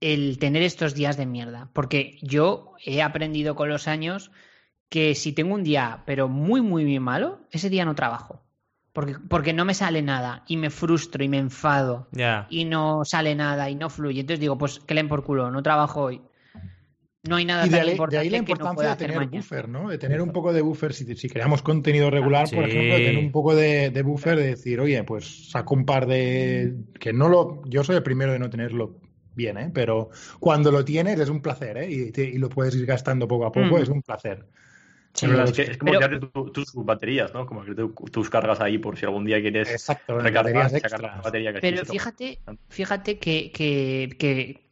el 0.00 0.38
tener 0.38 0.62
estos 0.62 0.94
días 0.94 1.16
de 1.16 1.26
mierda. 1.26 1.70
Porque 1.72 2.18
yo 2.20 2.74
he 2.84 3.00
aprendido 3.00 3.54
con 3.54 3.68
los 3.68 3.88
años 3.88 4.32
que 4.88 5.14
si 5.14 5.32
tengo 5.32 5.54
un 5.54 5.64
día, 5.64 6.02
pero 6.04 6.28
muy, 6.28 6.60
muy, 6.60 6.84
muy 6.84 7.00
malo, 7.00 7.40
ese 7.50 7.70
día 7.70 7.86
no 7.86 7.94
trabajo. 7.94 8.44
Porque, 8.92 9.16
porque 9.28 9.52
no 9.54 9.64
me 9.64 9.72
sale 9.72 10.02
nada 10.02 10.44
y 10.46 10.58
me 10.58 10.68
frustro 10.68 11.24
y 11.24 11.28
me 11.28 11.38
enfado 11.38 12.08
y 12.50 12.64
no 12.66 13.04
sale 13.04 13.34
nada 13.34 13.70
y 13.70 13.74
no 13.74 13.88
fluye. 13.88 14.20
Entonces 14.20 14.40
digo, 14.40 14.58
pues 14.58 14.80
que 14.80 14.94
leen 14.94 15.08
por 15.08 15.24
culo, 15.24 15.50
no 15.50 15.62
trabajo 15.62 16.02
hoy. 16.02 16.20
No 17.24 17.36
hay 17.36 17.44
nada 17.44 17.64
y 17.66 17.70
de, 17.70 17.78
tan 17.78 17.88
importante 17.88 18.16
de 18.16 18.22
ahí 18.22 18.30
la 18.30 18.38
importancia 18.38 18.88
de 18.90 18.96
tener 18.96 19.28
buffer, 19.28 19.68
¿no? 19.68 19.88
De 19.88 19.96
tener 19.96 20.20
un 20.20 20.32
poco 20.32 20.52
de 20.52 20.60
buffer, 20.60 20.92
si, 20.92 21.14
si 21.14 21.28
creamos 21.28 21.62
contenido 21.62 22.10
regular, 22.10 22.50
por 22.50 22.64
ejemplo, 22.64 22.94
de 22.94 23.00
tener 23.00 23.18
un 23.18 23.30
poco 23.30 23.54
de, 23.54 24.02
buffer, 24.02 24.36
de 24.36 24.46
decir, 24.48 24.80
oye, 24.80 25.04
pues 25.04 25.50
saco 25.50 25.74
un 25.74 25.86
par 25.86 26.06
de... 26.06 26.74
que 26.98 27.12
no 27.12 27.28
lo... 27.28 27.62
Yo 27.66 27.84
soy 27.84 27.94
el 27.94 28.02
primero 28.02 28.32
de 28.32 28.40
no 28.40 28.50
tenerlo 28.50 28.98
bien, 29.36 29.56
¿eh? 29.56 29.70
Pero 29.72 30.10
cuando 30.40 30.72
lo 30.72 30.84
tienes 30.84 31.20
es 31.20 31.28
un 31.28 31.40
placer, 31.40 31.78
¿eh? 31.78 31.88
Y, 31.90 32.38
lo 32.38 32.48
puedes 32.48 32.74
ir 32.74 32.86
gastando 32.86 33.28
poco 33.28 33.46
a 33.46 33.52
poco, 33.52 33.78
mm. 33.78 33.82
es 33.82 33.88
un 33.88 34.02
placer 34.02 34.44
es, 35.14 35.78
como 35.78 35.92
pero... 35.92 36.50
tus 36.50 36.72
baterías, 36.74 37.32
¿no? 37.34 37.46
Como 37.46 37.64
que 37.64 37.74
tus 38.10 38.30
cargas 38.30 38.60
ahí 38.60 38.78
por 38.78 38.98
si 38.98 39.04
algún 39.04 39.24
día 39.24 39.40
quieres 39.40 39.70
Exacto, 39.70 40.18
recargar, 40.18 41.22
batería 41.22 41.52
que 41.52 41.60
Pero 41.60 41.84
fíjate, 41.84 42.40
fíjate 42.68 43.18
que, 43.18 43.52
que, 43.52 44.16
que, 44.18 44.70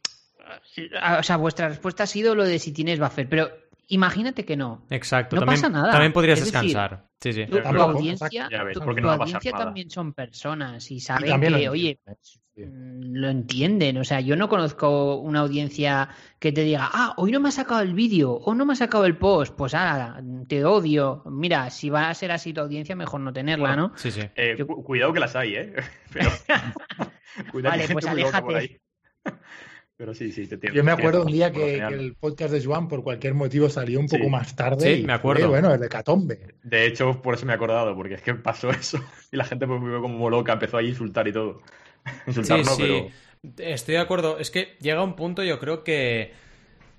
o 1.19 1.23
sea, 1.23 1.37
vuestra 1.37 1.69
respuesta 1.69 2.03
ha 2.03 2.07
sido 2.07 2.35
lo 2.35 2.45
de 2.45 2.59
si 2.59 2.71
tienes 2.71 2.99
buffer, 2.99 3.29
pero 3.29 3.51
imagínate 3.91 4.45
que 4.45 4.57
no. 4.57 4.85
Exacto. 4.89 5.35
No 5.35 5.45
pasa 5.45 5.69
nada. 5.69 5.91
También 5.91 6.13
podrías 6.13 6.39
descansar. 6.39 7.07
sí, 7.19 7.33
sí. 7.33 7.45
Tu, 7.45 7.57
audiencia, 7.59 8.47
audiencia 8.47 9.51
también 9.51 9.89
son 9.89 10.13
personas 10.13 10.89
y 10.91 10.99
saben 10.99 11.39
que, 11.39 11.69
oye, 11.69 11.99
Mm, 12.55 13.15
lo 13.15 13.29
entienden. 13.29 13.97
O 13.97 14.03
sea, 14.03 14.19
yo 14.19 14.35
no 14.35 14.49
conozco 14.49 15.17
una 15.17 15.39
audiencia 15.39 16.09
que 16.39 16.51
te 16.51 16.63
diga, 16.63 16.89
ah, 16.91 17.13
hoy 17.17 17.31
no 17.31 17.39
me 17.39 17.49
ha 17.49 17.51
sacado 17.51 17.81
el 17.81 17.93
vídeo 17.93 18.33
o 18.33 18.53
no 18.53 18.65
me 18.65 18.73
ha 18.73 18.75
sacado 18.75 19.05
el 19.05 19.17
post. 19.17 19.55
Pues 19.55 19.73
ahora, 19.73 20.21
te 20.47 20.65
odio. 20.65 21.23
Mira, 21.25 21.69
si 21.69 21.89
va 21.89 22.09
a 22.09 22.13
ser 22.13 22.31
así 22.31 22.53
tu 22.53 22.61
audiencia, 22.61 22.95
mejor 22.95 23.21
no 23.21 23.31
tenerla, 23.31 23.75
¿no? 23.75 23.93
Sí, 23.95 24.11
sí. 24.11 24.21
Eh, 24.35 24.57
cuidado 24.65 25.13
que 25.13 25.19
las 25.19 25.35
hay, 25.35 25.55
¿eh? 25.55 25.73
Pero... 26.13 26.29
vale, 27.63 27.87
pues 27.89 28.05
aléjate. 28.05 28.80
Pero 30.01 30.15
sí, 30.15 30.31
sí, 30.31 30.47
te 30.47 30.55
entiendo. 30.55 30.75
Yo 30.75 30.83
me 30.83 30.91
acuerdo 30.91 31.21
un 31.21 31.31
día 31.31 31.51
que, 31.51 31.77
el 31.77 32.15
podcast 32.15 32.51
de 32.51 32.65
Joan, 32.65 32.87
por 32.87 33.03
cualquier 33.03 33.35
motivo, 33.35 33.69
salió 33.69 33.99
un 33.99 34.07
poco 34.07 34.29
más 34.29 34.55
tarde. 34.55 34.95
Sí, 34.95 35.03
me 35.03 35.13
acuerdo. 35.13 35.49
bueno, 35.49 35.71
el 35.71 35.79
de 35.79 35.89
Catombe. 35.89 36.55
De 36.63 36.87
hecho, 36.87 37.21
por 37.21 37.35
eso 37.35 37.45
me 37.45 37.51
he 37.51 37.55
acordado, 37.55 37.95
porque 37.95 38.15
es 38.15 38.23
que 38.23 38.33
pasó 38.33 38.71
eso. 38.71 38.99
Y 39.31 39.37
la 39.37 39.43
gente 39.43 39.67
pues, 39.67 39.79
me 39.79 39.89
vio 39.89 40.01
como 40.01 40.27
loca, 40.27 40.53
empezó 40.53 40.77
a 40.77 40.81
insultar 40.81 41.27
y 41.27 41.33
todo. 41.33 41.61
sí, 42.33 42.41
sí. 42.43 43.07
Estoy 43.59 43.93
de 43.93 44.01
acuerdo. 44.01 44.39
Es 44.39 44.49
que 44.49 44.75
llega 44.81 45.03
un 45.03 45.15
punto, 45.15 45.43
yo 45.43 45.59
creo 45.59 45.83
que 45.83 46.33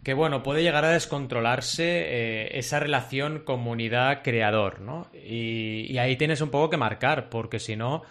que 0.05 0.15
bueno, 0.15 0.45
puede 0.45 0.63
llegar 0.63 0.85
a 0.85 0.91
descontrolarse 0.91 1.85
eh, 1.85 2.59
esa 2.59 2.79
relación 2.79 3.41
comunidad-creador, 3.41 4.81
¿no? 4.81 5.09
Y, 5.13 5.97
ahí 5.99 6.17
tienes 6.17 6.41
un 6.41 6.51
poco 6.51 6.71
que 6.71 6.77
marcar, 6.77 7.29
porque 7.31 7.61
si 7.61 7.77
no, 7.77 8.03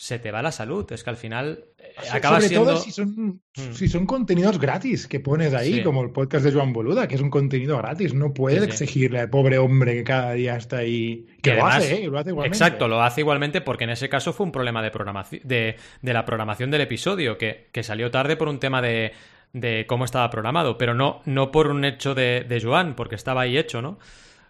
se 0.00 0.18
te 0.18 0.30
va 0.30 0.40
la 0.40 0.50
salud. 0.50 0.90
Es 0.92 1.04
que 1.04 1.10
al 1.10 1.18
final 1.18 1.66
eh, 1.76 1.92
acaba 2.10 2.40
Sobre 2.40 2.54
todo 2.54 2.78
si 2.78 2.90
son, 2.90 3.10
mm. 3.54 3.72
si 3.74 3.86
son 3.86 4.06
contenidos 4.06 4.58
gratis 4.58 5.06
que 5.06 5.20
pones 5.20 5.52
ahí, 5.52 5.82
como 5.82 6.02
el 6.02 6.10
podcast 6.10 6.42
de 6.42 6.52
Joan 6.52 6.72
Boluda, 6.72 7.06
que 7.06 7.16
es 7.16 7.20
un 7.20 7.28
contenido 7.28 7.76
gratis. 7.76 8.14
No 8.14 8.32
puedes 8.32 8.62
exigirle 8.62 9.20
al 9.20 9.28
pobre 9.28 9.58
hombre 9.58 9.96
que 9.96 10.04
cada 10.04 10.32
día 10.32 10.56
está 10.56 10.78
ahí. 10.78 11.26
Que, 11.42 11.52
lo 11.52 11.66
hace, 11.66 12.04
¿eh? 12.04 12.08
Lo 12.08 12.18
hace 12.18 12.30
igualmente. 12.30 12.56
Exacto, 12.56 12.88
lo 12.88 13.02
hace 13.02 13.20
igualmente 13.20 13.60
porque 13.60 13.84
en 13.84 13.90
ese 13.90 14.08
caso 14.08 14.32
fue 14.32 14.46
un 14.46 14.52
problema 14.52 14.82
de, 14.82 14.90
programación, 14.90 15.42
de, 15.44 15.76
de 16.00 16.12
la 16.14 16.24
programación 16.24 16.70
del 16.70 16.80
episodio, 16.80 17.36
que, 17.36 17.68
que 17.70 17.82
salió 17.82 18.10
tarde 18.10 18.36
por 18.36 18.48
un 18.48 18.58
tema 18.58 18.80
de 18.80 19.12
de 19.52 19.84
cómo 19.88 20.04
estaba 20.04 20.30
programado, 20.30 20.78
pero 20.78 20.94
no, 20.94 21.22
no 21.24 21.50
por 21.50 21.66
un 21.66 21.84
hecho 21.84 22.14
de, 22.14 22.46
de 22.48 22.60
Joan, 22.60 22.94
porque 22.94 23.16
estaba 23.16 23.40
ahí 23.40 23.58
hecho, 23.58 23.82
¿no? 23.82 23.98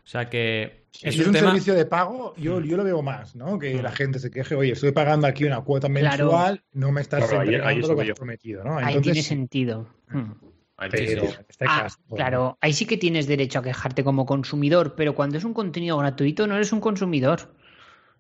O 0.05 0.09
sea 0.09 0.29
que. 0.29 0.87
es 1.03 1.15
si 1.15 1.21
es 1.21 1.27
un, 1.27 1.35
servicio 1.35 1.75
de 1.75 1.87
pago, 1.87 2.35
yo, 2.37 2.61
mm. 2.61 2.65
yo 2.65 2.77
lo 2.77 2.85
veo 2.85 3.03
más, 3.03 3.37
¿no? 3.37 3.59
Que 3.59 3.77
mm. 3.77 3.83
la 3.83 3.93
gente 3.93 4.19
se 4.19 4.31
queje, 4.31 4.55
oye, 4.55 4.73
estoy 4.73 4.93
pagando 4.93 5.27
aquí 5.27 5.45
una 5.45 5.61
cuota 5.61 5.89
mensual, 5.89 6.63
no 6.73 6.93
me 6.93 7.01
estás 7.01 7.29
claro, 7.29 7.45
lo 7.45 7.97
que 7.97 8.11
has 8.11 8.19
prometido, 8.19 8.65
¿no? 8.65 8.79
ahí 8.79 9.01
tiene 9.01 9.23
sentido. 9.23 9.89
Mm. 10.09 10.33
Este 10.81 11.29
ah, 11.69 11.89
claro, 12.15 12.57
ahí 12.63 12.73
sí 12.73 12.87
que 12.87 12.97
tienes 12.97 13.27
derecho 13.27 13.59
a 13.59 13.63
quejarte 13.63 14.03
como 14.03 14.25
consumidor, 14.25 14.95
pero 14.97 15.15
cuando 15.15 15.37
es 15.37 15.45
un 15.45 15.53
contenido 15.53 15.99
gratuito 15.99 16.47
no 16.47 16.57
eres 16.57 16.73
un 16.73 16.81
consumidor. 16.81 17.55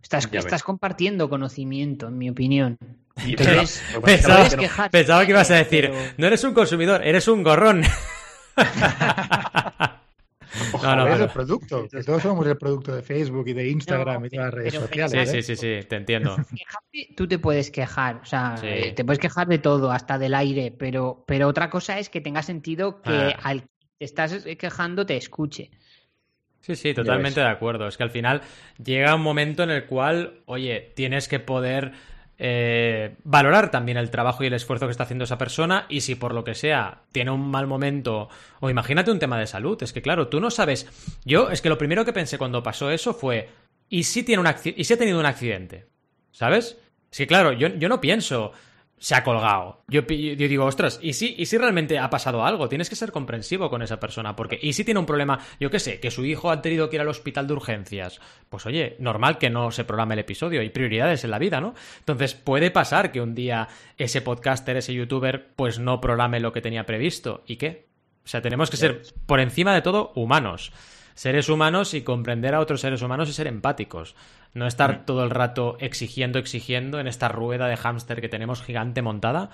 Estás, 0.03 0.29
estás 0.33 0.63
compartiendo 0.63 1.29
conocimiento, 1.29 2.09
en 2.09 2.19
mi 2.19 2.31
opinión. 2.31 2.79
Entonces, 3.17 3.83
pensaba, 4.03 5.25
que 5.25 5.31
ibas 5.31 5.51
a 5.51 5.57
decir, 5.57 5.91
no 6.17 6.27
eres 6.27 6.43
un 6.45 6.55
consumidor, 6.55 7.03
eres 7.05 7.29
un 7.29 7.43
gorrón. 7.43 7.83
no, 10.83 10.97
no, 10.97 11.15
el 11.15 11.29
producto. 11.29 11.87
todos 12.05 12.23
somos 12.23 12.47
el 12.47 12.57
producto 12.57 12.95
de 12.95 13.03
Facebook 13.03 13.49
y 13.49 13.53
de 13.53 13.69
Instagram 13.69 14.25
y 14.25 14.29
de 14.29 14.37
las 14.37 14.53
redes 14.53 14.75
sociales. 14.75 15.31
Sí, 15.31 15.39
¿eh? 15.39 15.43
sí, 15.43 15.57
sí, 15.57 15.57
sí, 15.57 15.87
te 15.89 15.97
entiendo. 15.97 16.37
Tú 17.17 17.29
te 17.29 17.39
puedes 17.39 17.71
quejar, 17.71 18.17
o 18.17 18.25
sea, 18.25 18.57
eh, 18.63 18.93
te 18.93 19.05
puedes 19.05 19.19
quejar 19.19 19.47
de 19.49 19.59
todo, 19.59 19.93
hasta 19.93 20.19
del 20.19 20.35
aire, 20.35 20.75
pero, 20.77 21.25
pero 21.27 21.49
otra 21.49 21.71
cosa 21.71 21.99
es 21.99 22.09
que 22.09 22.21
tenga 22.21 22.43
sentido 22.43 23.01
que 23.03 23.11
ah. 23.13 23.41
al 23.43 23.63
que 23.63 23.69
te 23.99 24.05
estás 24.05 24.45
quejando 24.59 25.07
te 25.07 25.17
escuche. 25.17 25.71
Sí, 26.61 26.77
sí, 26.77 26.93
totalmente 26.93 27.41
de 27.41 27.49
acuerdo. 27.49 27.89
Es 27.89 27.97
que 27.97 28.03
al 28.03 28.11
final 28.11 28.43
llega 28.83 29.15
un 29.15 29.23
momento 29.23 29.63
en 29.63 29.71
el 29.71 29.87
cual, 29.87 30.43
oye, 30.45 30.93
tienes 30.95 31.27
que 31.27 31.41
poder 31.41 31.93
eh, 32.43 33.17
valorar 33.23 33.71
también 33.71 33.99
el 33.99 34.11
trabajo 34.11 34.43
y 34.43 34.47
el 34.47 34.55
esfuerzo 34.55 34.87
que 34.87 34.93
está 34.93 35.03
haciendo 35.03 35.25
esa 35.25 35.37
persona 35.37 35.85
y 35.91 36.01
si 36.01 36.15
por 36.15 36.33
lo 36.33 36.43
que 36.43 36.55
sea 36.55 37.03
tiene 37.13 37.31
un 37.31 37.51
mal 37.51 37.67
momento 37.67 38.31
o 38.61 38.71
imagínate 38.71 39.11
un 39.11 39.19
tema 39.19 39.39
de 39.39 39.47
salud, 39.47 39.81
es 39.83 39.93
que 39.93 40.01
claro, 40.01 40.29
tú 40.29 40.41
no 40.41 40.51
sabes. 40.51 40.87
Yo 41.27 41.51
es 41.51 41.61
que 41.61 41.69
lo 41.69 41.77
primero 41.77 42.07
que 42.07 42.15
pensé 42.15 42.39
cuando 42.39 42.63
pasó 42.63 42.91
eso 42.91 43.13
fue 43.13 43.51
¿y 43.91 44.05
si 44.05 44.23
tiene 44.23 44.41
un 44.41 44.49
y 44.65 44.85
si 44.85 44.95
ha 44.95 44.97
tenido 44.97 45.21
un 45.21 45.27
accidente? 45.27 45.85
¿Sabes? 46.33 46.79
Es 47.13 47.19
que 47.19 47.27
claro, 47.27 47.53
yo, 47.53 47.69
yo 47.69 47.91
no 47.91 48.01
pienso 48.01 48.53
se 49.01 49.15
ha 49.15 49.25
colgado. 49.25 49.83
Yo, 49.89 50.03
digo, 50.03 50.67
ostras, 50.67 51.01
¿y 51.03 51.15
si, 51.15 51.35
¿y 51.39 51.47
si 51.47 51.57
realmente 51.57 51.99
ha 51.99 52.11
pasado 52.11 52.45
algo? 52.45 52.69
Tienes 52.69 52.91
que 52.91 52.97
ser 52.97 53.11
comprensivo 53.11 53.71
con 53.71 53.81
esa 53.81 53.99
persona, 53.99 54.37
porque 54.37 54.59
¿y 54.61 54.75
si 54.75 54.85
tiene 54.85 55.01
un 55.01 55.07
problema, 55.07 55.39
yo 55.59 55.71
qué 55.71 55.79
sé, 55.79 56.01
que 56.01 56.11
su 56.11 56.27
hijo 56.27 56.51
ha 56.51 56.61
tenido 56.61 56.91
que 56.91 56.97
ir 56.97 57.01
al 57.01 57.09
hospital 57.09 57.47
de 57.47 57.55
urgencias? 57.55 58.21
Pues 58.51 58.67
oye, 58.67 58.97
normal 58.99 59.39
que 59.39 59.49
no 59.49 59.71
se 59.71 59.85
programe 59.85 60.15
el 60.15 60.21
episodio, 60.21 60.61
hay 60.61 60.69
prioridades 60.69 61.25
en 61.25 61.31
la 61.31 61.39
vida, 61.39 61.63
¿no? 61.63 61.75
Entonces 62.01 62.35
puede 62.35 62.71
pasar 62.71 63.11
que 63.11 63.23
un 63.23 63.35
día 63.35 63.69
ese 63.97 64.21
podcaster, 64.21 64.77
ese 64.77 64.93
youtuber, 64.93 65.49
pues 65.57 65.79
no 65.79 65.99
programe 65.99 66.39
lo 66.39 66.53
que 66.53 66.61
tenía 66.61 66.85
previsto. 66.85 67.43
¿Y 67.47 67.57
qué? 67.57 67.89
O 68.23 68.29
sea, 68.29 68.43
tenemos 68.43 68.69
que 68.69 68.77
ser, 68.77 69.01
por 69.25 69.41
encima 69.41 69.75
de 69.75 69.81
todo, 69.81 70.13
humanos 70.15 70.73
seres 71.21 71.51
humanos 71.51 71.93
y 71.93 72.01
comprender 72.01 72.55
a 72.55 72.61
otros 72.61 72.81
seres 72.81 73.03
humanos 73.03 73.29
y 73.29 73.35
ser 73.35 73.47
empáticos. 73.47 74.17
No 74.53 74.67
estar 74.67 75.07
todo 75.07 75.23
el 75.23 75.31
rato 75.31 75.77
exigiendo, 75.81 76.39
exigiendo 76.39 76.99
en 76.99 77.07
esta 77.07 77.29
rueda 77.29 77.69
de 77.69 77.77
hámster 77.77 78.21
que 78.21 78.29
tenemos 78.29 78.63
gigante 78.63 79.03
montada. 79.03 79.51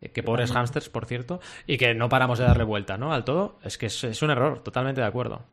Eh, 0.00 0.10
que 0.10 0.22
pobres 0.22 0.50
hámsters, 0.52 0.88
por 0.88 1.06
cierto, 1.06 1.40
y 1.66 1.76
que 1.76 1.94
no 1.94 2.08
paramos 2.08 2.38
de 2.38 2.44
darle 2.44 2.64
vuelta, 2.64 2.96
¿no? 2.96 3.12
Al 3.12 3.24
todo. 3.24 3.58
Es 3.62 3.78
que 3.78 3.86
es, 3.86 4.22
un 4.22 4.30
error, 4.30 4.62
totalmente 4.62 5.00
de 5.00 5.06
acuerdo. 5.06 5.44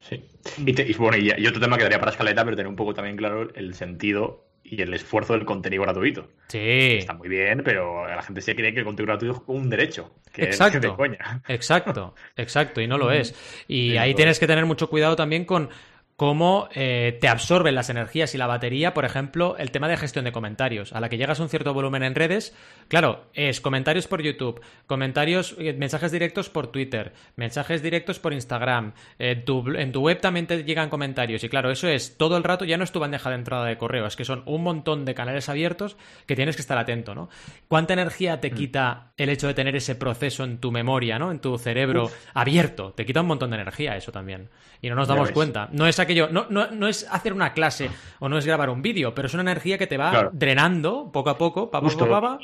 Sí. 0.00 0.24
Y, 0.58 0.94
bueno, 0.94 1.16
y, 1.16 1.46
otro 1.46 1.60
tema 1.60 1.76
que 1.76 1.82
daría 1.82 1.98
para 1.98 2.12
escaleta, 2.12 2.44
pero 2.44 2.56
tener 2.56 2.68
un 2.68 2.76
poco 2.76 2.94
también 2.94 3.16
claro 3.16 3.48
el 3.54 3.74
sentido 3.74 4.46
y 4.62 4.80
el 4.82 4.94
esfuerzo 4.94 5.34
del 5.34 5.44
contenido 5.44 5.82
gratuito. 5.82 6.28
Sí. 6.48 6.58
Está 6.98 7.12
muy 7.12 7.28
bien, 7.28 7.62
pero 7.64 8.06
la 8.06 8.22
gente 8.22 8.40
se 8.40 8.54
cree 8.54 8.72
que 8.72 8.80
el 8.80 8.84
contenido 8.84 9.12
gratuito 9.12 9.36
es 9.36 9.42
un 9.46 9.68
derecho. 9.68 10.14
Que 10.32 10.44
exacto. 10.44 10.88
Es 10.88 10.94
coña. 10.94 11.42
Exacto, 11.48 12.14
exacto, 12.36 12.80
y 12.80 12.86
no 12.86 12.98
lo 12.98 13.10
es. 13.10 13.34
Y 13.68 13.96
ahí 13.96 14.14
tienes 14.14 14.38
que 14.38 14.46
tener 14.46 14.64
mucho 14.64 14.88
cuidado 14.88 15.16
también 15.16 15.44
con 15.44 15.68
cómo 16.16 16.68
eh, 16.74 17.18
te 17.20 17.28
absorben 17.28 17.74
las 17.74 17.90
energías 17.90 18.34
y 18.34 18.38
la 18.38 18.46
batería, 18.46 18.94
por 18.94 19.04
ejemplo, 19.04 19.56
el 19.58 19.70
tema 19.70 19.86
de 19.86 19.98
gestión 19.98 20.24
de 20.24 20.32
comentarios. 20.32 20.94
A 20.94 21.00
la 21.00 21.10
que 21.10 21.18
llegas 21.18 21.40
a 21.40 21.42
un 21.42 21.50
cierto 21.50 21.74
volumen 21.74 22.02
en 22.02 22.14
redes, 22.14 22.54
claro, 22.88 23.26
es 23.34 23.60
comentarios 23.60 24.06
por 24.06 24.22
YouTube, 24.22 24.62
comentarios, 24.86 25.54
eh, 25.58 25.74
mensajes 25.74 26.12
directos 26.12 26.48
por 26.48 26.68
Twitter, 26.68 27.12
mensajes 27.36 27.82
directos 27.82 28.18
por 28.18 28.32
Instagram, 28.32 28.94
en 29.18 29.44
tu, 29.44 29.68
en 29.76 29.92
tu 29.92 30.00
web 30.00 30.20
también 30.20 30.46
te 30.46 30.64
llegan 30.64 30.88
comentarios. 30.88 31.44
Y 31.44 31.50
claro, 31.50 31.70
eso 31.70 31.86
es 31.86 32.16
todo 32.16 32.38
el 32.38 32.44
rato, 32.44 32.64
ya 32.64 32.78
no 32.78 32.84
es 32.84 32.92
tu 32.92 33.00
bandeja 33.00 33.28
de 33.28 33.36
entrada 33.36 33.66
de 33.66 33.76
correo, 33.76 34.06
es 34.06 34.16
que 34.16 34.24
son 34.24 34.42
un 34.46 34.62
montón 34.62 35.04
de 35.04 35.14
canales 35.14 35.50
abiertos 35.50 35.98
que 36.24 36.34
tienes 36.34 36.56
que 36.56 36.62
estar 36.62 36.78
atento, 36.78 37.14
¿no? 37.14 37.28
¿Cuánta 37.68 37.92
energía 37.92 38.40
te 38.40 38.50
mm. 38.50 38.54
quita 38.54 39.12
el 39.18 39.28
hecho 39.28 39.48
de 39.48 39.54
tener 39.54 39.76
ese 39.76 39.94
proceso 39.94 40.44
en 40.44 40.58
tu 40.58 40.72
memoria, 40.72 41.18
¿no? 41.18 41.30
En 41.30 41.40
tu 41.40 41.58
cerebro 41.58 42.10
abierto. 42.32 42.92
Te 42.92 43.04
quita 43.04 43.20
un 43.20 43.26
montón 43.26 43.50
de 43.50 43.56
energía 43.56 43.96
eso 43.96 44.12
también. 44.12 44.48
Y 44.80 44.88
no 44.88 44.94
nos 44.94 45.08
damos 45.08 45.30
cuenta. 45.30 45.68
No 45.72 45.86
es 45.86 45.98
aquello, 46.06 46.28
no, 46.30 46.46
no, 46.50 46.70
no, 46.70 46.88
es 46.88 47.06
hacer 47.10 47.32
una 47.32 47.52
clase 47.52 47.90
o 48.18 48.28
no 48.28 48.38
es 48.38 48.46
grabar 48.46 48.70
un 48.70 48.82
vídeo, 48.82 49.14
pero 49.14 49.26
es 49.26 49.34
una 49.34 49.42
energía 49.42 49.78
que 49.78 49.86
te 49.86 49.96
va 49.96 50.30
drenando 50.32 51.10
poco 51.12 51.30
a 51.30 51.38
poco, 51.38 51.70
pa, 51.70 51.80
pa, 51.80 52.38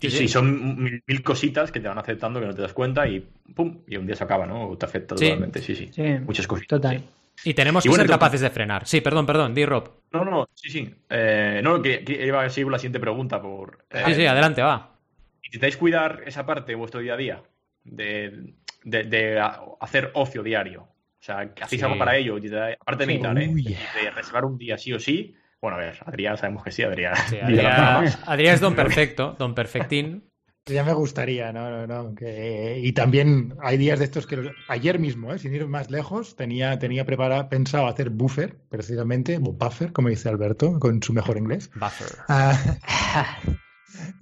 Sí, 0.00 0.28
son 0.28 0.82
mil, 1.06 1.22
cositas 1.22 1.70
que 1.70 1.78
te 1.78 1.88
van 1.88 1.98
aceptando 1.98 2.40
que 2.40 2.46
no 2.46 2.54
te 2.54 2.62
das 2.62 2.72
cuenta 2.72 3.06
y 3.06 3.20
pum, 3.54 3.82
y 3.86 3.96
un 3.96 4.06
día 4.06 4.16
se 4.16 4.24
acaba, 4.24 4.46
¿no? 4.46 4.74
te 4.78 4.86
afecta 4.86 5.14
totalmente, 5.14 5.60
sí, 5.60 5.74
sí. 5.74 5.90
Muchas 6.24 6.46
cositas. 6.46 6.80
Total. 6.80 7.02
Y 7.44 7.54
tenemos 7.54 7.84
que 7.84 7.92
ser 7.92 8.06
capaces 8.06 8.40
de 8.40 8.50
frenar. 8.50 8.86
Sí, 8.86 9.00
perdón, 9.00 9.26
perdón, 9.26 9.54
di 9.54 9.64
Rob. 9.64 9.90
No, 10.12 10.24
no, 10.24 10.48
sí, 10.54 10.70
sí. 10.70 10.94
Eh, 11.08 11.60
no, 11.62 11.80
que, 11.80 12.04
iba 12.06 12.42
a 12.42 12.50
seguir 12.50 12.70
la 12.70 12.78
siguiente 12.78 13.00
pregunta 13.00 13.40
por. 13.40 13.84
sí, 14.06 14.14
sí, 14.14 14.26
adelante, 14.26 14.62
va. 14.62 14.96
¿Intentáis 15.42 15.76
cuidar 15.76 16.22
esa 16.26 16.46
parte 16.46 16.72
de 16.72 16.76
vuestro 16.76 17.00
día 17.00 17.14
a 17.14 17.16
día? 17.16 17.42
De, 17.84 18.52
de 18.84 19.40
hacer 19.80 20.10
ocio 20.14 20.42
diario. 20.42 20.88
O 21.20 21.22
sea, 21.22 21.52
que 21.52 21.62
hacéis 21.62 21.82
algo 21.82 21.98
para 21.98 22.16
ello, 22.16 22.36
aparte 22.80 23.02
de 23.02 23.06
meditar, 23.06 23.38
¿eh? 23.38 23.52
de 23.52 24.10
reservar 24.10 24.46
un 24.46 24.56
día 24.56 24.78
sí 24.78 24.92
o 24.94 24.98
sí. 24.98 25.34
Bueno, 25.60 25.76
a 25.76 25.80
ver, 25.80 25.98
Adrián, 26.06 26.38
sabemos 26.38 26.64
que 26.64 26.72
sí, 26.72 26.82
Adrián. 26.82 27.14
Adrián, 28.26 28.54
es 28.54 28.60
don 28.60 28.74
perfecto, 28.74 29.36
don 29.38 29.54
perfectín. 29.54 30.24
Ya 30.66 30.84
me 30.84 30.92
gustaría, 30.92 31.52
¿no? 31.52 31.86
no, 31.86 31.86
no 31.86 32.14
y 32.20 32.92
también 32.92 33.54
hay 33.62 33.76
días 33.76 33.98
de 33.98 34.04
estos 34.04 34.26
que 34.26 34.50
ayer 34.68 34.98
mismo, 34.98 35.32
¿eh? 35.32 35.38
sin 35.38 35.54
ir 35.54 35.66
más 35.66 35.90
lejos, 35.90 36.36
tenía, 36.36 36.78
tenía 36.78 37.04
preparado, 37.04 37.48
pensado 37.48 37.86
hacer 37.86 38.10
buffer, 38.10 38.56
precisamente, 38.68 39.38
buffer, 39.38 39.92
como 39.92 40.08
dice 40.08 40.28
Alberto, 40.28 40.78
con 40.78 41.02
su 41.02 41.12
mejor 41.12 41.38
inglés. 41.38 41.70
Buffer. 41.74 42.18
Ah, 42.28 42.56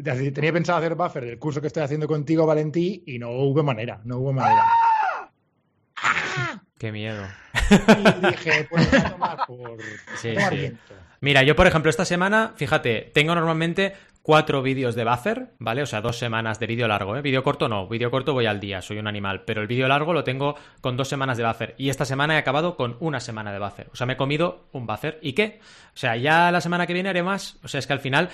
tenía 0.35 0.53
pensado 0.53 0.79
hacer 0.79 0.95
buffer 0.95 1.25
del 1.25 1.39
curso 1.39 1.61
que 1.61 1.67
estoy 1.67 1.83
haciendo 1.83 2.09
contigo, 2.09 2.47
Valentí, 2.47 3.03
y 3.07 3.19
no 3.19 3.31
hubo 3.31 3.63
manera, 3.63 4.01
no 4.05 4.19
hubo 4.19 4.33
manera. 4.33 4.65
Qué 6.79 6.93
miedo. 6.93 7.27
Y 7.71 8.27
dije, 8.27 8.67
pues 8.71 8.91
voy 8.91 9.01
a 9.01 9.11
tomar 9.11 9.39
por 9.47 9.79
sí, 10.17 10.35
sí. 10.51 10.73
Mira, 11.21 11.43
yo 11.43 11.57
por 11.57 11.67
ejemplo 11.67 11.91
esta 11.91 12.05
semana, 12.05 12.53
fíjate, 12.55 13.11
tengo 13.13 13.35
normalmente 13.35 13.95
cuatro 14.23 14.63
vídeos 14.63 14.95
de 14.95 15.05
buffer, 15.05 15.55
¿vale? 15.59 15.83
O 15.83 15.87
sea, 15.87 16.01
dos 16.01 16.19
semanas 16.19 16.61
de 16.61 16.67
vídeo 16.67 16.87
largo, 16.87 17.17
¿eh? 17.17 17.23
Vídeo 17.23 17.43
corto 17.43 17.69
no, 17.69 17.89
vídeo 17.89 18.11
corto 18.11 18.35
voy 18.35 18.47
al 18.47 18.61
día, 18.61 18.83
soy 18.83 18.99
un 18.99 19.09
animal, 19.09 19.43
pero 19.45 19.63
el 19.63 19.67
vídeo 19.67 19.89
largo 19.89 20.13
lo 20.13 20.23
tengo 20.23 20.55
con 20.81 20.97
dos 20.97 21.09
semanas 21.09 21.39
de 21.39 21.47
buffer. 21.47 21.75
Y 21.79 21.89
esta 21.89 22.05
semana 22.05 22.35
he 22.35 22.39
acabado 22.39 22.77
con 22.77 22.97
una 23.01 23.21
semana 23.21 23.53
de 23.53 23.59
buffer. 23.59 23.89
O 23.93 23.97
sea, 23.97 24.07
me 24.07 24.13
he 24.13 24.17
comido 24.17 24.69
un 24.73 24.87
buffer. 24.87 25.19
¿Y 25.23 25.33
qué? 25.33 25.61
O 25.95 25.97
sea, 25.97 26.15
ya 26.17 26.53
la 26.53 26.61
semana 26.61 26.87
que 26.87 26.93
viene 26.93 27.09
haré 27.09 27.23
más. 27.23 27.59
O 27.65 27.69
sea, 27.69 27.79
es 27.79 27.87
que 27.87 27.95
al 27.95 28.01
final 28.01 28.29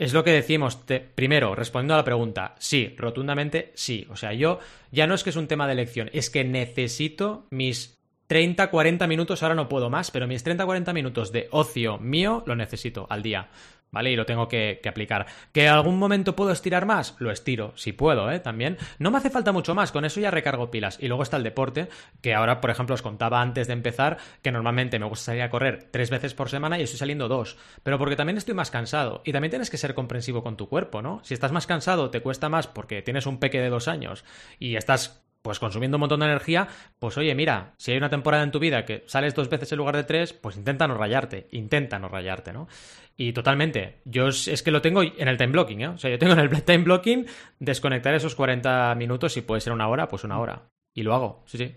es 0.00 0.14
lo 0.14 0.24
que 0.24 0.32
decimos. 0.32 0.78
primero, 1.14 1.54
respondiendo 1.54 1.92
a 1.94 1.98
la 1.98 2.04
pregunta, 2.04 2.54
sí, 2.58 2.94
rotundamente 2.96 3.70
sí. 3.74 4.06
O 4.08 4.16
sea, 4.16 4.32
yo 4.32 4.58
ya 4.90 5.06
no 5.06 5.14
es 5.14 5.22
que 5.22 5.30
es 5.30 5.36
un 5.36 5.46
tema 5.46 5.66
de 5.66 5.74
elección, 5.74 6.08
es 6.14 6.30
que 6.30 6.42
necesito 6.42 7.46
mis 7.50 7.98
30, 8.26 8.70
40 8.70 9.06
minutos, 9.06 9.42
ahora 9.42 9.54
no 9.54 9.68
puedo 9.68 9.90
más, 9.90 10.10
pero 10.10 10.26
mis 10.26 10.42
30, 10.42 10.64
40 10.64 10.92
minutos 10.94 11.32
de 11.32 11.48
ocio 11.50 11.98
mío 11.98 12.42
lo 12.46 12.56
necesito 12.56 13.06
al 13.10 13.22
día. 13.22 13.50
¿Vale? 13.90 14.10
Y 14.10 14.16
lo 14.16 14.26
tengo 14.26 14.48
que, 14.48 14.80
aplicar. 14.88 15.26
¿Que 15.52 15.68
algún 15.68 15.98
momento 15.98 16.36
puedo 16.36 16.50
estirar 16.50 16.86
más? 16.86 17.16
Lo 17.18 17.30
estiro, 17.30 17.72
si 17.76 17.92
puedo, 17.92 18.30
¿eh? 18.30 18.40
También. 18.40 18.78
No 18.98 19.10
me 19.10 19.18
hace 19.18 19.30
falta 19.30 19.52
mucho 19.52 19.74
más, 19.74 19.92
con 19.92 20.04
eso 20.04 20.20
ya 20.20 20.30
recargo 20.30 20.70
pilas. 20.70 20.98
Y 21.00 21.08
luego 21.08 21.22
está 21.22 21.36
el 21.36 21.42
deporte, 21.42 21.88
que 22.20 22.34
ahora, 22.34 22.60
por 22.60 22.70
ejemplo, 22.70 22.94
os 22.94 23.02
contaba 23.02 23.40
antes 23.40 23.66
de 23.66 23.72
empezar 23.72 24.18
que 24.42 24.52
normalmente 24.52 24.98
me 24.98 25.06
gusta 25.06 25.26
salir 25.26 25.42
a 25.42 25.50
correr 25.50 25.88
tres 25.90 26.10
veces 26.10 26.34
por 26.34 26.50
semana 26.50 26.78
y 26.78 26.82
estoy 26.82 26.98
saliendo 26.98 27.28
dos. 27.28 27.56
Pero 27.82 27.98
porque 27.98 28.16
también 28.16 28.38
estoy 28.38 28.54
más 28.54 28.70
cansado. 28.70 29.22
Y 29.24 29.32
también 29.32 29.50
tienes 29.50 29.70
que 29.70 29.78
ser 29.78 29.94
comprensivo 29.94 30.42
con 30.42 30.56
tu 30.56 30.68
cuerpo, 30.68 31.02
¿no? 31.02 31.20
Si 31.24 31.34
estás 31.34 31.52
más 31.52 31.66
cansado, 31.66 32.10
te 32.10 32.20
cuesta 32.20 32.48
más 32.48 32.66
porque 32.66 33.02
tienes 33.02 33.26
un 33.26 33.38
peque 33.38 33.60
de 33.60 33.70
dos 33.70 33.88
años 33.88 34.24
y 34.58 34.76
estás 34.76 35.22
pues 35.42 35.58
consumiendo 35.58 35.96
un 35.96 36.00
montón 36.00 36.20
de 36.20 36.26
energía, 36.26 36.68
pues 36.98 37.16
oye, 37.16 37.34
mira, 37.34 37.74
si 37.78 37.92
hay 37.92 37.98
una 37.98 38.10
temporada 38.10 38.42
en 38.42 38.50
tu 38.50 38.58
vida 38.58 38.84
que 38.84 39.04
sales 39.06 39.34
dos 39.34 39.48
veces 39.48 39.72
en 39.72 39.78
lugar 39.78 39.96
de 39.96 40.04
tres, 40.04 40.32
pues 40.32 40.56
intenta 40.56 40.86
no 40.86 40.94
rayarte, 40.94 41.48
intenta 41.52 41.98
no 41.98 42.08
rayarte, 42.08 42.52
¿no? 42.52 42.68
Y 43.16 43.32
totalmente, 43.32 44.00
yo 44.04 44.28
es 44.28 44.62
que 44.62 44.70
lo 44.70 44.80
tengo 44.80 45.02
en 45.02 45.28
el 45.28 45.36
time 45.36 45.52
blocking, 45.52 45.80
¿eh? 45.82 45.88
O 45.88 45.98
sea, 45.98 46.10
yo 46.10 46.18
tengo 46.18 46.32
en 46.32 46.38
el 46.38 46.62
time 46.64 46.84
blocking 46.84 47.26
desconectar 47.58 48.14
esos 48.14 48.34
40 48.34 48.94
minutos, 48.94 49.32
si 49.32 49.42
puede 49.42 49.60
ser 49.60 49.72
una 49.72 49.88
hora, 49.88 50.08
pues 50.08 50.24
una 50.24 50.38
hora. 50.38 50.68
Y 50.94 51.02
lo 51.02 51.14
hago, 51.14 51.42
sí, 51.46 51.58
sí. 51.58 51.76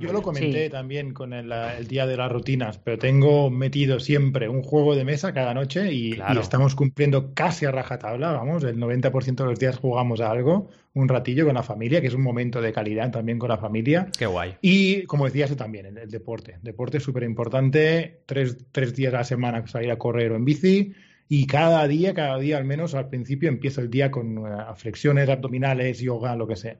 Yo 0.00 0.12
lo 0.12 0.22
comenté 0.22 0.70
también 0.70 1.12
con 1.12 1.32
el, 1.32 1.52
día 1.86 2.06
de 2.06 2.16
las 2.16 2.32
rutinas, 2.32 2.78
pero 2.78 2.98
tengo 2.98 3.50
metido 3.50 4.00
siempre 4.00 4.48
un 4.48 4.62
juego 4.62 4.96
de 4.96 5.04
mesa 5.04 5.32
cada 5.32 5.52
noche 5.54 5.92
y, 5.92 6.18
estamos 6.40 6.74
cumpliendo 6.74 7.34
casi 7.34 7.66
a 7.66 7.70
rajatabla, 7.70 8.32
vamos, 8.32 8.64
el 8.64 8.78
90% 8.78 9.34
de 9.34 9.44
los 9.44 9.58
días 9.58 9.76
jugamos 9.76 10.20
a 10.20 10.30
algo, 10.30 10.68
un 10.94 11.08
ratillo 11.08 11.44
con 11.44 11.54
la 11.54 11.62
familia, 11.62 12.00
que 12.00 12.06
es 12.06 12.14
un 12.14 12.22
momento 12.22 12.60
de 12.60 12.72
calidad 12.72 13.10
también 13.10 13.38
con 13.38 13.50
la 13.50 13.58
familia. 13.58 14.08
Qué 14.18 14.26
guay. 14.26 14.56
Y 14.62 15.02
como 15.04 15.26
decías 15.26 15.50
tú 15.50 15.56
también, 15.56 15.86
el, 15.98 16.10
deporte. 16.10 16.58
Deporte 16.62 16.96
es 16.96 17.02
súper 17.02 17.22
importante, 17.22 18.22
tres, 18.26 18.56
tres 18.72 18.94
días 18.94 19.12
a 19.14 19.18
la 19.18 19.24
semana 19.24 19.66
salir 19.66 19.90
a 19.90 19.98
correr 19.98 20.32
o 20.32 20.36
en 20.36 20.44
bici. 20.44 20.94
Y 21.28 21.46
cada 21.46 21.86
día, 21.86 22.12
cada 22.12 22.38
día 22.38 22.56
al 22.56 22.64
menos 22.64 22.94
al 22.94 23.08
principio 23.08 23.48
empiezo 23.48 23.80
el 23.80 23.90
día 23.90 24.10
con 24.10 24.38
eh, 24.38 24.50
flexiones 24.74 25.28
abdominales, 25.28 26.00
yoga, 26.00 26.34
lo 26.34 26.48
que 26.48 26.56
sea. 26.56 26.76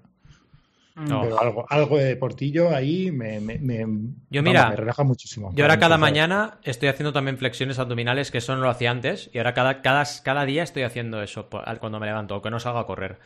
Pero 1.06 1.40
algo, 1.40 1.66
algo 1.68 1.98
de 1.98 2.04
deportillo 2.04 2.74
ahí 2.74 3.10
me, 3.10 3.40
me, 3.40 3.86
yo 4.30 4.42
mira, 4.42 4.70
me 4.70 4.76
relaja 4.76 5.02
muchísimo. 5.02 5.52
Yo 5.54 5.64
ahora 5.64 5.78
cada 5.78 5.98
mañana 5.98 6.58
estoy 6.62 6.88
haciendo 6.88 7.12
también 7.12 7.38
flexiones 7.38 7.78
abdominales, 7.78 8.30
que 8.30 8.38
eso 8.38 8.54
no 8.54 8.62
lo 8.62 8.70
hacía 8.70 8.90
antes, 8.90 9.30
y 9.32 9.38
ahora 9.38 9.54
cada, 9.54 9.82
cada, 9.82 10.04
cada 10.22 10.44
día 10.44 10.62
estoy 10.62 10.82
haciendo 10.82 11.22
eso 11.22 11.48
cuando 11.80 12.00
me 12.00 12.06
levanto, 12.06 12.36
o 12.36 12.42
que 12.42 12.50
no 12.50 12.60
salga 12.60 12.80
a 12.80 12.86
correr. 12.86 13.18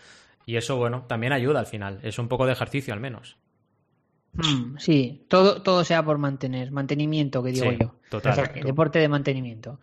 Y 0.47 0.57
eso, 0.57 0.77
bueno, 0.77 1.05
también 1.09 1.33
ayuda 1.33 1.61
al 1.61 1.67
final. 1.67 2.01
Es 2.03 2.19
un 2.19 2.29
poco 2.29 2.47
de 2.47 2.53
ejercicio 2.53 2.93
al 2.93 3.01
menos. 3.01 3.39
Mm, 4.35 4.77
sí, 4.79 5.25
todo, 5.29 5.63
todo 5.63 5.85
sea 5.85 6.05
por 6.05 6.19
mantener, 6.19 6.71
mantenimiento, 6.71 7.43
que 7.43 7.53
digo 7.53 7.73
yo. 7.73 7.95
Total. 8.11 8.53
Deporte 8.63 8.99
de 8.99 9.09
mantenimiento. 9.09 9.81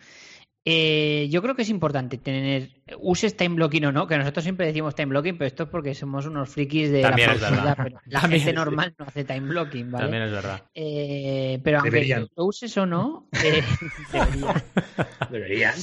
Eh, 0.64 1.28
yo 1.32 1.42
creo 1.42 1.56
que 1.56 1.64
es 1.64 1.70
importante 1.70 2.20
tener, 2.20 2.70
uses 3.00 3.36
time 3.36 3.56
blocking 3.56 3.86
o 3.86 3.92
no, 3.92 4.06
que 4.06 4.18
nosotros 4.18 4.44
siempre 4.44 4.68
decimos 4.68 4.94
time 4.94 5.08
blocking, 5.08 5.38
pero 5.38 5.48
esto 5.48 5.64
es 5.64 5.70
porque 5.70 5.96
somos 5.96 6.28
unos 6.28 6.50
frikis 6.50 6.92
de 6.92 7.02
También 7.02 7.30
la 7.42 7.76
Pero 7.76 8.00
la 8.06 8.20
gente 8.30 8.54
normal 8.54 8.94
no 8.98 9.06
hace 9.06 9.24
time 9.24 9.48
blocking, 9.48 9.90
¿vale? 9.90 10.06
También 10.06 10.24
es 10.24 10.32
verdad. 10.32 10.64
Eh, 10.76 11.60
pero 11.64 11.80
aunque 11.80 12.28
lo 12.36 12.46
uses 12.46 12.78
o 12.78 12.86
no, 12.86 13.28
eh, 13.44 13.64
deberían. 15.32 15.74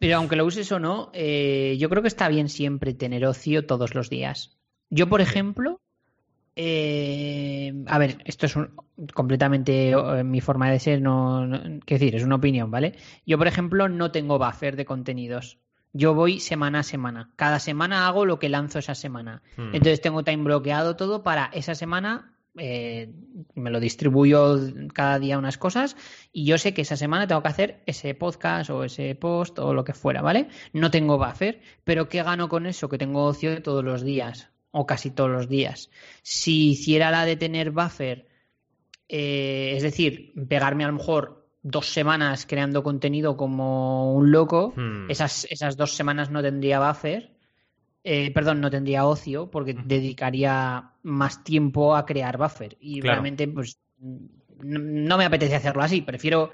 Pero 0.00 0.16
aunque 0.16 0.34
lo 0.34 0.44
uses 0.44 0.70
o 0.72 0.80
no, 0.80 1.12
yo 1.12 1.88
creo 1.88 2.02
que 2.02 2.08
está 2.08 2.26
bien 2.28 2.48
siempre 2.48 2.94
tener 2.94 3.24
ocio 3.26 3.64
todos 3.64 3.94
los 3.94 4.10
días. 4.10 4.58
Yo, 4.88 5.08
por 5.08 5.20
ejemplo, 5.20 5.80
eh, 6.56 7.72
a 7.86 7.98
ver, 7.98 8.18
esto 8.24 8.46
es 8.46 8.54
completamente 9.14 9.90
eh, 9.90 10.24
mi 10.24 10.40
forma 10.40 10.70
de 10.70 10.80
ser, 10.80 11.00
no, 11.00 11.46
decir, 11.86 12.14
es 12.14 12.24
una 12.24 12.36
opinión, 12.36 12.70
¿vale? 12.70 12.94
Yo, 13.24 13.38
por 13.38 13.46
ejemplo, 13.46 13.88
no 13.88 14.10
tengo 14.10 14.38
buffer 14.38 14.76
de 14.76 14.84
contenidos. 14.84 15.58
Yo 15.92 16.14
voy 16.14 16.38
semana 16.38 16.80
a 16.80 16.82
semana. 16.82 17.30
Cada 17.36 17.58
semana 17.58 18.06
hago 18.06 18.24
lo 18.24 18.38
que 18.38 18.48
lanzo 18.48 18.78
esa 18.78 18.94
semana. 18.94 19.42
Hmm. 19.56 19.74
Entonces 19.74 20.00
tengo 20.00 20.22
time 20.22 20.44
bloqueado 20.44 20.96
todo 20.96 21.22
para 21.22 21.46
esa 21.52 21.74
semana. 21.74 22.36
Eh, 22.58 23.12
me 23.54 23.70
lo 23.70 23.78
distribuyo 23.78 24.58
cada 24.92 25.20
día 25.20 25.38
unas 25.38 25.56
cosas 25.56 25.96
y 26.32 26.44
yo 26.46 26.58
sé 26.58 26.74
que 26.74 26.82
esa 26.82 26.96
semana 26.96 27.28
tengo 27.28 27.42
que 27.42 27.48
hacer 27.48 27.82
ese 27.86 28.12
podcast 28.14 28.70
o 28.70 28.82
ese 28.82 29.14
post 29.14 29.60
o 29.60 29.72
lo 29.72 29.84
que 29.84 29.94
fuera, 29.94 30.20
¿vale? 30.20 30.48
No 30.72 30.90
tengo 30.90 31.16
buffer, 31.16 31.60
pero 31.84 32.08
¿qué 32.08 32.24
gano 32.24 32.48
con 32.48 32.66
eso? 32.66 32.88
Que 32.88 32.98
tengo 32.98 33.24
ocio 33.24 33.62
todos 33.62 33.84
los 33.84 34.02
días 34.02 34.49
o 34.72 34.86
casi 34.86 35.10
todos 35.10 35.30
los 35.30 35.48
días. 35.48 35.90
Si 36.22 36.70
hiciera 36.70 37.10
la 37.10 37.24
de 37.24 37.36
tener 37.36 37.70
buffer, 37.70 38.28
eh, 39.08 39.72
es 39.76 39.82
decir, 39.82 40.32
pegarme 40.48 40.84
a 40.84 40.88
lo 40.88 40.94
mejor 40.94 41.48
dos 41.62 41.86
semanas 41.86 42.46
creando 42.46 42.82
contenido 42.82 43.36
como 43.36 44.14
un 44.14 44.30
loco, 44.30 44.72
hmm. 44.76 45.10
esas, 45.10 45.46
esas 45.50 45.76
dos 45.76 45.94
semanas 45.94 46.30
no 46.30 46.42
tendría 46.42 46.80
buffer. 46.80 47.36
Eh, 48.02 48.32
perdón, 48.32 48.60
no 48.60 48.70
tendría 48.70 49.04
ocio 49.04 49.50
porque 49.50 49.74
dedicaría 49.74 50.92
más 51.02 51.44
tiempo 51.44 51.94
a 51.94 52.06
crear 52.06 52.38
buffer. 52.38 52.78
Y 52.80 53.02
realmente, 53.02 53.46
pues, 53.46 53.78
no, 54.62 55.18
me 55.18 55.24
apetece 55.24 55.56
hacerlo 55.56 55.82
así. 55.82 56.00
Prefiero 56.00 56.50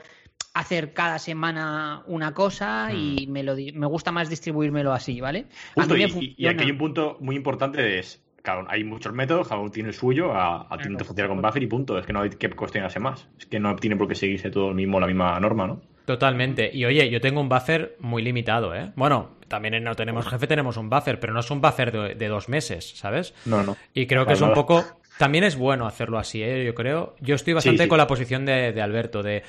hacer 0.56 0.94
cada 0.94 1.18
semana 1.18 2.02
una 2.06 2.32
cosa 2.32 2.90
y 2.92 3.26
hmm. 3.26 3.30
me, 3.30 3.42
lo, 3.42 3.54
me 3.54 3.86
gusta 3.86 4.10
más 4.10 4.30
distribuírmelo 4.30 4.92
así, 4.92 5.20
¿vale? 5.20 5.46
y, 5.76 6.46
aquí 6.46 6.64
hay 6.64 6.70
un 6.70 6.78
punto 6.78 7.18
muy 7.20 7.36
importante 7.36 7.98
es, 7.98 8.22
claro, 8.40 8.66
hay 8.70 8.82
muchos 8.82 9.12
métodos, 9.12 9.48
cada 9.48 9.60
uno 9.60 9.70
tiene 9.70 9.90
el 9.90 9.94
suyo, 9.94 10.32
a, 10.32 10.62
a 10.62 10.78
claro, 10.78 11.04
funcionar 11.04 11.28
con 11.28 11.42
buffer 11.42 11.62
y 11.62 11.66
punto. 11.66 11.98
Es 11.98 12.06
que 12.06 12.12
no 12.14 12.22
hay 12.22 12.30
que 12.30 12.48
cuestionarse 12.50 12.98
más. 12.98 13.28
Es 13.38 13.46
que 13.46 13.60
no 13.60 13.76
tiene 13.76 13.96
por 13.96 14.08
qué 14.08 14.14
seguirse 14.14 14.50
todo 14.50 14.70
el 14.70 14.74
mismo, 14.74 14.98
la 14.98 15.06
misma 15.06 15.38
norma, 15.40 15.66
¿no? 15.66 15.82
Totalmente. 16.06 16.70
Y 16.72 16.84
oye, 16.86 17.10
yo 17.10 17.20
tengo 17.20 17.40
un 17.40 17.48
buffer 17.48 17.96
muy 18.00 18.22
limitado, 18.22 18.74
¿eh? 18.74 18.92
Bueno, 18.96 19.32
también 19.48 19.74
en 19.74 19.84
No 19.84 19.94
Tenemos 19.94 20.26
Jefe 20.26 20.46
tenemos 20.46 20.78
un 20.78 20.88
buffer, 20.88 21.20
pero 21.20 21.34
no 21.34 21.40
es 21.40 21.50
un 21.50 21.60
buffer 21.60 22.16
de, 22.16 22.28
dos 22.28 22.48
meses, 22.48 22.96
¿sabes? 22.96 23.34
No, 23.44 23.62
no. 23.62 23.76
Y 23.92 24.06
creo 24.06 24.24
que 24.24 24.32
es 24.32 24.40
un 24.40 24.54
poco... 24.54 24.84
También 25.18 25.44
es 25.44 25.56
bueno 25.56 25.86
hacerlo 25.86 26.18
así, 26.18 26.42
¿eh? 26.42 26.64
Yo 26.64 26.74
creo. 26.74 27.16
Yo 27.20 27.34
estoy 27.34 27.54
bastante 27.54 27.88
con 27.88 27.98
la 27.98 28.06
posición 28.06 28.44
de 28.44 28.80
Alberto, 28.80 29.22
de 29.22 29.42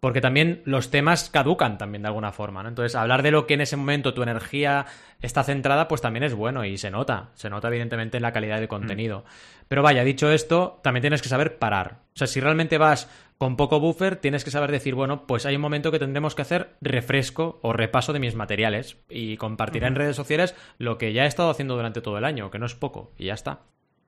porque 0.00 0.20
también 0.20 0.62
los 0.64 0.90
temas 0.90 1.30
caducan 1.30 1.78
también 1.78 2.02
de 2.02 2.08
alguna 2.08 2.32
forma, 2.32 2.62
¿no? 2.62 2.68
Entonces, 2.68 2.94
hablar 2.94 3.22
de 3.22 3.30
lo 3.30 3.46
que 3.46 3.54
en 3.54 3.62
ese 3.62 3.76
momento 3.76 4.14
tu 4.14 4.22
energía 4.22 4.86
está 5.20 5.42
centrada, 5.42 5.88
pues 5.88 6.00
también 6.00 6.22
es 6.22 6.34
bueno 6.34 6.64
y 6.64 6.76
se 6.76 6.90
nota, 6.90 7.30
se 7.34 7.50
nota 7.50 7.68
evidentemente 7.68 8.18
en 8.18 8.22
la 8.22 8.32
calidad 8.32 8.60
de 8.60 8.68
contenido. 8.68 9.20
Mm. 9.20 9.64
Pero 9.68 9.82
vaya, 9.82 10.04
dicho 10.04 10.30
esto, 10.30 10.80
también 10.82 11.00
tienes 11.00 11.22
que 11.22 11.28
saber 11.28 11.58
parar. 11.58 12.00
O 12.14 12.18
sea, 12.18 12.26
si 12.26 12.40
realmente 12.40 12.78
vas 12.78 13.10
con 13.38 13.56
poco 13.56 13.80
buffer, 13.80 14.16
tienes 14.16 14.44
que 14.44 14.50
saber 14.50 14.70
decir, 14.70 14.94
bueno, 14.94 15.26
pues 15.26 15.44
hay 15.44 15.56
un 15.56 15.62
momento 15.62 15.90
que 15.90 15.98
tendremos 15.98 16.34
que 16.34 16.42
hacer 16.42 16.76
refresco 16.80 17.58
o 17.62 17.72
repaso 17.72 18.12
de 18.12 18.20
mis 18.20 18.34
materiales 18.34 18.98
y 19.08 19.36
compartir 19.36 19.84
en 19.84 19.94
redes 19.94 20.16
sociales 20.16 20.54
lo 20.78 20.98
que 20.98 21.12
ya 21.12 21.24
he 21.24 21.28
estado 21.28 21.50
haciendo 21.50 21.74
durante 21.74 22.00
todo 22.00 22.18
el 22.18 22.24
año, 22.24 22.50
que 22.50 22.58
no 22.58 22.66
es 22.66 22.74
poco, 22.74 23.12
y 23.18 23.26
ya 23.26 23.34
está. 23.34 23.60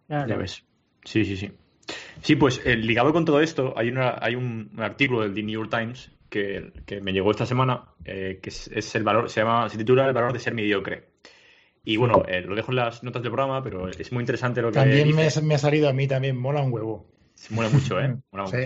Ya 0.08 0.24
ves. 0.24 0.64
Sí, 1.04 1.24
sí, 1.24 1.36
sí. 1.36 1.52
Sí, 2.22 2.36
pues 2.36 2.60
eh, 2.64 2.76
ligado 2.76 3.12
con 3.12 3.24
todo 3.24 3.40
esto, 3.40 3.74
hay, 3.76 3.92
hay 3.96 4.34
un, 4.34 4.70
artículo 4.78 5.22
del 5.22 5.34
The 5.34 5.42
New 5.42 5.60
York 5.60 5.70
Times 5.70 6.10
que, 6.28 6.72
me 7.00 7.12
llegó 7.12 7.30
esta 7.30 7.46
semana, 7.46 7.84
eh, 8.04 8.40
que 8.42 8.50
es, 8.50 8.94
el 8.94 9.02
valor, 9.02 9.30
se 9.30 9.40
llama, 9.40 9.68
se 9.68 9.78
titula 9.78 10.06
El 10.06 10.12
valor 10.12 10.32
de 10.32 10.38
ser 10.38 10.54
mediocre. 10.54 11.08
Y 11.84 11.96
bueno, 11.96 12.24
eh, 12.28 12.42
lo 12.42 12.54
dejo 12.54 12.72
en 12.72 12.76
las 12.76 13.02
notas 13.02 13.22
del 13.22 13.32
programa, 13.32 13.62
pero 13.62 13.88
es 13.88 14.12
muy 14.12 14.22
interesante 14.22 14.60
lo 14.60 14.68
que 14.68 14.74
También 14.74 15.08
me, 15.14 15.28
me, 15.42 15.54
ha 15.54 15.58
salido 15.58 15.88
a 15.88 15.92
mí, 15.92 16.06
también 16.06 16.36
mola 16.36 16.60
un 16.60 16.72
huevo. 16.72 17.06
Se 17.34 17.54
mola 17.54 17.70
mucho, 17.70 17.98
¿eh? 18.00 18.14
Mola 18.32 18.44
mucho. 18.44 18.58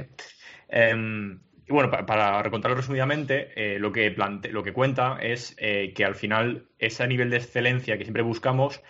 Em, 0.68 1.38
y 1.68 1.72
bueno, 1.72 1.90
para, 1.90 2.42
recontarlo 2.42 2.76
resumidamente, 2.76 3.78
lo, 3.78 3.92
que 3.92 4.16
lo 4.50 4.62
que 4.64 4.72
cuenta 4.72 5.18
es 5.20 5.54
que 5.54 6.04
al 6.04 6.16
final 6.16 6.66
ese 6.78 7.06
nivel 7.06 7.30
de 7.30 7.36
excelencia 7.36 7.96
que 7.96 8.04
siempre 8.04 8.24
buscamos 8.24 8.82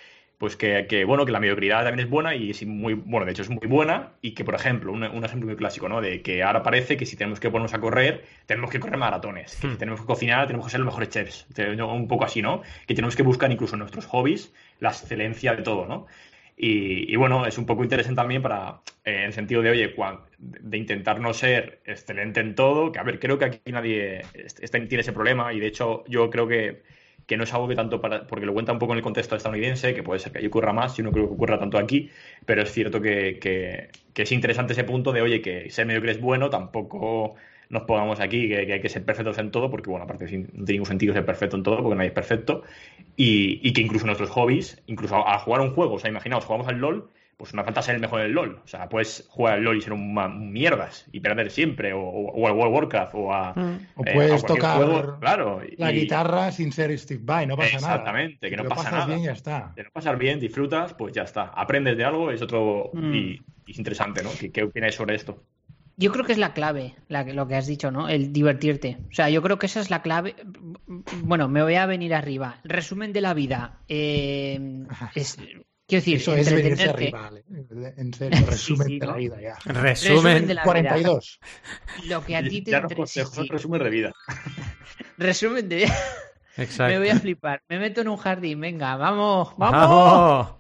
pues 0.43 0.57
que, 0.57 1.05
bueno, 1.05 1.25
que 1.25 1.31
la 1.31 1.39
mediocridad 1.39 1.85
también 1.85 2.05
es 2.05 2.11
buena 2.11 2.35
y 2.35 2.51
es 2.51 2.67
muy, 2.67 2.95
bueno, 2.95 3.25
de 3.25 3.31
hecho 3.31 3.43
es 3.43 3.49
muy 3.49 3.65
buena 3.69 4.15
y 4.23 4.33
que, 4.33 4.45
por 4.45 4.57
ejemplo, 4.57 4.91
un, 4.91 5.05
ejemplo 5.05 5.47
muy 5.47 5.55
clásico, 5.55 5.89
¿no? 5.89 6.01
De 6.01 6.21
que 6.21 6.43
ahora 6.43 6.65
parece 6.65 6.97
que 6.97 7.07
si 7.07 7.15
tenemos 7.15 7.39
que 7.39 7.49
ponernos 7.49 7.75
a 7.75 7.81
correr, 7.81 8.25
tenemos 8.47 8.69
que 8.69 8.81
correr 8.81 8.97
maratones, 8.97 9.55
que 9.55 9.69
si 9.69 9.75
hmm. 9.75 9.79
tenemos 9.79 10.01
que 10.01 10.07
cocinar, 10.09 10.49
tenemos 10.49 10.67
que 10.67 10.73
ser 10.73 10.81
los 10.81 10.87
mejores 10.87 11.11
chefs, 11.11 11.47
un 11.89 12.09
poco 12.09 12.25
así, 12.25 12.43
¿no? 12.43 12.63
Que 12.89 12.95
tenemos 12.97 13.15
que 13.15 13.23
buscar 13.23 13.53
incluso 13.53 13.77
en 13.77 13.79
nuestros 13.79 14.05
hobbies 14.07 14.53
la 14.81 14.89
excelencia 14.89 15.55
de 15.55 15.63
todo, 15.63 15.87
¿no? 15.87 16.07
Y, 16.57 17.15
bueno, 17.15 17.47
es 17.47 17.57
un 17.57 17.65
poco 17.65 17.85
interesante 17.85 18.17
también 18.17 18.43
para, 18.43 18.81
eh, 19.05 19.19
en 19.19 19.23
el 19.27 19.33
sentido 19.33 19.63
de, 19.63 19.71
oye, 19.71 19.95
de 20.39 20.77
intentar 20.77 21.21
no 21.21 21.35
ser 21.35 21.83
excelente 21.85 22.41
en 22.41 22.57
todo, 22.57 22.91
que 22.91 22.99
a 22.99 23.05
ver, 23.05 23.21
creo 23.21 23.39
que 23.39 23.45
aquí 23.45 23.71
nadie 23.71 24.23
tiene 24.89 25.03
ese 25.03 25.13
problema 25.13 25.53
y 25.53 25.61
de 25.61 25.69
hecho 25.69 26.03
yo 26.09 26.31
creo 26.31 26.49
que 26.49 26.83
que 27.33 27.39
no 27.39 27.45
es 27.45 27.55
algo 27.55 27.67
que 27.67 27.75
tanto 27.75 27.99
para, 27.99 28.27
porque 28.27 28.45
lo 28.45 28.53
cuenta 28.53 28.73
un 28.73 28.79
poco 28.79 28.93
en 28.93 28.99
el 28.99 29.03
contexto 29.03 29.35
estadounidense, 29.35 29.95
que 29.95 30.03
puede 30.03 30.21
ser 30.21 30.33
que 30.33 30.39
ahí 30.41 30.47
ocurra 30.47 30.75
más, 30.75 30.99
yo 30.99 31.03
no 31.03 31.13
creo 31.13 31.29
que 31.29 31.33
ocurra 31.33 31.59
tanto 31.59 31.79
aquí, 31.79 32.11
pero 32.45 32.61
es 32.61 32.71
cierto 32.71 33.01
que, 33.01 33.89
es 34.15 34.33
interesante 34.33 34.75
ese 34.75 34.85
punto 34.85 35.13
de, 35.13 35.23
oye, 35.23 35.41
que 35.41 35.71
ser 35.71 35.87
mediocre 35.87 36.13
es 36.13 36.21
bueno, 36.21 36.51
tampoco 36.51 37.37
nos 37.71 37.85
pongamos 37.85 38.21
aquí 38.21 38.49
que, 38.49 38.71
hay 38.71 38.81
que 38.83 38.89
ser 38.91 39.03
perfectos 39.03 39.39
en 39.39 39.51
todo, 39.51 39.71
porque 39.71 39.89
bueno, 39.89 40.05
aparte 40.05 40.25
no 40.25 40.29
tiene 40.29 40.73
ningún 40.73 40.87
sentido 40.87 41.15
ser 41.15 41.25
perfecto 41.25 41.57
en 41.57 41.63
todo, 41.63 41.79
porque 41.83 41.97
nadie 41.97 42.09
es 42.09 42.15
perfecto, 42.15 42.65
y, 43.17 43.67
y 43.67 43.73
que 43.73 43.81
incluso 43.81 44.05
nuestros 44.05 44.29
hobbies, 44.29 44.83
incluso 44.87 45.17
a, 45.17 45.35
a, 45.35 45.39
jugar 45.39 45.63
un 45.63 45.73
juego, 45.75 45.95
o 45.95 45.99
sea, 45.99 46.11
imaginaos, 46.11 46.45
jugamos 46.45 46.69
al 46.69 46.77
LOL 46.77 47.09
pues 47.37 47.55
no 47.55 47.65
falta 47.65 47.83
ser 47.83 47.97
el 47.97 48.01
mejor 48.01 48.21
en 48.21 48.27
el 48.27 48.33
LOL. 48.33 48.61
O 48.65 48.69
sea, 48.69 48.89
puedes 48.89 49.27
jugar 49.29 49.55
al 49.55 49.65
LOL 49.65 49.77
y 49.77 49.81
ser 49.81 49.93
un, 49.93 50.53
mierdas 50.53 51.07
y 51.13 51.21
perder 51.21 51.51
siempre, 51.51 51.93
o, 51.93 52.47
al 52.47 52.53
World 52.53 52.69
of 52.69 52.75
Warcraft, 52.75 53.15
o 53.15 53.33
a. 53.33 53.53
Mm. 53.55 53.87
O 53.97 54.03
eh, 54.05 54.13
puedes 54.15 54.45
tocar 54.45 55.19
claro, 55.21 55.61
la 55.77 55.93
guitarra 55.93 56.53
sin 56.53 56.73
ser 56.73 56.97
Steve 56.99 57.23
Vai, 57.25 57.47
no 57.47 57.57
pasa 57.57 57.81
nada. 57.81 57.95
Exactamente, 57.95 58.51
que 58.51 58.57
no 58.57 58.65
pasa 58.65 58.91
nada. 58.91 59.07
bien, 59.07 59.23
ya 59.23 59.33
está. 59.33 59.73
Que 59.75 59.83
no 59.83 59.91
pasar 59.91 60.17
bien, 60.19 60.39
disfrutas, 60.41 60.95
pues 60.95 61.15
ya 61.15 61.23
está. 61.23 61.45
Aprendes 61.45 61.97
de 61.97 62.05
algo, 62.05 62.31
es 62.31 62.43
otro. 62.43 62.91
Mm. 62.93 63.15
Y, 63.15 63.41
es 63.67 63.79
interesante, 63.79 64.23
¿no? 64.23 64.31
¿Qué, 64.39 64.51
¿Qué, 64.51 64.65
opináis 64.65 64.95
sobre 64.95 65.15
esto? 65.15 65.43
Yo 65.97 66.11
creo 66.11 66.25
que 66.25 66.33
es 66.33 66.39
la 66.39 66.53
clave, 66.53 66.95
lo 67.09 67.47
que 67.47 67.55
has 67.55 67.67
dicho, 67.67 67.91
¿no? 67.91 68.09
El 68.09 68.33
divertirte. 68.33 68.99
O 69.11 69.15
sea, 69.15 69.29
yo 69.31 69.43
creo 69.43 69.59
que 69.59 69.67
esa 69.67 69.81
es 69.81 69.91
la 69.91 70.03
clave. 70.03 70.35
Bueno, 71.23 71.49
me 71.49 71.63
voy 71.63 71.75
a 71.75 71.87
venir 71.87 72.15
arriba. 72.15 72.59
Resumen 72.65 73.13
de 73.13 73.21
la 73.21 73.35
vida. 73.35 73.81
Eh, 73.89 74.59
es, 75.15 75.39
Quiero 75.93 76.05
decir, 76.07 76.17
eso 76.17 76.35
es 76.35 76.51
venirse 76.51 76.91
rival. 76.95 77.37
¿eh? 77.37 77.95
En 77.99 78.15
serio, 78.15 78.47
resumen 78.47 78.99
de 78.99 79.07
la 79.07 79.15
vida 79.15 79.43
ya. 79.43 79.59
Resumen, 79.67 80.47
de 80.47 80.55
la 80.55 80.63
42. 80.63 81.39
Vida. 82.03 82.17
Lo 82.17 82.25
que 82.25 82.35
a 82.35 82.43
ti 82.43 82.63
te 82.63 82.71
ya 82.71 82.81
no 82.81 82.89
sí, 83.07 83.21
resumen 83.47 83.83
de 83.83 83.91
vida. 83.91 84.13
resumen 85.19 85.69
de 85.69 85.77
vida. 85.77 85.95
Exacto. 86.57 86.95
Me 86.95 86.99
voy 86.99 87.11
a 87.11 87.21
flipar. 87.21 87.63
Me 87.69 87.79
meto 87.79 88.01
en 88.01 88.09
un 88.09 88.17
jardín. 88.17 88.59
Venga, 88.63 88.97
vamos, 88.97 89.55
vamos. 89.59 90.55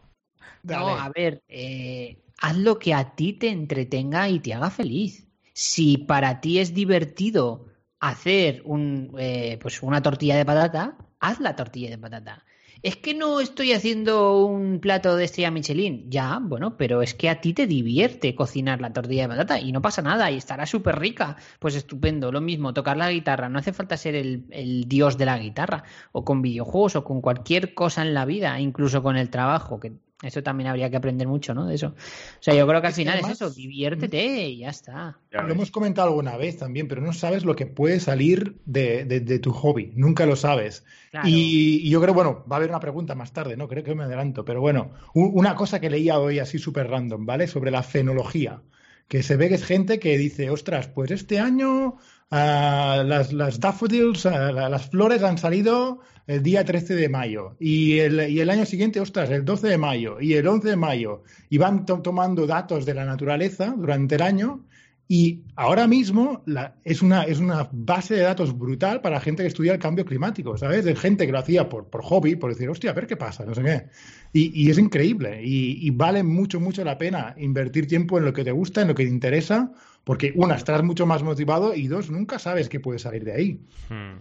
No, 0.64 0.88
a 0.98 1.08
ver, 1.08 1.42
eh, 1.48 2.18
haz 2.36 2.56
lo 2.58 2.78
que 2.78 2.92
a 2.92 3.14
ti 3.14 3.32
te 3.32 3.48
entretenga 3.48 4.28
y 4.28 4.38
te 4.38 4.52
haga 4.52 4.68
feliz. 4.68 5.28
Si 5.54 5.96
para 5.96 6.42
ti 6.42 6.58
es 6.58 6.74
divertido 6.74 7.68
hacer 8.00 8.60
un, 8.66 9.14
eh, 9.18 9.58
pues 9.62 9.82
una 9.82 10.02
tortilla 10.02 10.36
de 10.36 10.44
patata, 10.44 10.98
haz 11.20 11.40
la 11.40 11.56
tortilla 11.56 11.88
de 11.88 11.96
patata. 11.96 12.44
Es 12.82 12.96
que 12.96 13.14
no 13.14 13.40
estoy 13.40 13.72
haciendo 13.72 14.44
un 14.44 14.80
plato 14.80 15.16
de 15.16 15.24
estrella 15.24 15.50
Michelin. 15.50 16.10
Ya, 16.10 16.40
bueno, 16.40 16.76
pero 16.76 17.02
es 17.02 17.14
que 17.14 17.28
a 17.28 17.40
ti 17.40 17.52
te 17.52 17.66
divierte 17.66 18.34
cocinar 18.34 18.80
la 18.80 18.92
tortilla 18.92 19.22
de 19.22 19.28
patata 19.28 19.60
y 19.60 19.72
no 19.72 19.82
pasa 19.82 20.02
nada 20.02 20.30
y 20.30 20.36
estará 20.36 20.66
súper 20.66 20.98
rica. 20.98 21.36
Pues 21.58 21.74
estupendo, 21.74 22.32
lo 22.32 22.40
mismo, 22.40 22.74
tocar 22.74 22.96
la 22.96 23.10
guitarra. 23.10 23.48
No 23.48 23.58
hace 23.58 23.72
falta 23.72 23.96
ser 23.96 24.14
el, 24.14 24.44
el, 24.50 24.88
dios 24.88 25.18
de 25.18 25.26
la 25.26 25.38
guitarra 25.38 25.84
o 26.12 26.24
con 26.24 26.42
videojuegos 26.42 26.96
o 26.96 27.04
con 27.04 27.20
cualquier 27.20 27.74
cosa 27.74 28.02
en 28.02 28.14
la 28.14 28.24
vida, 28.24 28.58
incluso 28.58 29.02
con 29.02 29.16
el 29.16 29.30
trabajo, 29.30 29.78
que 29.78 29.92
eso 30.22 30.42
también 30.42 30.68
habría 30.68 30.88
que 30.88 30.96
aprender 30.96 31.26
mucho, 31.26 31.52
¿no? 31.52 31.66
De 31.66 31.74
eso. 31.74 31.88
O 31.88 32.42
sea, 32.42 32.54
yo 32.54 32.66
creo 32.66 32.80
que 32.80 32.86
al 32.86 32.92
final 32.92 33.18
es 33.18 33.28
eso, 33.28 33.50
diviértete 33.50 34.48
y 34.48 34.58
ya 34.58 34.68
está. 34.68 35.18
lo 35.32 35.50
hemos 35.50 35.72
comentado 35.72 36.08
alguna 36.08 36.36
vez 36.36 36.58
también, 36.58 36.86
pero 36.86 37.02
no 37.02 37.12
sabes 37.12 37.44
lo 37.44 37.56
que 37.56 37.66
puede 37.66 37.98
salir 37.98 38.56
de, 38.64 39.40
tu 39.42 39.52
hobby, 39.52 39.92
nunca 39.96 40.24
lo 40.24 40.36
sabes. 40.36 40.84
Y, 41.24 41.90
yo 41.90 42.00
creo, 42.00 42.14
bueno, 42.14 42.44
va 42.50 42.56
a 42.56 42.60
haber 42.62 42.70
una 42.70 42.80
pregunta 42.80 43.14
más 43.14 43.32
tarde, 43.32 43.56
¿no? 43.56 43.68
Creo 43.68 43.84
que 43.84 43.94
me 43.94 44.04
adelanto, 44.04 44.44
pero 44.44 44.60
bueno, 44.60 44.92
una 45.14 45.54
cosa 45.54 45.80
que 45.80 45.90
leía 45.90 46.18
hoy 46.18 46.38
así 46.38 46.58
súper 46.58 46.88
random, 46.88 47.26
¿vale? 47.26 47.46
Sobre 47.46 47.70
la 47.70 47.82
fenología, 47.82 48.62
que 49.08 49.22
se 49.22 49.36
ve 49.36 49.48
que 49.48 49.56
es 49.56 49.64
gente 49.64 49.98
que 49.98 50.16
dice, 50.16 50.50
ostras, 50.50 50.88
pues 50.88 51.10
este 51.10 51.38
año 51.38 51.96
uh, 52.30 53.04
las, 53.04 53.32
las 53.32 53.60
daffodils, 53.60 54.24
uh, 54.24 54.30
las 54.30 54.90
flores 54.90 55.22
han 55.22 55.38
salido 55.38 56.00
el 56.26 56.42
día 56.42 56.64
13 56.64 56.94
de 56.94 57.08
mayo 57.08 57.56
y 57.58 57.98
el, 57.98 58.30
y 58.30 58.40
el, 58.40 58.50
año 58.50 58.64
siguiente, 58.64 59.00
ostras, 59.00 59.30
el 59.30 59.44
12 59.44 59.68
de 59.68 59.78
mayo 59.78 60.20
y 60.20 60.34
el 60.34 60.46
11 60.46 60.70
de 60.70 60.76
mayo 60.76 61.22
y 61.50 61.58
van 61.58 61.84
tomando 61.84 62.46
datos 62.46 62.86
de 62.86 62.94
la 62.94 63.04
naturaleza 63.04 63.74
durante 63.76 64.14
el 64.14 64.22
año 64.22 64.64
y 65.08 65.42
ahora 65.56 65.86
mismo 65.86 66.42
la, 66.46 66.76
es, 66.84 67.02
una, 67.02 67.24
es 67.24 67.38
una 67.38 67.68
base 67.72 68.14
de 68.14 68.22
datos 68.22 68.56
brutal 68.56 69.00
para 69.00 69.16
la 69.16 69.20
gente 69.20 69.42
que 69.42 69.48
estudia 69.48 69.74
el 69.74 69.78
cambio 69.78 70.04
climático, 70.04 70.56
¿sabes? 70.56 70.84
De 70.84 70.96
gente 70.96 71.26
que 71.26 71.32
lo 71.32 71.38
hacía 71.38 71.68
por, 71.68 71.88
por 71.88 72.02
hobby, 72.02 72.36
por 72.36 72.50
decir, 72.50 72.68
hostia, 72.70 72.90
a 72.90 72.94
ver 72.94 73.06
qué 73.06 73.16
pasa, 73.16 73.44
no 73.44 73.54
sé 73.54 73.62
qué. 73.62 73.86
Y, 74.32 74.62
y 74.62 74.70
es 74.70 74.78
increíble 74.78 75.42
y, 75.44 75.86
y, 75.86 75.90
vale 75.90 76.22
mucho, 76.22 76.60
mucho 76.60 76.84
la 76.84 76.96
pena 76.96 77.34
invertir 77.36 77.86
tiempo 77.86 78.16
en 78.16 78.24
lo 78.24 78.32
que 78.32 78.44
te 78.44 78.52
gusta, 78.52 78.82
en 78.82 78.88
lo 78.88 78.94
que 78.94 79.04
te 79.04 79.10
interesa, 79.10 79.72
porque 80.04 80.32
una, 80.34 80.54
estás 80.54 80.82
mucho 80.82 81.04
más 81.04 81.22
motivado 81.22 81.74
y 81.74 81.88
dos, 81.88 82.10
nunca 82.10 82.38
sabes 82.38 82.68
qué 82.68 82.80
puede 82.80 82.98
salir 82.98 83.24
de 83.24 83.32
ahí. 83.32 83.60
Hmm. 83.90 84.18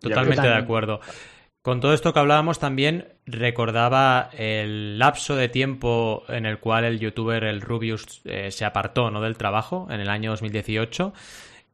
Totalmente 0.00 0.42
de 0.42 0.54
acuerdo. 0.54 1.00
Con 1.62 1.80
todo 1.80 1.92
esto 1.92 2.14
que 2.14 2.20
hablábamos 2.20 2.58
también 2.58 3.08
recordaba 3.26 4.30
el 4.32 4.98
lapso 4.98 5.36
de 5.36 5.50
tiempo 5.50 6.24
en 6.28 6.46
el 6.46 6.58
cual 6.58 6.84
el 6.84 6.98
youtuber 6.98 7.44
el 7.44 7.60
Rubius 7.60 8.22
eh, 8.24 8.50
se 8.50 8.64
apartó 8.64 9.10
¿no? 9.10 9.20
del 9.20 9.36
trabajo 9.36 9.86
en 9.90 10.00
el 10.00 10.08
año 10.08 10.30
2018 10.30 11.12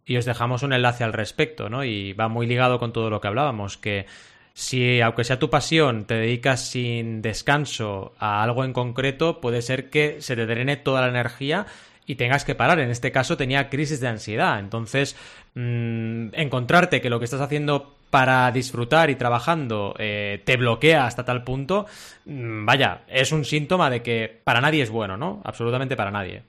y 0.05 0.17
os 0.17 0.25
dejamos 0.25 0.65
un 0.65 0.73
enlace 0.73 1.05
al 1.05 1.13
respecto, 1.13 1.69
¿no? 1.69 1.85
Y 1.85 2.15
va 2.15 2.29
muy 2.29 2.47
ligado 2.47 2.81
con 2.81 2.93
todo 2.93 3.11
lo 3.11 3.21
que 3.21 3.29
hablábamos, 3.29 3.77
que 3.77 4.07
si 4.55 5.01
aunque 5.01 5.25
sea 5.25 5.39
tu 5.39 5.51
pasión 5.51 6.05
te 6.05 6.15
dedicas 6.15 6.69
sin 6.69 7.23
descanso 7.23 8.15
a 8.19 8.43
algo 8.43 8.65
en 8.65 8.73
concreto, 8.73 9.41
puede 9.41 9.63
ser 9.63 9.91
que 9.91 10.21
se 10.21 10.35
te 10.35 10.47
drene 10.47 10.77
toda 10.77 11.01
la 11.01 11.09
energía 11.09 11.67
y 12.07 12.15
tengas 12.15 12.45
que 12.45 12.55
parar. 12.55 12.79
En 12.79 12.91
este 12.91 13.13
caso 13.13 13.37
tenía 13.37 13.69
crisis 13.69 14.01
de 14.01 14.09
ansiedad. 14.09 14.59
Entonces, 14.61 15.17
mmm, 15.55 16.29
encontrarte 16.33 17.01
que 17.01 17.11
lo 17.11 17.19
que 17.19 17.25
estás 17.25 17.41
haciendo 17.41 17.96
para 18.11 18.51
disfrutar 18.53 19.11
y 19.11 19.17
trabajando 19.17 19.95
eh, 19.99 20.43
te 20.45 20.57
bloquea 20.57 21.07
hasta 21.07 21.25
tal 21.25 21.45
punto, 21.45 21.87
mmm, 22.25 22.65
vaya, 22.65 23.03
es 23.09 23.33
un 23.33 23.45
síntoma 23.45 23.91
de 23.91 24.03
que 24.03 24.41
para 24.45 24.61
nadie 24.61 24.83
es 24.83 24.91
bueno, 24.91 25.17
¿no? 25.17 25.41
Absolutamente 25.45 25.97
para 25.97 26.11
nadie. 26.11 26.43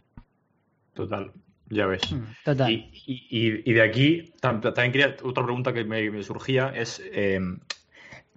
Total. 0.93 1.31
Ya 1.69 1.85
ves. 1.85 2.11
Mm, 2.11 2.23
total. 2.45 2.71
Y, 2.71 2.91
y, 3.05 3.69
y, 3.69 3.73
de 3.73 3.81
aquí, 3.81 4.33
también 4.39 4.91
quería, 4.91 5.15
otra 5.23 5.43
pregunta 5.43 5.73
que 5.73 5.83
me, 5.83 6.23
surgía 6.23 6.71
es, 6.73 7.01
eh, 7.11 7.39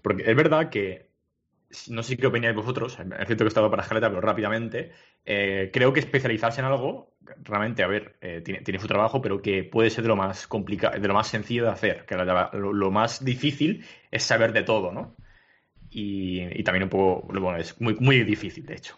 porque 0.03 0.25
es 0.29 0.37
verdad 0.37 0.69
que 0.69 1.11
no 1.89 2.03
sé 2.03 2.17
qué 2.17 2.27
opináis 2.27 2.55
vosotros, 2.55 2.99
es 2.99 3.27
cierto 3.27 3.45
que 3.45 3.49
estaba 3.49 3.71
para 3.71 3.83
escaleta, 3.83 4.09
pero 4.09 4.21
rápidamente, 4.21 4.91
eh, 5.25 5.71
creo 5.73 5.93
que 5.93 6.01
especializarse 6.01 6.61
en 6.61 6.67
algo, 6.67 7.10
realmente, 7.43 7.83
a 7.83 7.87
ver, 7.87 8.17
eh, 8.21 8.43
tiene, 8.45 8.79
su 8.79 8.87
trabajo, 8.87 9.21
pero 9.21 9.43
que 9.43 9.65
puede 9.65 9.91
ser 9.91 10.03
de 10.03 10.09
lo 10.09 10.17
más 10.17 10.47
complicado, 10.47 10.99
de 10.99 11.09
lo 11.09 11.15
más 11.15 11.29
sencillo 11.29 11.65
de 11.65 11.71
hacer, 11.71 12.05
que 12.07 12.17
lo, 12.17 12.91
más 12.91 13.25
difícil 13.25 13.85
es 14.11 14.23
saber 14.23 14.53
de 14.53 14.63
todo, 14.63 14.93
¿no? 14.93 15.17
Y, 15.91 16.63
también 16.63 16.85
un 16.85 16.91
poco, 16.91 17.27
bueno, 17.27 17.57
es 17.57 17.81
muy, 17.81 17.95
muy 17.95 18.23
difícil, 18.25 18.67
de 18.67 18.75
hecho. 18.75 18.97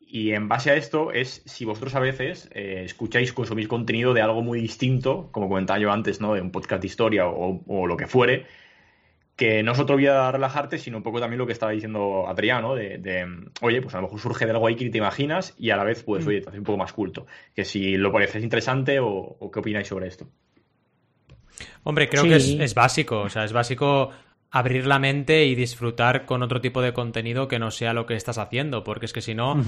Y 0.00 0.32
en 0.32 0.48
base 0.48 0.70
a 0.70 0.76
esto 0.76 1.12
es 1.12 1.42
si 1.46 1.64
vosotros 1.64 1.94
a 1.94 2.00
veces 2.00 2.48
eh, 2.54 2.82
escucháis, 2.84 3.32
consumís 3.32 3.68
contenido 3.68 4.14
de 4.14 4.22
algo 4.22 4.42
muy 4.42 4.60
distinto, 4.60 5.30
como 5.32 5.48
comentaba 5.48 5.78
yo 5.78 5.92
antes, 5.92 6.20
¿no? 6.20 6.34
De 6.34 6.40
un 6.40 6.52
podcast 6.52 6.80
de 6.80 6.86
historia 6.86 7.26
o, 7.26 7.62
o 7.66 7.86
lo 7.86 7.96
que 7.96 8.06
fuere, 8.06 8.46
que 9.36 9.62
no 9.62 9.72
es 9.72 9.78
otro 9.78 9.96
vía 9.96 10.32
relajarte, 10.32 10.78
sino 10.78 10.96
un 10.96 11.02
poco 11.02 11.20
también 11.20 11.38
lo 11.38 11.46
que 11.46 11.52
estaba 11.52 11.72
diciendo 11.72 12.26
Adrián, 12.26 12.62
¿no? 12.62 12.74
De, 12.74 13.28
oye, 13.60 13.82
pues 13.82 13.94
a 13.94 13.98
lo 13.98 14.04
mejor 14.04 14.18
surge 14.18 14.46
de 14.46 14.52
algo 14.52 14.66
ahí 14.66 14.76
que 14.76 14.88
te 14.88 14.98
imaginas 14.98 15.54
y 15.58 15.70
a 15.70 15.76
la 15.76 15.84
vez, 15.84 16.02
pues, 16.02 16.24
mm. 16.24 16.28
oye, 16.28 16.40
te 16.40 16.48
hace 16.48 16.58
un 16.58 16.64
poco 16.64 16.78
más 16.78 16.94
culto. 16.94 17.26
Que 17.54 17.64
si 17.64 17.98
lo 17.98 18.10
pareces 18.10 18.42
interesante 18.42 18.98
o, 18.98 19.36
qué 19.52 19.58
opináis 19.60 19.88
sobre 19.88 20.08
esto. 20.08 20.26
Hombre, 21.84 22.08
creo 22.08 22.24
que 22.24 22.36
es, 22.36 22.74
básico, 22.74 23.20
o 23.20 23.28
sea, 23.28 23.44
es 23.44 23.52
básico 23.52 24.10
abrir 24.50 24.86
la 24.86 24.98
mente 24.98 25.44
y 25.44 25.54
disfrutar 25.54 26.24
con 26.24 26.42
otro 26.42 26.62
tipo 26.62 26.80
de 26.80 26.94
contenido 26.94 27.46
que 27.46 27.58
no 27.58 27.70
sea 27.70 27.92
lo 27.92 28.06
que 28.06 28.14
estás 28.14 28.38
haciendo, 28.38 28.84
porque 28.84 29.06
es 29.06 29.12
que 29.12 29.20
si 29.20 29.34
no, 29.34 29.62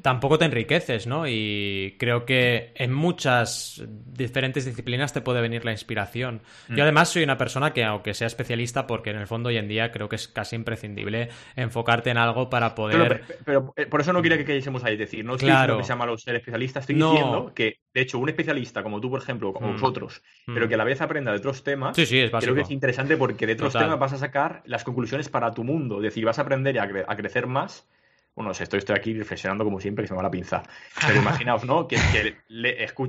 tampoco 0.00 0.38
te 0.38 0.44
enriqueces, 0.44 1.06
¿no? 1.06 1.26
Y 1.26 1.96
creo 1.98 2.24
que 2.24 2.72
en 2.76 2.92
muchas 2.92 3.82
diferentes 3.88 4.64
disciplinas 4.64 5.12
te 5.12 5.20
puede 5.20 5.40
venir 5.40 5.64
la 5.64 5.72
inspiración. 5.72 6.40
Yo 6.68 6.76
mm. 6.76 6.80
además 6.80 7.08
soy 7.08 7.24
una 7.24 7.36
persona 7.36 7.72
que, 7.72 7.84
aunque 7.84 8.14
sea 8.14 8.28
especialista, 8.28 8.86
porque 8.86 9.10
en 9.10 9.16
el 9.16 9.26
fondo 9.26 9.48
hoy 9.48 9.56
en 9.56 9.68
día 9.68 9.90
creo 9.90 10.08
que 10.08 10.16
es 10.16 10.28
casi 10.28 10.56
imprescindible 10.56 11.30
enfocarte 11.56 12.10
en 12.10 12.16
algo 12.16 12.48
para 12.48 12.74
poder... 12.74 13.22
Pero, 13.44 13.74
eh, 13.76 13.86
por 13.86 14.00
eso 14.00 14.12
no 14.12 14.20
quiero 14.20 14.36
que 14.36 14.44
quedemos 14.44 14.84
ahí, 14.84 14.96
decir, 14.96 15.24
no 15.24 15.34
estoy 15.34 15.48
claro. 15.48 15.78
que 15.78 15.84
sea 15.84 15.96
malo 15.96 16.16
ser 16.16 16.36
especialista, 16.36 16.80
estoy 16.80 16.94
diciendo 16.94 17.52
que, 17.54 17.80
de 17.92 18.00
hecho, 18.00 18.18
un 18.18 18.28
especialista 18.28 18.82
como 18.82 19.00
tú, 19.00 19.10
por 19.10 19.20
ejemplo, 19.20 19.52
como 19.52 19.68
mm. 19.68 19.72
vosotros, 19.72 20.22
pero 20.46 20.66
mm. 20.66 20.68
que 20.68 20.74
a 20.74 20.78
la 20.78 20.84
vez 20.84 21.00
aprenda 21.00 21.32
de 21.32 21.38
otros 21.38 21.64
temas, 21.64 21.96
sí, 21.96 22.06
sí, 22.06 22.20
es 22.20 22.30
creo 22.30 22.54
que 22.54 22.60
es 22.62 22.70
interesante 22.70 23.16
porque 23.16 23.46
de 23.46 23.54
otros 23.54 23.72
temas 23.72 23.98
vas 23.98 24.12
a 24.12 24.18
sacar 24.18 24.62
las 24.64 24.84
conclusiones 24.84 25.28
para 25.28 25.52
tu 25.52 25.64
mundo, 25.64 25.96
es 25.96 26.04
decir, 26.04 26.24
vas 26.24 26.38
a 26.38 26.42
aprender 26.42 26.78
a 26.78 27.16
crecer 27.16 27.48
más 27.48 27.88
bueno, 28.34 28.52
estoy, 28.52 28.78
estoy 28.78 28.96
aquí 28.96 29.14
reflexionando 29.14 29.64
como 29.64 29.80
siempre, 29.80 30.04
que 30.04 30.08
se 30.08 30.14
me 30.14 30.18
va 30.18 30.22
la 30.22 30.30
pinza. 30.30 30.62
Pero 31.06 31.20
imaginaos, 31.20 31.64
¿no? 31.64 31.86
Que, 31.86 31.98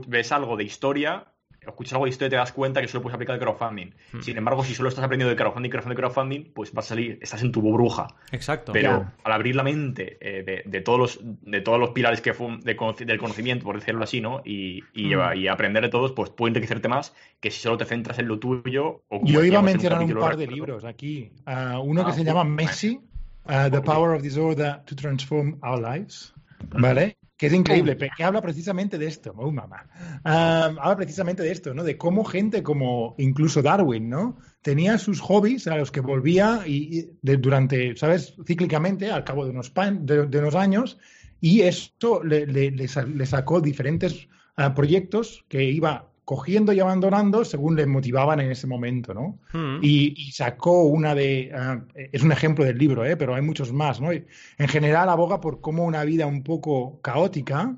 ves 0.07 0.31
algo 0.31 0.57
de 0.57 0.63
historia, 0.63 1.25
escuchas 1.61 1.93
algo 1.93 2.05
de 2.05 2.09
historia 2.09 2.27
y 2.27 2.29
te 2.31 2.35
das 2.35 2.51
cuenta 2.51 2.81
que 2.81 2.89
solo 2.89 3.03
puedes 3.03 3.15
aplicar 3.15 3.35
el 3.35 3.41
crowdfunding. 3.41 3.93
Hmm. 4.11 4.21
Sin 4.21 4.37
embargo, 4.37 4.65
si 4.65 4.75
solo 4.75 4.89
estás 4.89 5.05
aprendiendo 5.05 5.29
de 5.29 5.37
crowdfunding, 5.37 5.69
crowdfunding, 5.69 5.95
crowdfunding, 5.95 6.43
pues 6.53 6.73
vas 6.73 6.85
a 6.85 6.89
salir, 6.89 7.19
estás 7.21 7.41
en 7.41 7.53
tu 7.53 7.61
burbuja. 7.61 8.07
Exacto. 8.33 8.73
Pero 8.73 9.11
al 9.23 9.31
abrir 9.31 9.55
la 9.55 9.63
mente 9.63 10.17
eh, 10.19 10.63
de, 10.65 10.81
todos 10.81 10.99
los, 10.99 11.19
de 11.21 11.61
todos 11.61 11.79
los 11.79 11.91
pilares 11.91 12.19
que 12.19 12.33
del 12.33 13.17
conocimiento, 13.19 13.63
por 13.63 13.79
decirlo 13.79 14.03
así, 14.03 14.19
¿no? 14.19 14.41
Y, 14.43 14.83
y, 14.93 15.15
hmm. 15.15 15.37
y, 15.37 15.47
aprender 15.47 15.83
de 15.83 15.89
todos, 15.89 16.11
pues 16.11 16.31
puede 16.31 16.49
enriquecerte 16.49 16.89
más 16.89 17.15
que 17.39 17.49
si 17.49 17.61
solo 17.61 17.77
te 17.77 17.85
centras 17.85 18.19
en 18.19 18.27
lo 18.27 18.39
tuyo. 18.39 19.03
O 19.07 19.21
Yo 19.23 19.43
iba 19.45 19.59
a 19.59 19.61
mencionar 19.61 20.03
un, 20.03 20.13
par 20.15 20.35
de 20.35 20.47
libros 20.47 20.83
aquí. 20.83 21.31
Uh, 21.47 21.79
uno 21.79 22.03
que 22.03 22.11
ah, 22.11 22.13
se 22.13 22.25
llama 22.25 22.43
Messi 22.43 22.99
Uh, 23.45 23.69
the 23.69 23.81
Power 23.81 24.13
of 24.13 24.21
Disorder 24.21 24.81
to 24.85 24.95
Transform 24.95 25.59
Our 25.61 25.81
Lives, 25.81 26.33
¿vale? 26.79 27.17
Que 27.35 27.47
es 27.47 27.53
increíble, 27.53 27.97
que 27.97 28.23
habla 28.23 28.41
precisamente 28.41 28.97
de 28.97 29.07
esto, 29.07 29.33
oh 29.35 29.51
mamá. 29.51 29.85
Um, 30.23 30.79
habla 30.79 30.95
precisamente 30.95 31.43
de 31.43 31.51
esto, 31.51 31.73
¿no? 31.73 31.83
De 31.83 31.97
cómo 31.97 32.23
gente 32.23 32.63
como 32.63 33.15
incluso 33.17 33.61
Darwin, 33.61 34.09
¿no? 34.09 34.37
Tenía 34.61 34.97
sus 34.97 35.19
hobbies 35.19 35.67
a 35.67 35.75
los 35.75 35.91
que 35.91 35.99
volvía 35.99 36.61
y, 36.65 37.09
durante, 37.21 37.97
¿sabes? 37.97 38.33
Cíclicamente, 38.47 39.11
al 39.11 39.25
cabo 39.25 39.43
de 39.43 39.51
unos, 39.51 39.73
de, 39.73 40.39
unos 40.39 40.55
años, 40.55 40.97
y 41.41 41.61
esto 41.61 42.23
le, 42.23 42.45
le, 42.45 43.25
sacó 43.25 43.59
diferentes 43.59 44.29
uh, 44.57 44.73
proyectos 44.73 45.43
que 45.49 45.65
iba 45.65 46.12
cogiendo 46.25 46.71
y 46.71 46.79
abandonando 46.79 47.43
según 47.43 47.75
le 47.75 47.85
motivaban 47.85 48.39
en 48.39 48.51
ese 48.51 48.67
momento, 48.67 49.13
¿no? 49.13 49.39
Hmm. 49.51 49.79
Y, 49.81 50.31
sacó 50.31 50.83
una 50.83 51.13
de... 51.15 51.51
Ah, 51.53 51.81
es 52.11 52.23
un 52.23 52.31
ejemplo 52.31 52.63
del 52.63 52.77
libro, 52.77 53.05
¿eh? 53.05 53.17
pero 53.17 53.35
hay 53.35 53.41
muchos 53.41 53.73
más, 53.73 53.99
¿no? 53.99 54.11
en 54.11 54.67
general 54.67 55.09
aboga 55.09 55.41
por 55.41 55.61
cómo 55.61 55.83
una 55.83 56.03
vida 56.03 56.25
un 56.25 56.43
poco 56.43 57.01
caótica, 57.01 57.75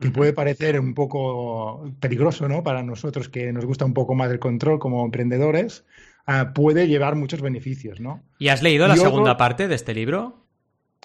que 0.00 0.10
puede 0.10 0.32
parecer 0.34 0.78
un 0.78 0.92
poco 0.92 1.90
peligroso, 1.98 2.46
¿no? 2.46 2.62
Para 2.62 2.82
nosotros 2.82 3.30
que 3.30 3.52
nos 3.52 3.64
gusta 3.64 3.86
un 3.86 3.94
poco 3.94 4.14
más 4.14 4.30
el 4.30 4.38
control 4.38 4.78
como 4.78 5.02
emprendedores, 5.02 5.86
ah, 6.26 6.52
puede 6.52 6.88
llevar 6.88 7.16
muchos 7.16 7.40
beneficios, 7.40 8.00
¿no? 8.00 8.22
¿Y 8.38 8.48
has 8.48 8.62
leído 8.62 8.86
la 8.86 8.96
segunda 8.96 9.38
parte 9.38 9.66
de 9.66 9.74
este 9.74 9.94
libro? 9.94 10.44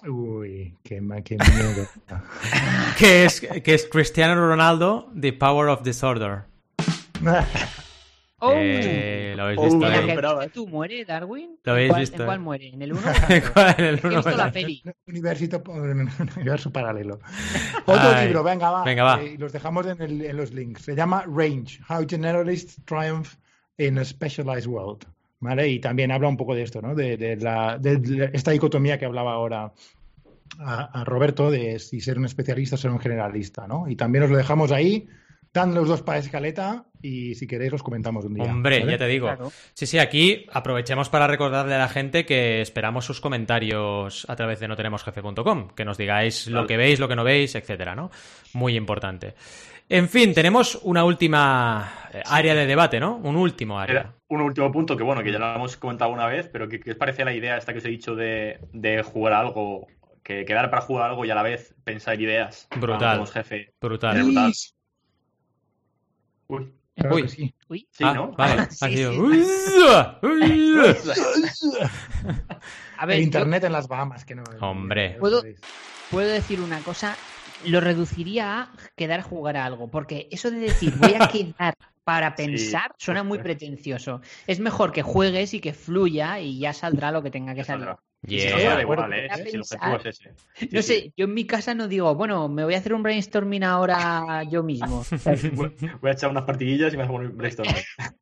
Uy, 0.06 0.76
qué, 0.84 1.02
qué 1.24 1.38
miedo. 1.38 1.88
que, 2.98 3.26
es, 3.26 3.40
que 3.42 3.74
es 3.74 3.88
Cristiano 3.90 4.36
Ronaldo, 4.36 5.10
The 5.18 5.32
Power 5.34 5.70
of 5.70 5.84
Disorder. 5.84 6.49
Oh, 8.42 8.54
eh, 8.56 9.34
lo 9.36 9.44
habéis 9.44 9.62
visto. 9.62 9.86
Oh, 10.28 10.50
¿Tú 10.50 10.68
muere, 10.68 11.04
Darwin? 11.04 11.60
Lo 11.64 11.74
habéis 11.74 11.96
visto. 11.96 12.22
¿En 12.22 12.26
cuál 12.26 12.40
muere? 12.40 12.70
¿En 12.70 12.82
el 12.82 12.94
1? 12.94 13.02
en 13.78 13.86
el 13.86 14.00
1. 14.02 14.12
He 14.12 14.16
visto 14.16 14.38
la 14.38 14.52
peli. 14.52 14.82
Universo, 15.08 15.62
universo 16.38 16.72
paralelo. 16.72 17.20
Otro 17.86 18.10
Ay, 18.16 18.28
libro, 18.28 18.44
venga, 18.44 18.72
va. 18.72 18.84
Venga, 18.86 19.04
va. 19.04 19.22
Eh, 19.22 19.36
los 19.38 19.52
dejamos 19.52 19.88
en, 19.88 20.02
el, 20.02 20.22
en, 20.22 20.38
los 20.38 20.54
links. 20.54 20.84
Se 20.84 20.96
llama 20.96 21.26
Range: 21.28 21.80
How 21.90 22.06
Generalists 22.08 22.82
Triumph 22.86 23.36
in 23.78 23.98
a 23.98 24.06
Specialized 24.06 24.68
World. 24.68 25.06
¿Vale? 25.42 25.68
Y 25.68 25.80
también 25.80 26.12
habla 26.12 26.28
un 26.30 26.38
poco 26.38 26.56
de 26.56 26.64
esto, 26.64 26.82
¿no? 26.82 26.96
De, 26.96 27.18
de, 27.18 27.36
la, 27.38 27.78
de 27.78 28.30
esta 28.34 28.52
dicotomía 28.52 28.98
que 28.98 29.06
hablaba 29.06 29.34
ahora 29.34 29.74
a, 30.60 31.02
a, 31.02 31.04
Roberto 31.06 31.50
de 31.50 31.80
si 31.80 32.02
ser 32.02 32.18
un 32.18 32.26
especialista 32.26 32.76
o 32.76 32.78
ser 32.78 32.92
un 32.92 33.00
generalista, 33.00 33.66
¿no? 33.68 33.88
Y 33.90 33.96
también 33.96 34.26
os 34.26 34.30
lo 34.30 34.38
dejamos 34.38 34.72
ahí. 34.72 35.08
Dan 35.54 35.74
los 35.74 35.88
dos 35.88 36.02
para 36.02 36.20
escaleta 36.20 36.86
y 37.02 37.36
si 37.36 37.48
queréis 37.48 37.72
los 37.72 37.82
comentamos 37.82 38.26
un 38.26 38.36
día. 38.36 38.44
Hombre, 38.44 38.80
¿vale? 38.82 38.92
ya 38.92 38.98
te 38.98 39.08
digo. 39.08 39.28
Claro. 39.28 39.52
Sí, 39.74 39.86
sí, 39.86 39.98
aquí 39.98 40.46
aprovechemos 40.52 41.10
para 41.10 41.28
recordarle 41.28 41.76
a 41.76 41.80
la 41.80 41.88
gente 41.88 42.26
que 42.26 42.62
esperamos 42.62 43.06
sus 43.06 43.20
comentarios 43.20 44.26
a 44.30 44.36
través 44.36 44.60
de 44.60 44.68
notenemosjefe.com, 44.68 45.70
que 45.70 45.86
nos 45.86 45.98
digáis 45.98 46.46
vale. 46.46 46.62
lo 46.62 46.68
que 46.68 46.78
veis, 46.78 47.00
lo 47.00 47.08
que 47.08 47.16
no 47.16 47.24
veis, 47.24 47.56
etcétera, 47.56 47.96
¿no? 47.96 48.12
Muy 48.54 48.76
importante. 48.76 49.34
En 49.92 50.08
fin, 50.08 50.36
tenemos 50.36 50.80
una 50.84 51.04
última 51.04 52.10
área 52.26 52.54
de 52.54 52.68
debate, 52.68 53.00
¿no? 53.00 53.18
Un 53.18 53.36
último 53.36 53.80
área. 53.80 53.92
Era 53.92 54.14
un 54.28 54.42
último 54.42 54.72
punto 54.72 54.96
que, 54.96 55.04
bueno, 55.04 55.24
que 55.24 55.32
ya 55.32 55.40
lo 55.40 55.56
hemos 55.56 55.78
comentado 55.78 56.12
una 56.12 56.28
vez, 56.28 56.48
pero 56.48 56.70
¿qué, 56.70 56.80
qué 56.80 56.92
os 56.92 56.98
parece 56.98 57.26
la 57.26 57.34
idea 57.34 57.58
esta 57.58 57.74
que 57.74 57.80
os 57.80 57.86
he 57.86 57.90
dicho 57.90 58.16
de, 58.16 58.60
de 58.72 59.02
jugar 59.02 59.34
algo, 59.34 59.88
que 60.22 60.46
quedar 60.46 60.70
para 60.70 60.84
jugar 60.84 61.10
algo 61.10 61.26
y 61.26 61.32
a 61.32 61.36
la 61.36 61.42
vez 61.42 61.74
pensar 61.84 62.22
ideas? 62.22 62.68
Brutal. 62.76 63.26
Jefe. 63.26 63.74
Brutal. 63.82 64.22
brutal. 64.22 64.54
Uy. 66.50 66.74
Claro 66.96 67.16
Uy. 67.16 67.30
sí. 67.30 67.54
Uy. 67.70 67.88
Sí, 67.92 68.04
ah, 68.04 68.14
¿no? 68.14 68.32
Vale, 68.34 68.70
Sí, 68.72 68.86
ha 68.86 68.90
sido. 68.90 69.12
sí. 69.14 69.20
A 72.98 73.06
ver, 73.06 73.16
El 73.18 73.22
yo 73.22 73.26
internet 73.26 73.64
en 73.64 73.72
las 73.72 73.88
Bahamas, 73.88 74.26
que 74.26 74.36
no. 74.36 74.44
Hombre. 74.60 75.18
¿Puedo- 75.20 75.44
puedo 76.12 76.28
decir 76.28 76.60
una 76.60 76.80
cosa. 76.80 77.16
Lo 77.66 77.80
reduciría 77.82 78.62
a 78.62 78.70
quedar 78.96 79.20
a 79.22 79.24
jugar 79.24 79.58
a 79.58 79.66
algo. 79.66 79.90
Porque 79.90 80.28
eso 80.32 80.52
de 80.52 80.60
decir 80.60 80.94
voy 80.98 81.14
a 81.14 81.28
quedar 81.30 81.74
para 82.04 82.36
pensar 82.36 82.92
suena 82.98 83.24
muy 83.24 83.40
pretencioso. 83.40 84.22
Es 84.48 84.60
mejor 84.60 84.92
que 84.92 85.02
juegues 85.04 85.54
y 85.54 85.62
que 85.62 85.74
fluya 85.74 86.40
y 86.40 86.60
ya 86.60 86.74
saldrá 86.74 87.12
lo 87.12 87.24
que 87.24 87.32
tenga 87.32 87.56
que 87.56 87.64
salir. 87.64 87.88
Y 88.28 88.40
si 88.42 88.48
Yeah. 88.48 88.58
no, 88.70 88.76
da 88.76 88.82
igual. 88.82 89.14
¿eh? 89.14 89.28
Voy 89.32 89.42
a 89.42 89.46
Si 89.46 89.56
el 89.56 89.62
objetivo 89.62 89.96
es 89.98 90.06
ese. 90.06 90.34
Sí, 90.56 90.70
No 90.72 90.82
sí. 90.82 90.88
sé, 90.88 91.14
yo 91.16 91.26
en 91.26 91.34
mi 91.34 91.46
casa 91.48 91.74
no 91.74 91.88
digo, 91.88 92.14
bueno, 92.16 92.50
me 92.50 92.64
voy 92.64 92.74
a 92.74 92.78
hacer 92.78 92.94
un 92.94 93.02
brainstorming 93.04 93.64
ahora 93.64 94.44
yo 94.44 94.62
mismo. 94.64 95.06
Voy 95.54 95.76
voy 96.02 96.10
a 96.10 96.14
echar 96.14 96.30
unas 96.30 96.44
partidillas 96.44 96.94
y 96.94 96.98
me 96.98 97.04
hago 97.04 97.16
un 97.16 97.36
brainstorming. 97.38 97.76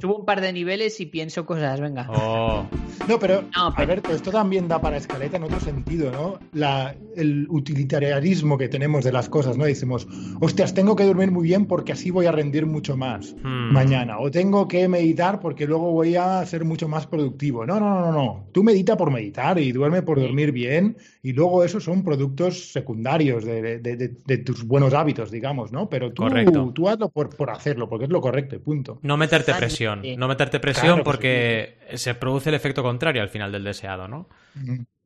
Subo 0.00 0.16
un 0.16 0.24
par 0.24 0.40
de 0.40 0.52
niveles 0.52 1.00
y 1.00 1.06
pienso 1.06 1.44
cosas, 1.46 1.80
venga. 1.80 2.06
Oh, 2.10 2.66
No, 3.08 3.18
pero, 3.18 3.42
No, 3.42 3.48
pero- 3.52 3.74
Alberto, 3.76 4.10
esto 4.12 4.30
también 4.30 4.68
da 4.68 4.80
para 4.80 4.96
escaleta 4.96 5.36
en 5.36 5.44
otro 5.44 5.60
sentido, 5.60 6.10
¿no? 6.10 6.38
La, 6.52 6.94
el 7.16 7.46
utilitarianismo 7.48 8.56
que 8.58 8.68
tenemos 8.68 9.04
de 9.04 9.12
las 9.12 9.28
cosas, 9.28 9.56
¿no? 9.56 9.64
Decimos, 9.64 10.06
hostias, 10.40 10.74
tengo 10.74 10.96
que 10.96 11.04
dormir 11.04 11.30
muy 11.30 11.44
bien 11.48 11.66
porque 11.66 11.92
así 11.92 12.10
voy 12.10 12.26
a 12.26 12.32
rendir 12.32 12.66
mucho 12.66 12.96
más 12.96 13.34
hmm. 13.42 13.72
mañana. 13.72 14.18
O 14.18 14.30
tengo 14.30 14.68
que 14.68 14.88
meditar 14.88 15.40
porque 15.40 15.66
luego 15.66 15.90
voy 15.92 16.16
a 16.16 16.44
ser 16.46 16.64
mucho 16.64 16.88
más 16.88 17.06
productivo. 17.06 17.66
No, 17.66 17.78
no, 17.80 18.00
no, 18.00 18.12
no. 18.12 18.46
Tú 18.52 18.62
medita 18.62 18.96
por 18.96 19.10
meditar 19.10 19.58
y 19.58 19.72
duerme 19.72 20.02
por 20.02 20.20
dormir 20.20 20.52
bien 20.52 20.96
y 21.22 21.32
luego 21.32 21.64
esos 21.64 21.84
son 21.84 22.02
productos 22.02 22.72
secundarios 22.72 23.44
de, 23.44 23.78
de- 23.78 23.96
de- 23.96 24.16
de 24.24 24.38
tus 24.38 24.64
buenos 24.66 24.94
hábitos, 24.94 25.30
digamos, 25.30 25.72
¿no? 25.72 25.88
Pero 25.88 26.12
tú, 26.12 26.22
Correcto. 26.22 26.70
tú 26.74 26.88
hazlo 26.88 27.08
por, 27.08 27.30
por 27.36 27.50
hacerlo, 27.50 27.88
porque 27.88 28.04
es 28.04 28.10
lo 28.10 28.20
correcto 28.20 28.56
y 28.56 28.58
punto. 28.58 28.98
No 29.02 29.16
meterte 29.16 29.46
Totalmente. 29.46 29.66
Presión. 29.90 30.02
No 30.18 30.28
meterte 30.28 30.60
presión 30.60 30.86
Claro, 30.86 31.04
porque 31.04 31.78
se 31.94 32.14
produce 32.14 32.48
el 32.48 32.54
efecto 32.54 32.82
contrario 32.82 33.22
al 33.22 33.28
final 33.28 33.50
del 33.52 33.64
deseado, 33.64 34.08
¿no? 34.08 34.28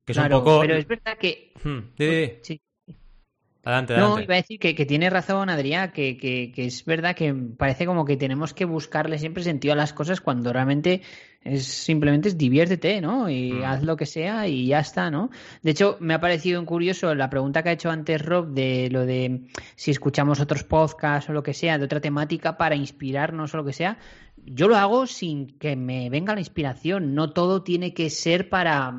Que 0.04 0.12
es 0.12 0.18
Claro, 0.18 0.38
un 0.38 0.44
poco. 0.44 0.60
Pero 0.60 0.74
es 0.76 0.86
verdad 0.86 1.16
que. 1.18 1.52
Hmm, 1.64 1.78
di. 1.98 2.30
Sí. 2.42 2.60
Adelante, 3.64 3.94
No, 3.96 3.98
adelante. 4.14 4.22
iba 4.26 4.34
a 4.34 4.36
decir 4.36 4.60
que, 4.60 4.76
que 4.76 4.86
tiene 4.86 5.10
razón 5.10 5.50
Adrián, 5.50 5.90
que, 5.90 6.16
que- 6.16 6.52
que 6.54 6.66
es 6.66 6.84
verdad 6.84 7.16
que 7.16 7.34
parece 7.34 7.84
como 7.84 8.04
que 8.04 8.16
tenemos 8.16 8.54
que 8.54 8.64
buscarle 8.64 9.18
siempre 9.18 9.42
sentido 9.42 9.72
a 9.72 9.76
las 9.76 9.92
cosas 9.92 10.20
cuando 10.20 10.52
realmente 10.52 11.02
es 11.42 11.64
simplemente 11.66 12.28
es 12.28 12.38
diviértete, 12.38 13.00
¿no? 13.00 13.28
Y 13.28 13.54
Mm. 13.54 13.64
haz 13.64 13.82
lo 13.82 13.96
que 13.96 14.06
sea 14.06 14.46
y 14.46 14.68
ya 14.68 14.78
está, 14.78 15.10
¿no? 15.10 15.30
De 15.62 15.72
hecho, 15.72 15.96
me 15.98 16.14
ha 16.14 16.20
parecido 16.20 16.64
curioso 16.64 17.12
la 17.16 17.28
pregunta 17.28 17.64
que 17.64 17.70
ha 17.70 17.72
hecho 17.72 17.90
antes 17.90 18.24
Rob 18.24 18.52
de 18.54 18.88
lo 18.92 19.04
de 19.04 19.40
si 19.74 19.90
escuchamos 19.90 20.38
otros 20.38 20.62
podcasts 20.62 21.28
o 21.28 21.32
lo 21.32 21.42
que 21.42 21.52
sea, 21.52 21.76
de 21.76 21.84
otra 21.86 22.00
temática 22.00 22.56
para 22.56 22.76
inspirarnos 22.76 23.52
o 23.52 23.56
lo 23.56 23.64
que 23.64 23.72
sea. 23.72 23.98
Yo 24.48 24.68
lo 24.68 24.76
hago 24.76 25.06
sin 25.06 25.58
que 25.58 25.76
me 25.76 26.08
venga 26.08 26.34
la 26.34 26.40
inspiración. 26.40 27.14
No 27.14 27.32
todo 27.32 27.62
tiene 27.62 27.92
que 27.94 28.10
ser 28.10 28.48
para 28.48 28.92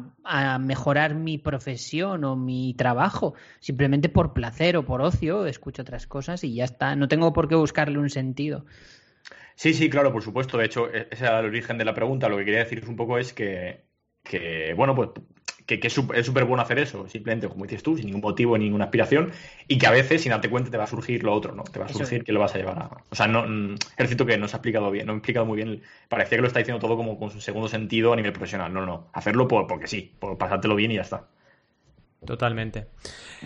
mejorar 0.60 1.16
mi 1.16 1.38
profesión 1.38 2.24
o 2.26 2.36
mi 2.36 2.74
trabajo. 2.74 3.34
Simplemente 3.60 4.10
por 4.10 4.34
placer 4.34 4.76
o 4.78 4.86
por 4.86 5.02
ocio 5.02 5.46
escucho 5.46 5.82
otras 5.82 6.06
cosas 6.06 6.44
y 6.44 6.54
ya 6.54 6.66
está. 6.66 6.96
No 6.96 7.08
tengo 7.08 7.32
por 7.34 7.48
qué 7.48 7.56
buscarle 7.56 7.98
un 7.98 8.10
sentido. 8.10 8.66
Sí, 9.56 9.74
sí, 9.74 9.90
claro, 9.90 10.12
por 10.12 10.22
supuesto. 10.22 10.58
De 10.58 10.66
hecho, 10.66 10.94
e- 10.94 11.08
ese 11.10 11.26
era 11.26 11.40
el 11.40 11.46
origen 11.46 11.78
de 11.78 11.86
la 11.86 11.94
pregunta. 11.94 12.30
Lo 12.30 12.38
que 12.38 12.46
quería 12.46 12.60
decir 12.60 12.84
un 12.88 12.96
poco 12.96 13.18
es 13.18 13.34
que, 13.34 13.84
bueno, 14.76 14.94
pues 14.96 15.10
que, 15.68 15.82
que 15.82 15.88
es 15.88 15.94
súper 15.94 16.46
bueno 16.46 16.64
hacer 16.64 16.80
eso, 16.80 17.08
simplemente, 17.10 17.48
como 17.50 17.66
dices 17.66 17.84
tú, 17.84 17.98
sin 17.98 18.06
ningún 18.06 18.22
motivo, 18.22 18.58
ninguna 18.58 18.86
aspiración, 18.86 19.34
y 19.68 19.78
que 19.78 19.86
a 19.86 19.92
veces, 19.92 20.22
sin 20.22 20.32
darte 20.32 20.50
cuenta, 20.50 20.72
te 20.72 20.78
va 20.78 20.86
a 20.86 20.88
surgir 20.88 21.24
lo 21.24 21.34
otro, 21.34 21.54
¿no? 21.54 21.64
Te 21.66 21.78
va 21.78 21.86
a 21.86 21.90
surgir 21.90 22.24
que 22.24 22.32
lo 22.32 22.40
vas 22.40 22.56
a 22.56 22.58
llevar 22.58 22.80
a... 22.80 22.90
O 23.10 23.16
sea, 23.16 23.28
no, 23.28 23.46
mm, 23.46 23.76
es 23.98 24.08
cierto 24.08 24.26
que 24.26 24.38
no 24.38 24.48
se 24.48 24.56
ha 24.56 24.60
explicado 24.60 24.90
bien, 24.90 25.06
no 25.06 25.12
me 25.12 25.18
he 25.18 25.20
explicado 25.20 25.46
muy 25.46 25.58
bien. 25.58 25.82
Parecía 26.08 26.38
que 26.38 26.42
lo 26.42 26.48
está 26.48 26.60
diciendo 26.60 26.80
todo 26.80 26.96
como 26.96 27.20
con 27.20 27.30
su 27.32 27.42
segundo 27.42 27.68
sentido 27.68 28.14
a 28.14 28.16
nivel 28.16 28.32
profesional. 28.32 28.74
No, 28.74 28.86
no, 28.86 29.10
hacerlo 29.12 29.48
por, 29.48 29.68
porque 29.68 29.88
sí, 29.88 30.14
por 30.18 30.38
pasártelo 30.38 30.76
bien 30.76 30.92
y 30.92 30.96
ya 30.96 31.02
está. 31.02 31.28
Totalmente. 32.26 32.88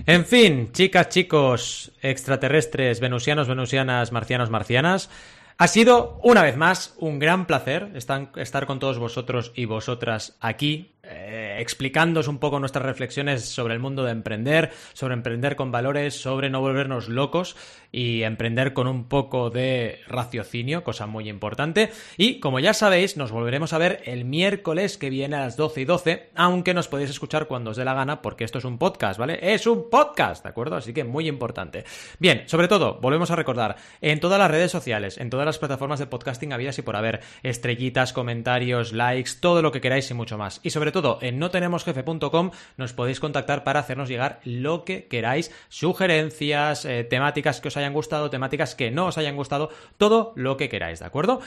En 0.05 0.26
fin, 0.26 0.72
chicas, 0.72 1.09
chicos, 1.09 1.91
extraterrestres, 2.03 2.99
venusianos, 2.99 3.47
venusianas, 3.47 4.11
marcianos, 4.11 4.51
marcianas. 4.51 5.09
Ha 5.57 5.67
sido, 5.67 6.19
una 6.24 6.41
vez 6.41 6.57
más, 6.57 6.95
un 6.97 7.19
gran 7.19 7.45
placer 7.45 7.91
estar 7.93 8.65
con 8.65 8.80
todos 8.80 8.97
vosotros 8.97 9.51
y 9.55 9.65
vosotras 9.65 10.38
aquí, 10.39 10.91
eh, 11.04 11.58
explicándoos 11.60 12.28
un 12.28 12.38
poco 12.38 12.60
nuestras 12.60 12.86
reflexiones 12.86 13.45
sobre 13.45 13.74
el 13.74 13.80
mundo 13.80 14.04
de 14.04 14.12
emprender, 14.12 14.72
sobre 14.93 15.16
emprender 15.16 15.56
con 15.56 15.72
valores, 15.72 16.14
sobre 16.14 16.49
no 16.49 16.62
volvernos 16.62 17.10
locos 17.10 17.56
y 17.91 18.24
emprender 18.24 18.74
con 18.74 18.88
un 18.88 19.06
poco 19.06 19.49
de 19.49 19.99
raciocinio, 20.08 20.84
cosa 20.84 21.08
muy 21.08 21.28
importante. 21.28 21.91
Y 22.18 22.39
como 22.39 22.60
ya 22.60 22.74
sabéis, 22.74 23.18
nos 23.18 23.32
volveremos 23.32 23.74
a 23.74 23.80
ver 23.80 24.02
el 24.06 24.26
miércoles 24.26 24.97
que 24.97 25.10
viene 25.10 25.36
a 25.36 25.41
las 25.41 25.58
12 25.58 25.82
y 25.82 25.86
12, 25.86 26.30
aunque 26.36 26.74
nos 26.74 26.88
podéis 26.88 27.10
escuchar 27.10 27.47
cuando 27.47 27.72
os 27.72 27.78
dé 27.78 27.86
la 27.86 27.93
gana, 27.93 28.22
porque 28.22 28.43
esto 28.43 28.60
es 28.60 28.66
un 28.66 28.78
podcast, 28.78 29.20
¿vale? 29.20 29.39
Es 29.41 29.68
un 29.68 29.89
podcast, 29.89 30.43
¿de 30.43 30.49
acuerdo? 30.49 30.76
Así 30.76 30.93
que 30.93 31.04
muy 31.04 31.28
importante. 31.28 31.84
Bien, 32.20 32.43
sobre 32.45 32.68
todo, 32.68 32.99
volvemos 33.02 33.32
a 33.32 33.36
recordar, 33.36 33.76
en 34.02 34.20
todas 34.20 34.39
las 34.39 34.52
redes 34.52 34.72
sociales, 34.72 35.18
en 35.18 35.30
todas 35.30 35.45
las 35.45 35.58
plataformas 35.58 35.99
de 35.99 36.08
podcasting 36.08 36.54
habidas 36.54 36.78
y 36.78 36.84
por 36.84 36.95
haber, 36.95 37.22
estrellitas, 37.43 38.14
comentarios, 38.14 38.93
likes, 38.93 39.32
todo 39.39 39.62
lo 39.62 39.72
que 39.72 39.82
queráis 39.82 40.10
y 40.12 40.14
mucho 40.14 40.38
más. 40.38 40.60
Y 40.64 40.70
sobre 40.70 40.91
todo, 40.92 41.20
en 41.22 41.39
notenemosjefe.com 41.39 42.52
nos 42.78 42.94
podéis 42.94 43.20
contactar 43.20 43.64
para 43.64 43.80
hacernos 43.80 44.10
llegar 44.10 44.39
lo 44.44 44.84
que 44.84 45.08
queráis, 45.08 45.52
sugerencias, 45.70 46.86
eh, 46.86 47.04
temáticas 47.04 47.62
que 47.62 47.68
os 47.68 47.78
hayan 47.78 47.94
gustado, 47.94 48.30
temáticas 48.30 48.76
que 48.76 48.92
no 48.92 49.08
os 49.08 49.18
hayan 49.18 49.36
gustado, 49.36 49.70
todo 49.98 50.34
lo 50.36 50.58
que 50.58 50.70
queráis, 50.70 51.00
¿de 51.00 51.06
acuerdo? 51.06 51.42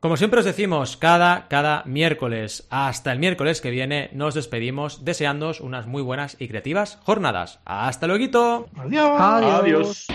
Como 0.00 0.16
siempre 0.16 0.40
os 0.40 0.46
decimos, 0.46 0.96
cada, 0.96 1.46
cada 1.48 1.82
miércoles, 1.84 2.66
hasta 2.70 3.12
el 3.12 3.18
miércoles 3.18 3.60
que 3.60 3.70
viene, 3.70 4.08
nos 4.14 4.32
despedimos 4.32 5.04
deseándoos 5.04 5.60
unas 5.60 5.86
muy 5.86 6.00
buenas 6.00 6.36
y 6.38 6.48
creativas 6.48 6.98
jornadas. 7.02 7.60
¡Hasta 7.66 8.06
luego! 8.06 8.70
Adiós. 8.76 9.20
Adiós. 9.20 9.60
Adiós. 9.60 10.06